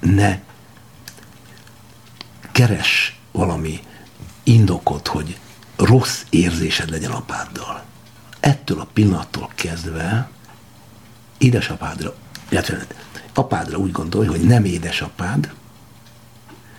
ne 0.00 0.40
keres 2.52 3.20
valami 3.32 3.80
indokot, 4.42 5.06
hogy 5.06 5.38
rossz 5.76 6.22
érzésed 6.30 6.90
legyen 6.90 7.10
apáddal. 7.10 7.84
Ettől 8.40 8.80
a 8.80 8.88
pillanattól 8.92 9.50
kezdve 9.54 10.30
édesapádra, 11.38 12.14
illetve 12.48 12.86
apádra 13.34 13.76
úgy 13.76 13.92
gondolj, 13.92 14.26
hogy 14.26 14.40
nem 14.40 14.64
édesapád, 14.64 15.52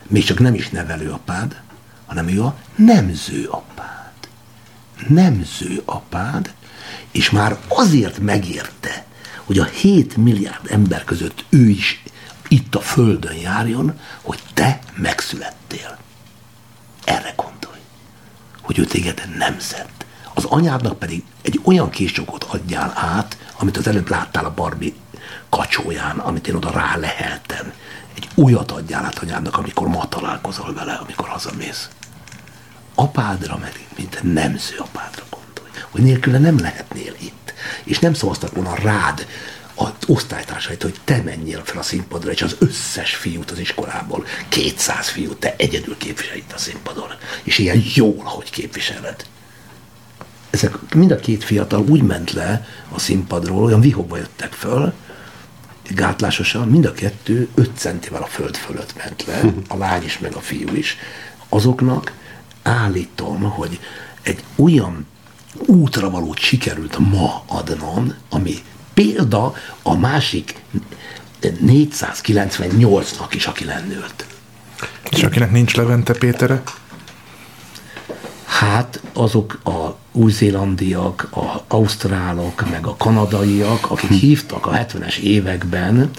még 0.07 0.23
csak 0.23 0.39
nem 0.39 0.53
is 0.53 0.69
nevelő 0.69 1.11
apád, 1.11 1.61
hanem 2.05 2.27
ő 2.27 2.43
a 2.43 2.55
nemző 2.75 3.47
apád. 3.47 4.11
Nemző 5.07 5.81
apád, 5.85 6.53
és 7.11 7.29
már 7.29 7.57
azért 7.67 8.19
megérte, 8.19 9.05
hogy 9.43 9.59
a 9.59 9.63
7 9.63 10.17
milliárd 10.17 10.71
ember 10.71 11.03
között 11.03 11.45
ő 11.49 11.69
is 11.69 12.03
itt 12.47 12.75
a 12.75 12.79
Földön 12.79 13.35
járjon, 13.35 13.99
hogy 14.21 14.39
te 14.53 14.79
megszülettél. 14.95 15.97
Erre 17.03 17.33
gondolj, 17.35 17.79
hogy 18.61 18.79
ő 18.79 18.85
téged 18.85 19.29
nem 19.37 19.59
szed. 19.59 19.89
Az 20.33 20.43
anyádnak 20.43 20.99
pedig 20.99 21.23
egy 21.41 21.59
olyan 21.63 21.89
késcsokot 21.89 22.43
adjál 22.43 22.93
át, 22.95 23.37
amit 23.59 23.77
az 23.77 23.87
előbb 23.87 24.09
láttál 24.09 24.45
a 24.45 24.53
Barbie 24.53 24.93
kacsóján, 25.49 26.17
amit 26.17 26.47
én 26.47 26.55
oda 26.55 26.71
rá. 26.71 26.97
Egy 28.15 28.27
olyat 28.35 28.71
adjál 28.71 29.05
át 29.05 29.19
anyádnak, 29.19 29.57
amikor 29.57 29.87
ma 29.87 30.07
találkozol 30.07 30.73
vele, 30.73 30.93
amikor 30.93 31.27
hazamész. 31.27 31.89
Apádra 32.95 33.57
meg, 33.57 33.87
mint 33.97 34.19
nemző 34.33 34.75
apádra 34.77 35.23
gondolj, 35.29 35.69
hogy 35.89 36.01
nélküle 36.01 36.37
nem 36.37 36.59
lehetnél 36.59 37.13
itt. 37.19 37.53
És 37.83 37.99
nem 37.99 38.13
szavaztak 38.13 38.55
volna 38.55 38.75
rád 38.75 39.27
az 39.75 39.91
osztálytársait, 40.07 40.83
hogy 40.83 40.99
te 41.03 41.21
menjél 41.21 41.61
fel 41.63 41.77
a 41.77 41.83
színpadra, 41.83 42.31
és 42.31 42.41
az 42.41 42.55
összes 42.59 43.15
fiút 43.15 43.51
az 43.51 43.59
iskolából, 43.59 44.25
200 44.49 45.07
fiút, 45.07 45.37
te 45.37 45.55
egyedül 45.57 45.97
képviselj 45.97 46.37
itt 46.37 46.51
a 46.51 46.57
színpadon. 46.57 47.09
És 47.43 47.57
ilyen 47.57 47.83
jól, 47.93 48.23
hogy 48.23 48.49
képviseled 48.49 49.25
ezek 50.49 50.93
mind 50.93 51.11
a 51.11 51.15
két 51.15 51.43
fiatal 51.43 51.83
úgy 51.87 52.01
ment 52.01 52.31
le 52.31 52.67
a 52.91 52.99
színpadról, 52.99 53.63
olyan 53.63 53.81
vihogva 53.81 54.17
jöttek 54.17 54.53
föl, 54.53 54.93
gátlásosan, 55.93 56.67
mind 56.67 56.85
a 56.85 56.93
kettő 56.93 57.47
5 57.55 57.71
centivel 57.75 58.21
a 58.21 58.25
föld 58.25 58.57
fölött 58.57 58.95
ment 58.97 59.25
le, 59.25 59.41
a 59.67 59.77
lány 59.77 60.03
is, 60.03 60.19
meg 60.19 60.35
a 60.35 60.39
fiú 60.39 60.75
is. 60.75 60.97
Azoknak 61.49 62.13
állítom, 62.63 63.41
hogy 63.41 63.79
egy 64.21 64.43
olyan 64.55 65.05
útra 65.65 66.09
valót 66.09 66.37
sikerült 66.39 66.97
ma 66.97 67.43
adnom, 67.47 68.13
ami 68.29 68.55
példa 68.93 69.53
a 69.81 69.97
másik 69.97 70.61
498-nak 71.41 73.33
is, 73.33 73.47
aki 73.47 73.65
lennőtt. 73.65 74.25
És 75.09 75.23
akinek 75.23 75.51
nincs 75.51 75.75
Levente 75.75 76.13
Pétere? 76.13 76.63
Hát 78.49 79.01
azok 79.13 79.59
a 79.63 79.97
új-zélandiak, 80.11 81.27
a 81.31 81.63
ausztrálok, 81.67 82.69
meg 82.69 82.85
a 82.85 82.95
kanadaiak, 82.97 83.91
akik 83.91 84.09
hívtak 84.09 84.65
a 84.65 84.71
70-es 84.71 85.17
években 85.17 86.11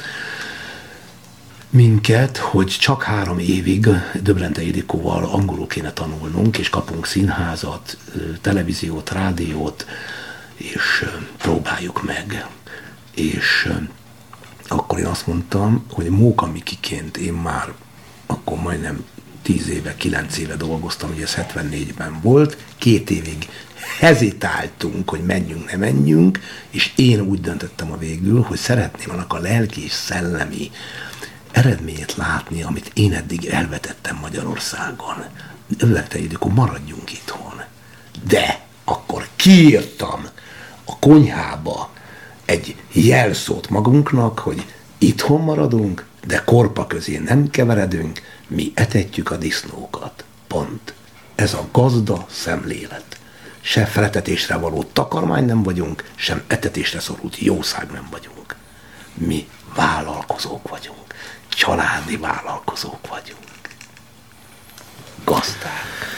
minket, 1.70 2.36
hogy 2.36 2.66
csak 2.66 3.02
három 3.02 3.38
évig 3.38 3.88
Döbrente 4.22 4.62
Édikóval 4.62 5.24
angolul 5.24 5.66
kéne 5.66 5.92
tanulnunk, 5.92 6.58
és 6.58 6.68
kapunk 6.68 7.06
színházat, 7.06 7.96
televíziót, 8.40 9.10
rádiót, 9.10 9.86
és 10.54 11.04
próbáljuk 11.38 12.04
meg. 12.04 12.46
És 13.14 13.72
akkor 14.68 14.98
én 14.98 15.06
azt 15.06 15.26
mondtam, 15.26 15.84
hogy 15.90 16.08
Móka 16.08 16.46
Mikiként 16.46 17.16
én 17.16 17.32
már 17.32 17.72
akkor 18.26 18.58
majdnem 18.60 19.04
10 19.42 19.68
éve, 19.68 19.94
9 19.96 20.38
éve 20.38 20.56
dolgoztam, 20.56 21.10
ugye 21.10 21.22
ez 21.22 21.34
74-ben 21.34 22.20
volt, 22.22 22.56
két 22.78 23.10
évig 23.10 23.48
hezitáltunk, 23.98 25.10
hogy 25.10 25.20
menjünk, 25.20 25.70
ne 25.70 25.76
menjünk, 25.76 26.40
és 26.70 26.92
én 26.96 27.20
úgy 27.20 27.40
döntöttem 27.40 27.92
a 27.92 27.96
végül, 27.96 28.42
hogy 28.42 28.58
szeretném 28.58 29.10
annak 29.10 29.32
a 29.32 29.38
lelki 29.38 29.84
és 29.84 29.92
szellemi 29.92 30.70
eredményét 31.52 32.16
látni, 32.16 32.62
amit 32.62 32.90
én 32.94 33.12
eddig 33.12 33.44
elvetettem 33.46 34.18
Magyarországon. 34.20 35.24
Ölegte 35.78 36.18
időkor 36.18 36.52
maradjunk 36.52 37.12
itthon. 37.12 37.62
De 38.28 38.60
akkor 38.84 39.28
kiírtam 39.36 40.26
a 40.84 40.98
konyhába 40.98 41.90
egy 42.44 42.76
jelszót 42.92 43.68
magunknak, 43.68 44.38
hogy 44.38 44.66
itthon 44.98 45.40
maradunk, 45.40 46.06
de 46.26 46.42
korpa 46.44 46.86
közé 46.86 47.18
nem 47.18 47.50
keveredünk, 47.50 48.20
mi 48.50 48.72
etetjük 48.74 49.30
a 49.30 49.36
disznókat. 49.36 50.24
Pont. 50.46 50.94
Ez 51.34 51.54
a 51.54 51.68
gazda 51.72 52.26
szemlélet. 52.30 53.18
Se 53.60 53.84
feletetésre 53.84 54.56
való 54.56 54.84
takarmány 54.92 55.44
nem 55.44 55.62
vagyunk, 55.62 56.10
sem 56.14 56.42
etetésre 56.46 57.00
szorult 57.00 57.38
jószág 57.38 57.90
nem 57.90 58.06
vagyunk. 58.10 58.56
Mi 59.14 59.48
vállalkozók 59.74 60.68
vagyunk. 60.68 61.14
Családi 61.48 62.16
vállalkozók 62.16 63.08
vagyunk. 63.08 63.38
Gazdák. 65.24 66.08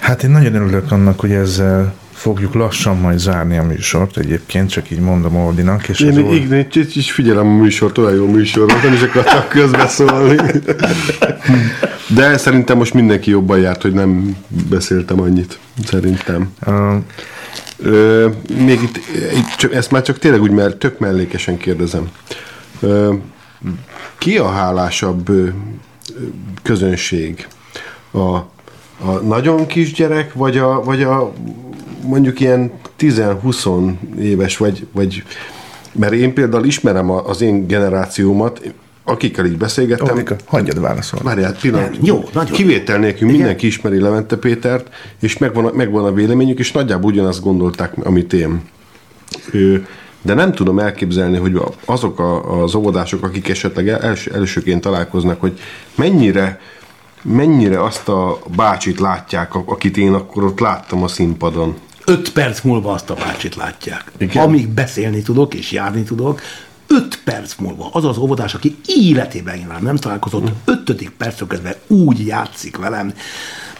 Hát 0.00 0.22
én 0.22 0.30
nagyon 0.30 0.54
örülök 0.54 0.92
annak, 0.92 1.20
hogy 1.20 1.32
ezzel 1.32 1.94
fogjuk 2.16 2.54
lassan 2.54 2.96
majd 2.96 3.18
zárni 3.18 3.58
a 3.58 3.62
műsort, 3.62 4.16
egyébként 4.16 4.70
csak 4.70 4.90
így 4.90 5.00
mondom 5.00 5.36
Oldinak. 5.36 5.88
És 5.88 6.00
én 6.00 6.18
így, 6.18 6.32
így, 6.32 6.76
így, 6.76 6.96
így 6.96 7.06
figyelem 7.06 7.46
a 7.46 7.56
műsort, 7.62 7.98
olyan 7.98 8.14
jó 8.14 8.26
műsor 8.26 8.68
volt, 8.68 8.82
nem 8.82 8.92
is 8.92 9.02
akartak 9.02 9.48
közbeszólni. 9.48 10.36
De 12.14 12.36
szerintem 12.36 12.76
most 12.76 12.94
mindenki 12.94 13.30
jobban 13.30 13.58
járt, 13.58 13.82
hogy 13.82 13.92
nem 13.92 14.36
beszéltem 14.68 15.20
annyit, 15.20 15.58
szerintem. 15.84 16.52
Uh, 16.66 16.94
Ö, 17.78 18.28
még 18.64 18.82
itt, 18.82 19.00
itt 19.34 19.72
ezt 19.72 19.90
már 19.90 20.02
csak 20.02 20.18
tényleg 20.18 20.42
úgy, 20.42 20.50
mert 20.50 20.76
tök 20.76 20.98
mellékesen 20.98 21.56
kérdezem. 21.56 22.08
Ö, 22.80 23.14
ki 24.18 24.38
a 24.38 24.48
hálásabb 24.48 25.30
közönség? 26.62 27.46
A, 28.10 28.34
a 28.98 29.12
nagyon 29.22 29.66
kisgyerek, 29.66 30.32
vagy 30.32 30.58
a, 30.58 30.82
vagy 30.82 31.02
a 31.02 31.32
mondjuk 32.02 32.40
ilyen 32.40 32.70
10-20 32.98 33.92
éves, 34.18 34.56
vagy, 34.56 34.86
vagy 34.92 35.22
mert 35.92 36.12
én 36.12 36.34
például 36.34 36.64
ismerem 36.64 37.10
az 37.10 37.40
én 37.40 37.66
generációmat, 37.66 38.60
akikkel 39.04 39.46
így 39.46 39.56
beszélgettem. 39.56 40.12
Amika, 40.12 40.36
hagyjad 40.44 40.80
válaszolni. 40.80 41.24
Várjál, 41.24 41.56
pillanat. 41.60 41.96
Jó, 42.02 42.24
nagyon. 42.32 42.52
Kivétel 42.52 42.98
nélkül 42.98 43.22
Igen? 43.22 43.36
mindenki 43.36 43.66
ismeri 43.66 44.00
Levente 44.00 44.36
Pétert, 44.36 44.94
és 45.20 45.38
megvan, 45.38 45.74
megvan 45.74 46.04
a 46.04 46.12
véleményük, 46.12 46.58
és 46.58 46.72
nagyjából 46.72 47.10
ugyanazt 47.10 47.42
gondolták, 47.42 47.92
amit 48.04 48.32
én. 48.32 48.60
De 50.22 50.34
nem 50.34 50.52
tudom 50.52 50.78
elképzelni, 50.78 51.36
hogy 51.36 51.60
azok 51.84 52.18
a, 52.18 52.62
az 52.62 52.74
óvodások, 52.74 53.24
akik 53.24 53.48
esetleg 53.48 53.88
els, 53.88 54.26
elsőként 54.26 54.80
találkoznak, 54.80 55.40
hogy 55.40 55.58
mennyire 55.94 56.60
mennyire 57.22 57.82
azt 57.82 58.08
a 58.08 58.38
bácsit 58.56 59.00
látják, 59.00 59.54
akit 59.54 59.96
én 59.96 60.12
akkor 60.12 60.44
ott 60.44 60.60
láttam 60.60 61.02
a 61.02 61.08
színpadon 61.08 61.74
öt 62.06 62.32
perc 62.32 62.60
múlva 62.60 62.92
azt 62.92 63.10
a 63.10 63.14
bácsit 63.14 63.54
látják. 63.54 64.12
Igen. 64.18 64.42
Amíg 64.42 64.68
beszélni 64.68 65.22
tudok 65.22 65.54
és 65.54 65.72
járni 65.72 66.02
tudok, 66.02 66.40
öt 66.86 67.20
perc 67.24 67.54
múlva 67.54 67.88
az 67.92 68.04
az 68.04 68.18
óvodás, 68.18 68.54
aki 68.54 68.76
életében 68.86 69.58
már 69.58 69.82
nem 69.82 69.96
találkozott, 69.96 70.50
ötödik 70.64 71.10
percről 71.10 71.48
kezdve 71.48 71.80
úgy 71.86 72.26
játszik 72.26 72.76
velem, 72.76 73.14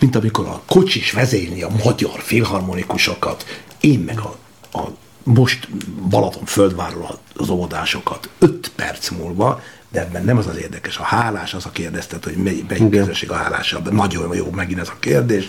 mint 0.00 0.16
amikor 0.16 0.46
a 0.46 0.62
kocsis 0.66 1.12
vezényli 1.12 1.62
a 1.62 1.70
magyar 1.84 2.20
filharmonikusokat, 2.20 3.62
én 3.80 3.98
meg 3.98 4.18
a, 4.18 4.36
a 4.78 4.88
most 5.22 5.68
Balaton 6.08 6.44
földváról 6.44 7.18
az 7.36 7.48
óvodásokat 7.48 8.28
öt 8.38 8.72
perc 8.76 9.10
múlva, 9.10 9.62
de 9.88 10.00
ebben 10.00 10.24
nem 10.24 10.36
az 10.36 10.46
az 10.46 10.56
érdekes. 10.56 10.98
A 10.98 11.02
hálás 11.02 11.54
az 11.54 11.66
a 11.66 11.70
kérdeztet, 11.70 12.24
hogy 12.24 12.36
mely, 12.36 12.64
melyik 12.68 12.90
közösség 12.90 13.30
a 13.30 13.34
hálásabb. 13.34 13.92
Nagyon 13.92 14.36
jó 14.36 14.50
megint 14.50 14.80
ez 14.80 14.88
a 14.88 14.96
kérdés. 15.00 15.48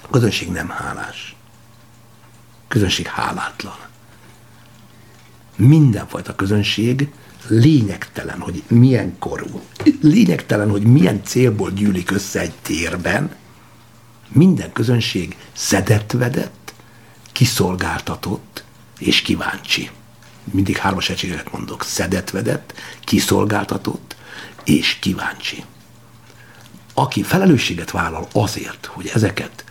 A 0.00 0.10
közönség 0.10 0.48
nem 0.48 0.68
hálás 0.68 1.34
közönség 2.68 3.06
hálátlan. 3.06 3.76
mindenfajta 5.56 6.34
közönség 6.34 7.12
lényegtelen, 7.48 8.40
hogy 8.40 8.62
milyen 8.66 9.18
korú, 9.18 9.60
lényegtelen, 10.00 10.70
hogy 10.70 10.82
milyen 10.82 11.24
célból 11.24 11.70
gyűlik 11.70 12.10
össze 12.10 12.40
egy 12.40 12.54
térben, 12.62 13.34
minden 14.28 14.72
közönség 14.72 15.36
szedett-vedett, 15.52 16.74
kiszolgáltatott 17.32 18.64
és 18.98 19.22
kíváncsi. 19.22 19.90
Mindig 20.44 20.76
hármas 20.76 21.08
egységet 21.10 21.52
mondok. 21.52 21.84
Szedett-vedett, 21.84 22.74
kiszolgáltatott 23.04 24.16
és 24.64 24.94
kíváncsi. 24.94 25.64
Aki 26.94 27.22
felelősséget 27.22 27.90
vállal 27.90 28.28
azért, 28.32 28.86
hogy 28.86 29.10
ezeket 29.14 29.64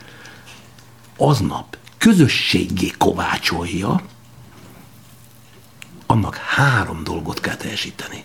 aznap 1.17 1.77
közösséggé 2.03 2.93
kovácsolja, 2.97 4.01
annak 6.05 6.35
három 6.35 7.03
dolgot 7.03 7.39
kell 7.39 7.55
teljesíteni. 7.55 8.23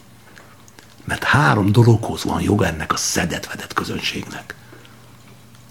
Mert 1.04 1.24
három 1.24 1.72
dologhoz 1.72 2.24
van 2.24 2.42
joga 2.42 2.66
ennek 2.66 2.92
a 2.92 2.96
szedetvedett 2.96 3.72
közönségnek. 3.72 4.54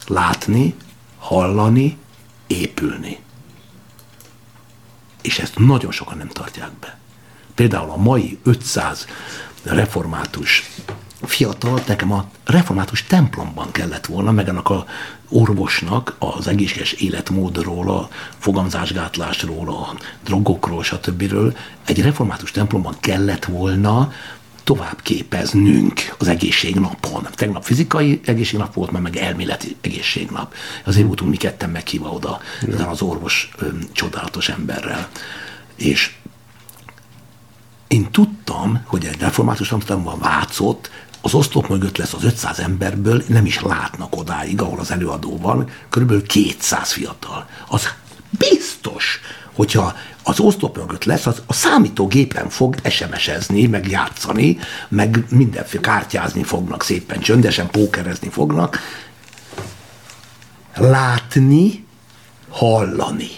Látni, 0.06 0.76
hallani, 1.18 1.98
épülni. 2.48 3.20
És 5.22 5.40
ezt 5.40 5.58
nagyon 5.58 5.92
sokan 5.92 6.18
nem 6.18 6.30
tartják 6.30 6.72
be. 6.72 6.98
Például 7.56 7.90
a 7.90 7.98
mai 7.98 8.40
500 8.44 9.08
református 9.64 10.70
fiatal, 11.22 11.82
nekem 11.88 12.12
a 12.12 12.30
református 12.46 13.04
templomban 13.04 13.72
kellett 13.72 14.06
volna, 14.06 14.32
meg 14.32 14.50
annak 14.50 14.70
a 14.70 14.86
orvosnak 15.30 16.16
az 16.20 16.48
egészséges 16.48 16.92
életmódról, 16.92 17.90
a 17.90 18.10
fogamzásgátlásról, 18.38 19.70
a 19.70 19.96
drogokról, 20.24 20.84
stb. 20.84 21.34
egy 21.86 22.02
református 22.02 22.52
templomban 22.52 22.96
kellett 23.00 23.46
volna 23.46 24.12
tovább 24.64 25.02
képeznünk 25.02 26.16
az 26.18 26.28
egészségnapon. 26.28 27.28
Tegnap 27.36 27.64
fizikai 27.64 28.20
egészségnap 28.26 28.74
volt, 28.74 28.92
mert 28.92 29.04
meg 29.04 29.16
elméleti 29.16 29.76
egészségnap. 29.82 30.54
Azért 30.86 31.06
voltunk 31.08 31.32
mi 31.32 31.38
ketten 31.38 31.70
meghívva 31.70 32.10
oda, 32.10 32.40
az 32.88 33.02
orvos 33.02 33.50
ö, 33.58 33.68
csodálatos 33.92 34.50
emberrel. 34.50 35.10
És 35.76 36.16
én 37.88 38.12
tudtam, 38.12 38.82
hogy 38.86 39.06
egy 39.06 39.20
református 39.20 39.68
tanulmányban 39.68 40.20
Vácot 40.20 40.92
az 41.22 41.34
oszlop 41.34 41.68
mögött 41.68 41.98
lesz 41.98 42.14
az 42.14 42.24
500 42.24 42.60
emberből, 42.60 43.24
nem 43.28 43.46
is 43.46 43.62
látnak 43.62 44.16
odáig, 44.16 44.62
ahol 44.62 44.80
az 44.80 44.92
előadó 44.92 45.38
van, 45.38 45.70
körülbelül 45.90 46.26
200 46.26 46.92
fiatal. 46.92 47.48
Az 47.68 47.88
biztos, 48.30 49.20
hogyha 49.54 49.96
az 50.24 50.40
oszlop 50.40 50.78
mögött 50.78 51.04
lesz, 51.04 51.26
az 51.26 51.42
a 51.46 51.54
számítógépen 51.54 52.50
fog 52.50 52.76
SMS-ezni, 52.90 53.66
meg 53.66 53.88
játszani, 53.88 54.58
meg 54.88 55.26
mindenféle 55.30 55.82
kártyázni 55.82 56.44
fognak 56.44 56.84
szépen, 56.84 57.20
csöndesen 57.20 57.70
pókerezni 57.70 58.30
fognak. 58.30 58.80
Látni, 60.76 61.86
hallani. 62.50 63.30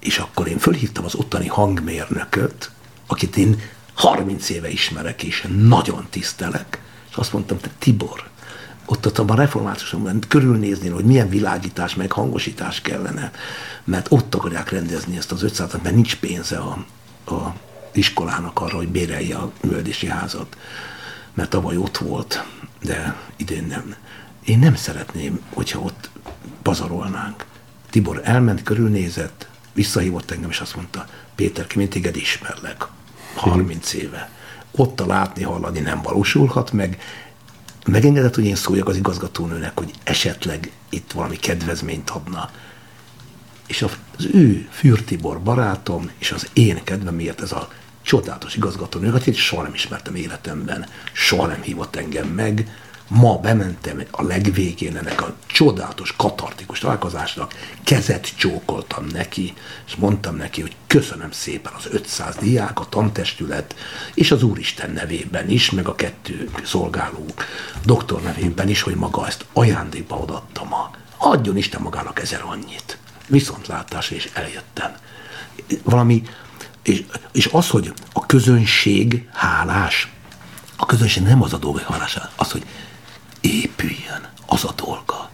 És 0.00 0.18
akkor 0.18 0.48
én 0.48 0.58
fölhívtam 0.58 1.04
az 1.04 1.14
ottani 1.14 1.46
hangmérnököt, 1.46 2.71
akit 3.12 3.36
én 3.36 3.60
30 3.94 4.48
éve 4.48 4.70
ismerek, 4.70 5.22
és 5.22 5.46
nagyon 5.56 6.06
tisztelek, 6.10 6.82
és 7.10 7.16
azt 7.16 7.32
mondtam, 7.32 7.58
te 7.58 7.70
Tibor, 7.78 8.30
ott, 8.86 9.06
ott 9.06 9.18
a 9.18 9.34
reformátuson 9.34 10.18
körülnézni, 10.28 10.88
hogy 10.88 11.04
milyen 11.04 11.28
világítás, 11.28 11.94
meg 11.94 12.12
hangosítás 12.12 12.80
kellene, 12.80 13.30
mert 13.84 14.06
ott 14.10 14.34
akarják 14.34 14.70
rendezni 14.70 15.16
ezt 15.16 15.32
az 15.32 15.42
500 15.42 15.72
mert 15.82 15.94
nincs 15.94 16.16
pénze 16.16 16.58
a, 16.58 16.84
a 17.34 17.54
iskolának 17.92 18.60
arra, 18.60 18.76
hogy 18.76 18.88
bérelje 18.88 19.36
a 19.36 19.52
művelési 19.60 20.06
házat, 20.06 20.56
mert 21.34 21.50
tavaly 21.50 21.76
ott 21.76 21.96
volt, 21.96 22.44
de 22.82 23.16
idén 23.36 23.66
nem. 23.66 23.94
Én 24.44 24.58
nem 24.58 24.74
szeretném, 24.74 25.40
hogyha 25.54 25.80
ott 25.80 26.10
pazarolnánk. 26.62 27.44
Tibor 27.90 28.20
elment, 28.24 28.62
körülnézett, 28.62 29.48
visszahívott 29.72 30.30
engem, 30.30 30.50
és 30.50 30.60
azt 30.60 30.76
mondta, 30.76 31.06
Péter, 31.34 31.66
ki 31.66 31.78
mint 31.78 31.90
téged 31.90 32.16
ismerlek, 32.16 32.86
30 33.34 33.92
éve. 33.92 34.30
Ott 34.70 35.00
a 35.00 35.06
látni, 35.06 35.42
hallani 35.42 35.80
nem 35.80 36.02
valósulhat 36.02 36.72
meg. 36.72 37.00
Megengedett, 37.86 38.34
hogy 38.34 38.44
én 38.44 38.54
szóljak 38.54 38.88
az 38.88 38.96
igazgatónőnek, 38.96 39.78
hogy 39.78 39.90
esetleg 40.04 40.70
itt 40.90 41.12
valami 41.12 41.36
kedvezményt 41.36 42.10
adna. 42.10 42.50
És 43.66 43.82
az 43.82 44.28
ő 44.32 44.68
Fürtibor 44.70 45.42
barátom, 45.42 46.10
és 46.18 46.32
az 46.32 46.48
én 46.52 46.84
kedvemért 46.84 47.40
ez 47.40 47.52
a 47.52 47.68
csodálatos 48.02 48.56
igazgatónő, 48.56 49.12
akit 49.12 49.26
én 49.26 49.34
soha 49.34 49.62
nem 49.62 49.74
ismertem 49.74 50.14
életemben, 50.14 50.86
soha 51.12 51.46
nem 51.46 51.62
hívott 51.62 51.96
engem 51.96 52.28
meg, 52.28 52.68
ma 53.08 53.36
bementem 53.36 54.02
a 54.10 54.22
legvégén 54.22 54.96
ennek 54.96 55.22
a 55.22 55.34
csodálatos, 55.46 56.14
katartikus 56.16 56.78
találkozásnak, 56.78 57.54
kezet 57.84 58.32
csókoltam 58.36 59.06
neki, 59.06 59.54
és 59.86 59.94
mondtam 59.94 60.36
neki, 60.36 60.60
hogy 60.60 60.76
köszönöm 60.86 61.30
szépen 61.30 61.72
az 61.76 61.86
500 61.90 62.36
diák, 62.36 62.80
a 62.80 62.88
tantestület, 62.88 63.74
és 64.14 64.30
az 64.30 64.42
Úristen 64.42 64.90
nevében 64.90 65.50
is, 65.50 65.70
meg 65.70 65.88
a 65.88 65.94
kettő 65.94 66.50
szolgáló 66.64 67.26
doktor 67.84 68.22
nevében 68.22 68.68
is, 68.68 68.82
hogy 68.82 68.94
maga 68.94 69.26
ezt 69.26 69.44
ajándékba 69.52 70.16
odatta 70.16 70.64
ma. 70.64 70.90
Adjon 71.16 71.56
Isten 71.56 71.82
magának 71.82 72.20
ezer 72.20 72.42
annyit. 72.42 72.98
Viszontlátás, 73.26 74.10
és 74.10 74.30
eljöttem. 74.32 74.92
Valami, 75.82 76.22
és, 76.82 77.04
és 77.32 77.48
az, 77.52 77.68
hogy 77.68 77.92
a 78.12 78.26
közönség 78.26 79.28
hálás, 79.32 80.12
a 80.76 80.86
közönség 80.86 81.22
nem 81.22 81.42
az 81.42 81.52
a 81.52 81.58
dolga, 81.58 81.78
hogy 81.78 81.94
hálás, 81.94 82.18
az, 82.36 82.50
hogy 82.50 82.64
épüljön. 83.42 84.30
Az 84.46 84.64
a 84.64 84.72
dolga. 84.76 85.30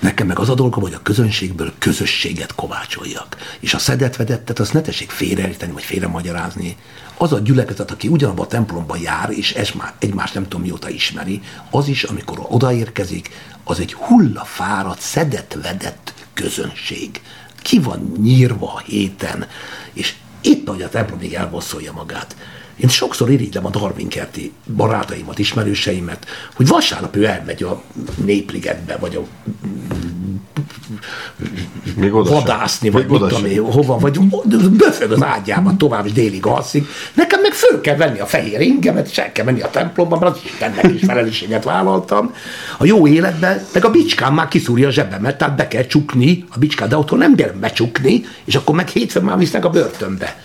Nekem 0.00 0.26
meg 0.26 0.38
az 0.38 0.48
a 0.48 0.54
dolga, 0.54 0.80
hogy 0.80 0.94
a 0.94 1.02
közönségből 1.02 1.72
közösséget 1.78 2.54
kovácsoljak. 2.54 3.36
És 3.60 3.74
a 3.74 3.78
szedetvedettet 3.78 4.58
azt 4.58 4.72
ne 4.72 4.80
tessék 4.80 5.10
félreérteni, 5.10 5.72
vagy 5.72 5.82
félremagyarázni. 5.82 6.76
Az 7.16 7.32
a 7.32 7.38
gyülekezet, 7.38 7.90
aki 7.90 8.08
ugyanabban 8.08 8.44
a 8.44 8.48
templomban 8.48 8.98
jár, 8.98 9.30
és 9.30 9.52
egymást 9.98 10.34
nem 10.34 10.42
tudom 10.42 10.60
mióta 10.60 10.88
ismeri, 10.88 11.42
az 11.70 11.88
is, 11.88 12.04
amikor 12.04 12.46
odaérkezik, 12.48 13.30
az 13.64 13.80
egy 13.80 13.92
hullafáradt, 13.92 15.00
szedetvedett 15.00 16.14
közönség. 16.34 17.20
Ki 17.62 17.78
van 17.78 18.12
nyírva 18.22 18.74
a 18.74 18.78
héten, 18.78 19.46
és 19.92 20.14
itt, 20.40 20.68
hogy 20.68 20.82
a 20.82 20.88
templom 20.88 21.18
még 21.18 21.34
elbosszolja 21.34 21.92
magát. 21.92 22.36
Én 22.80 22.88
sokszor 22.88 23.30
irigylem 23.30 23.66
a 23.66 23.70
Darwin-kerti 23.70 24.52
barátaimat, 24.76 25.38
ismerőseimet, 25.38 26.26
hogy 26.54 26.66
vasárnap 26.66 27.16
ő 27.16 27.24
elmegy 27.24 27.62
a 27.62 27.82
Népligetbe, 28.24 28.96
vagy 28.96 29.16
a 29.16 29.22
még 31.96 32.14
oda 32.14 32.30
vadászni, 32.30 32.90
sem. 32.90 33.00
vagy 33.00 33.10
mit 33.10 33.28
tudom 33.28 33.44
én, 33.44 33.62
hova, 33.62 33.98
vagy 33.98 34.18
böfög 34.70 35.10
az 35.10 35.22
ágyában 35.22 35.78
tovább, 35.78 36.06
és 36.06 36.12
délig 36.12 36.46
alszik. 36.46 36.86
Nekem 37.14 37.40
meg 37.40 37.52
föl 37.52 37.80
kell 37.80 37.96
venni 37.96 38.18
a 38.18 38.26
fehér 38.26 38.60
ingemet, 38.60 39.08
és 39.08 39.18
el 39.18 39.32
kell 39.32 39.44
menni 39.44 39.60
a 39.60 39.70
templomba, 39.70 40.18
mert 40.18 40.36
az 40.36 40.40
Istennek 40.44 40.92
is 40.94 41.04
felelősséget 41.04 41.64
vállaltam. 41.64 42.34
A 42.78 42.84
jó 42.84 43.06
életben, 43.06 43.62
meg 43.72 43.84
a 43.84 43.90
bicskám 43.90 44.34
már 44.34 44.48
kiszúrja 44.48 44.88
a 44.88 44.90
zsebemet, 44.90 45.38
tehát 45.38 45.56
be 45.56 45.68
kell 45.68 45.86
csukni 45.86 46.44
a 46.50 46.58
bicskát, 46.58 46.88
de 46.88 46.96
otthon 46.96 47.18
nem 47.18 47.34
kell 47.34 47.50
becsukni, 47.50 48.24
és 48.44 48.54
akkor 48.54 48.74
meg 48.74 48.88
hétfőn 48.88 49.22
már 49.22 49.38
visznek 49.38 49.64
a 49.64 49.70
börtönbe. 49.70 50.36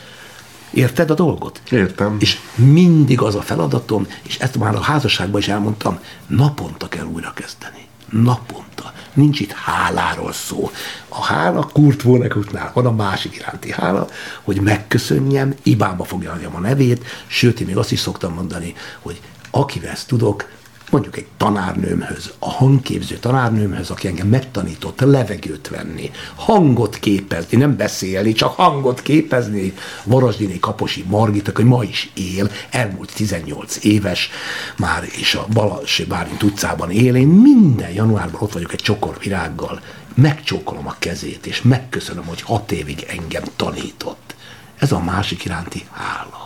Érted 0.76 1.10
a 1.10 1.14
dolgot? 1.14 1.62
Értem. 1.72 2.16
És 2.20 2.40
mindig 2.56 3.22
az 3.22 3.36
a 3.36 3.42
feladatom, 3.42 4.08
és 4.24 4.38
ezt 4.38 4.58
már 4.58 4.76
a 4.76 4.80
házasságban 4.80 5.40
is 5.40 5.48
elmondtam, 5.48 6.00
naponta 6.28 6.88
kell 6.88 7.06
újra 7.06 7.34
kezdeni. 7.34 7.88
Naponta. 8.10 8.94
Nincs 9.14 9.40
itt 9.40 9.52
háláról 9.52 10.34
szó. 10.34 10.72
A 11.10 11.24
hála 11.24 11.70
Kurt 11.74 12.02
Vonneguttnál 12.02 12.72
van 12.74 12.86
a 12.86 12.92
másik 12.92 13.36
iránti 13.36 13.72
hála, 13.72 14.08
hogy 14.44 14.62
megköszönjem, 14.62 15.54
ibába 15.64 16.04
fogjaljam 16.04 16.56
a 16.56 16.60
nevét, 16.60 17.06
sőt, 17.28 17.60
én 17.60 17.66
még 17.68 17.78
azt 17.78 17.92
is 17.92 18.00
szoktam 18.00 18.34
mondani, 18.34 18.74
hogy 19.02 19.22
akivel 19.52 19.92
ezt 19.92 20.08
tudok, 20.08 20.50
mondjuk 20.90 21.18
egy 21.18 21.28
tanárnőmhöz, 21.38 22.34
a 22.40 22.50
hangképző 22.50 23.18
tanárnőmhöz, 23.18 23.90
aki 23.90 24.08
engem 24.08 24.28
megtanított 24.28 25.00
levegőt 25.00 25.68
venni, 25.68 26.12
hangot 26.36 27.00
képezni, 27.00 27.58
nem 27.58 27.76
beszélni, 27.76 28.34
csak 28.34 28.56
hangot 28.56 29.02
képezni. 29.02 29.74
Varasdini 30.04 30.60
Kaposi 30.60 31.04
Margit, 31.08 31.48
aki 31.48 31.64
ma 31.64 31.84
is 31.84 32.12
él, 32.14 32.52
elmúlt 32.70 33.12
18 33.16 33.84
éves, 33.84 34.30
már 34.78 35.04
és 35.20 35.36
a 35.36 35.48
Balassi 35.54 36.06
Bárint 36.06 36.44
utcában 36.44 36.92
él, 36.92 37.16
én 37.16 37.28
minden 37.28 37.92
januárban 37.92 38.42
ott 38.42 38.54
vagyok 38.54 38.74
egy 38.74 38.82
csokor 38.82 39.18
virággal, 39.20 39.82
megcsókolom 40.14 40.88
a 40.88 40.96
kezét, 41.00 41.46
és 41.46 41.62
megköszönöm, 41.62 42.26
hogy 42.26 42.42
hat 42.42 42.72
évig 42.72 43.06
engem 43.08 43.44
tanított. 43.56 44.36
Ez 44.80 44.92
a 44.92 45.00
másik 45.00 45.46
iránti 45.46 45.84
hála. 45.92 46.45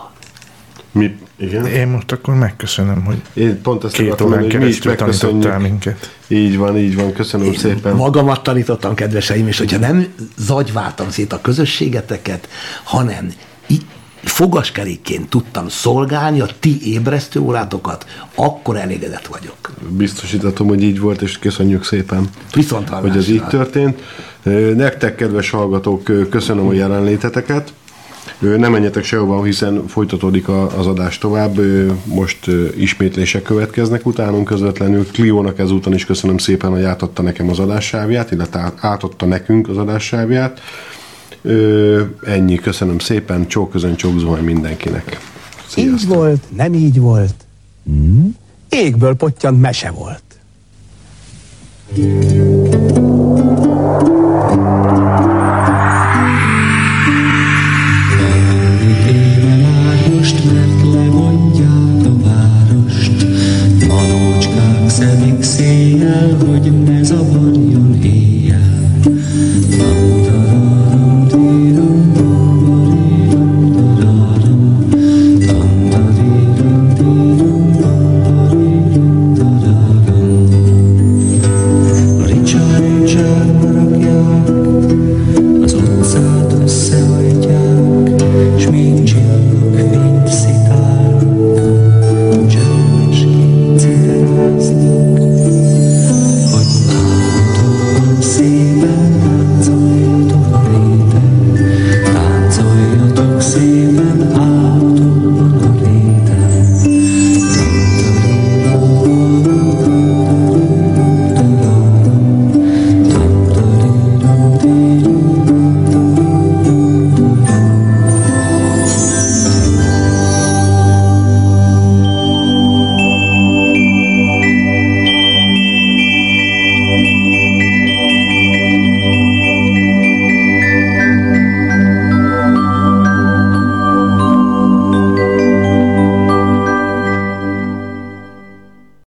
Mi, 0.92 1.16
igen? 1.36 1.66
Én 1.66 1.88
most 1.88 2.12
akkor 2.12 2.34
megköszönöm, 2.34 3.04
hogy 3.04 3.22
Én 3.32 3.60
pont 3.62 3.84
ezt 3.84 3.94
két 3.94 4.20
órán 4.20 4.40
hogy 4.40 4.58
mi 4.58 4.66
is 4.66 4.82
megköszönjük. 4.82 5.58
minket. 5.58 6.16
Így 6.28 6.56
van, 6.56 6.76
így 6.78 6.96
van, 6.96 7.12
köszönöm 7.12 7.54
szépen. 7.54 7.96
Magamat 7.96 8.42
tanítottam, 8.42 8.94
kedveseim, 8.94 9.46
és 9.46 9.58
hogyha 9.58 9.78
nem 9.78 10.06
zagyváltam 10.36 11.10
szét 11.10 11.32
a 11.32 11.40
közösségeteket, 11.40 12.48
hanem 12.84 13.32
fogaskerékként 14.24 15.28
tudtam 15.28 15.68
szolgálni 15.68 16.40
a 16.40 16.48
ti 16.60 16.92
ébresztő 16.92 17.40
órátokat, 17.40 18.06
akkor 18.34 18.76
elégedett 18.76 19.26
vagyok. 19.26 19.72
Biztosítatom, 19.88 20.68
hogy 20.68 20.82
így 20.82 21.00
volt, 21.00 21.22
és 21.22 21.38
köszönjük 21.38 21.84
szépen, 21.84 22.28
Viszont 22.54 22.88
hogy 22.88 23.16
ez 23.16 23.28
így 23.28 23.44
történt. 23.44 24.02
Nektek, 24.76 25.14
kedves 25.14 25.50
hallgatók, 25.50 26.28
köszönöm 26.30 26.68
a 26.68 26.72
jelenléteteket. 26.72 27.72
Nem 28.40 28.70
menjetek 28.72 29.04
sehova, 29.04 29.44
hiszen 29.44 29.86
folytatódik 29.86 30.48
a- 30.48 30.78
az 30.78 30.86
adás 30.86 31.18
tovább. 31.18 31.58
Most 32.04 32.46
ismétlések 32.78 33.42
következnek 33.42 34.06
utánunk 34.06 34.44
közvetlenül. 34.46 35.06
Cliónak 35.06 35.58
ezúton 35.58 35.94
is 35.94 36.04
köszönöm 36.04 36.38
szépen, 36.38 36.70
hogy 36.70 36.82
átadta 36.82 37.22
nekem 37.22 37.48
az 37.50 37.58
adássávját, 37.58 38.30
illetve 38.30 38.58
át- 38.60 38.78
átadta 38.84 39.26
nekünk 39.26 39.68
az 39.68 39.76
adássávját. 39.76 40.60
Ennyi, 42.26 42.54
köszönöm 42.54 42.98
szépen, 42.98 43.46
csók 43.46 43.70
közön, 43.70 43.96
csók 43.96 44.18
zuhany 44.18 44.44
mindenkinek. 44.44 45.18
Így 45.76 46.06
volt, 46.06 46.42
nem 46.56 46.74
így 46.74 46.98
volt. 47.00 47.34
Hmm? 47.84 48.36
Égből 48.68 49.14
pottyant 49.14 49.60
mese 49.60 49.90
volt. 49.90 50.22
si 65.60 66.00
hu 66.40 66.56
chân 66.64 66.89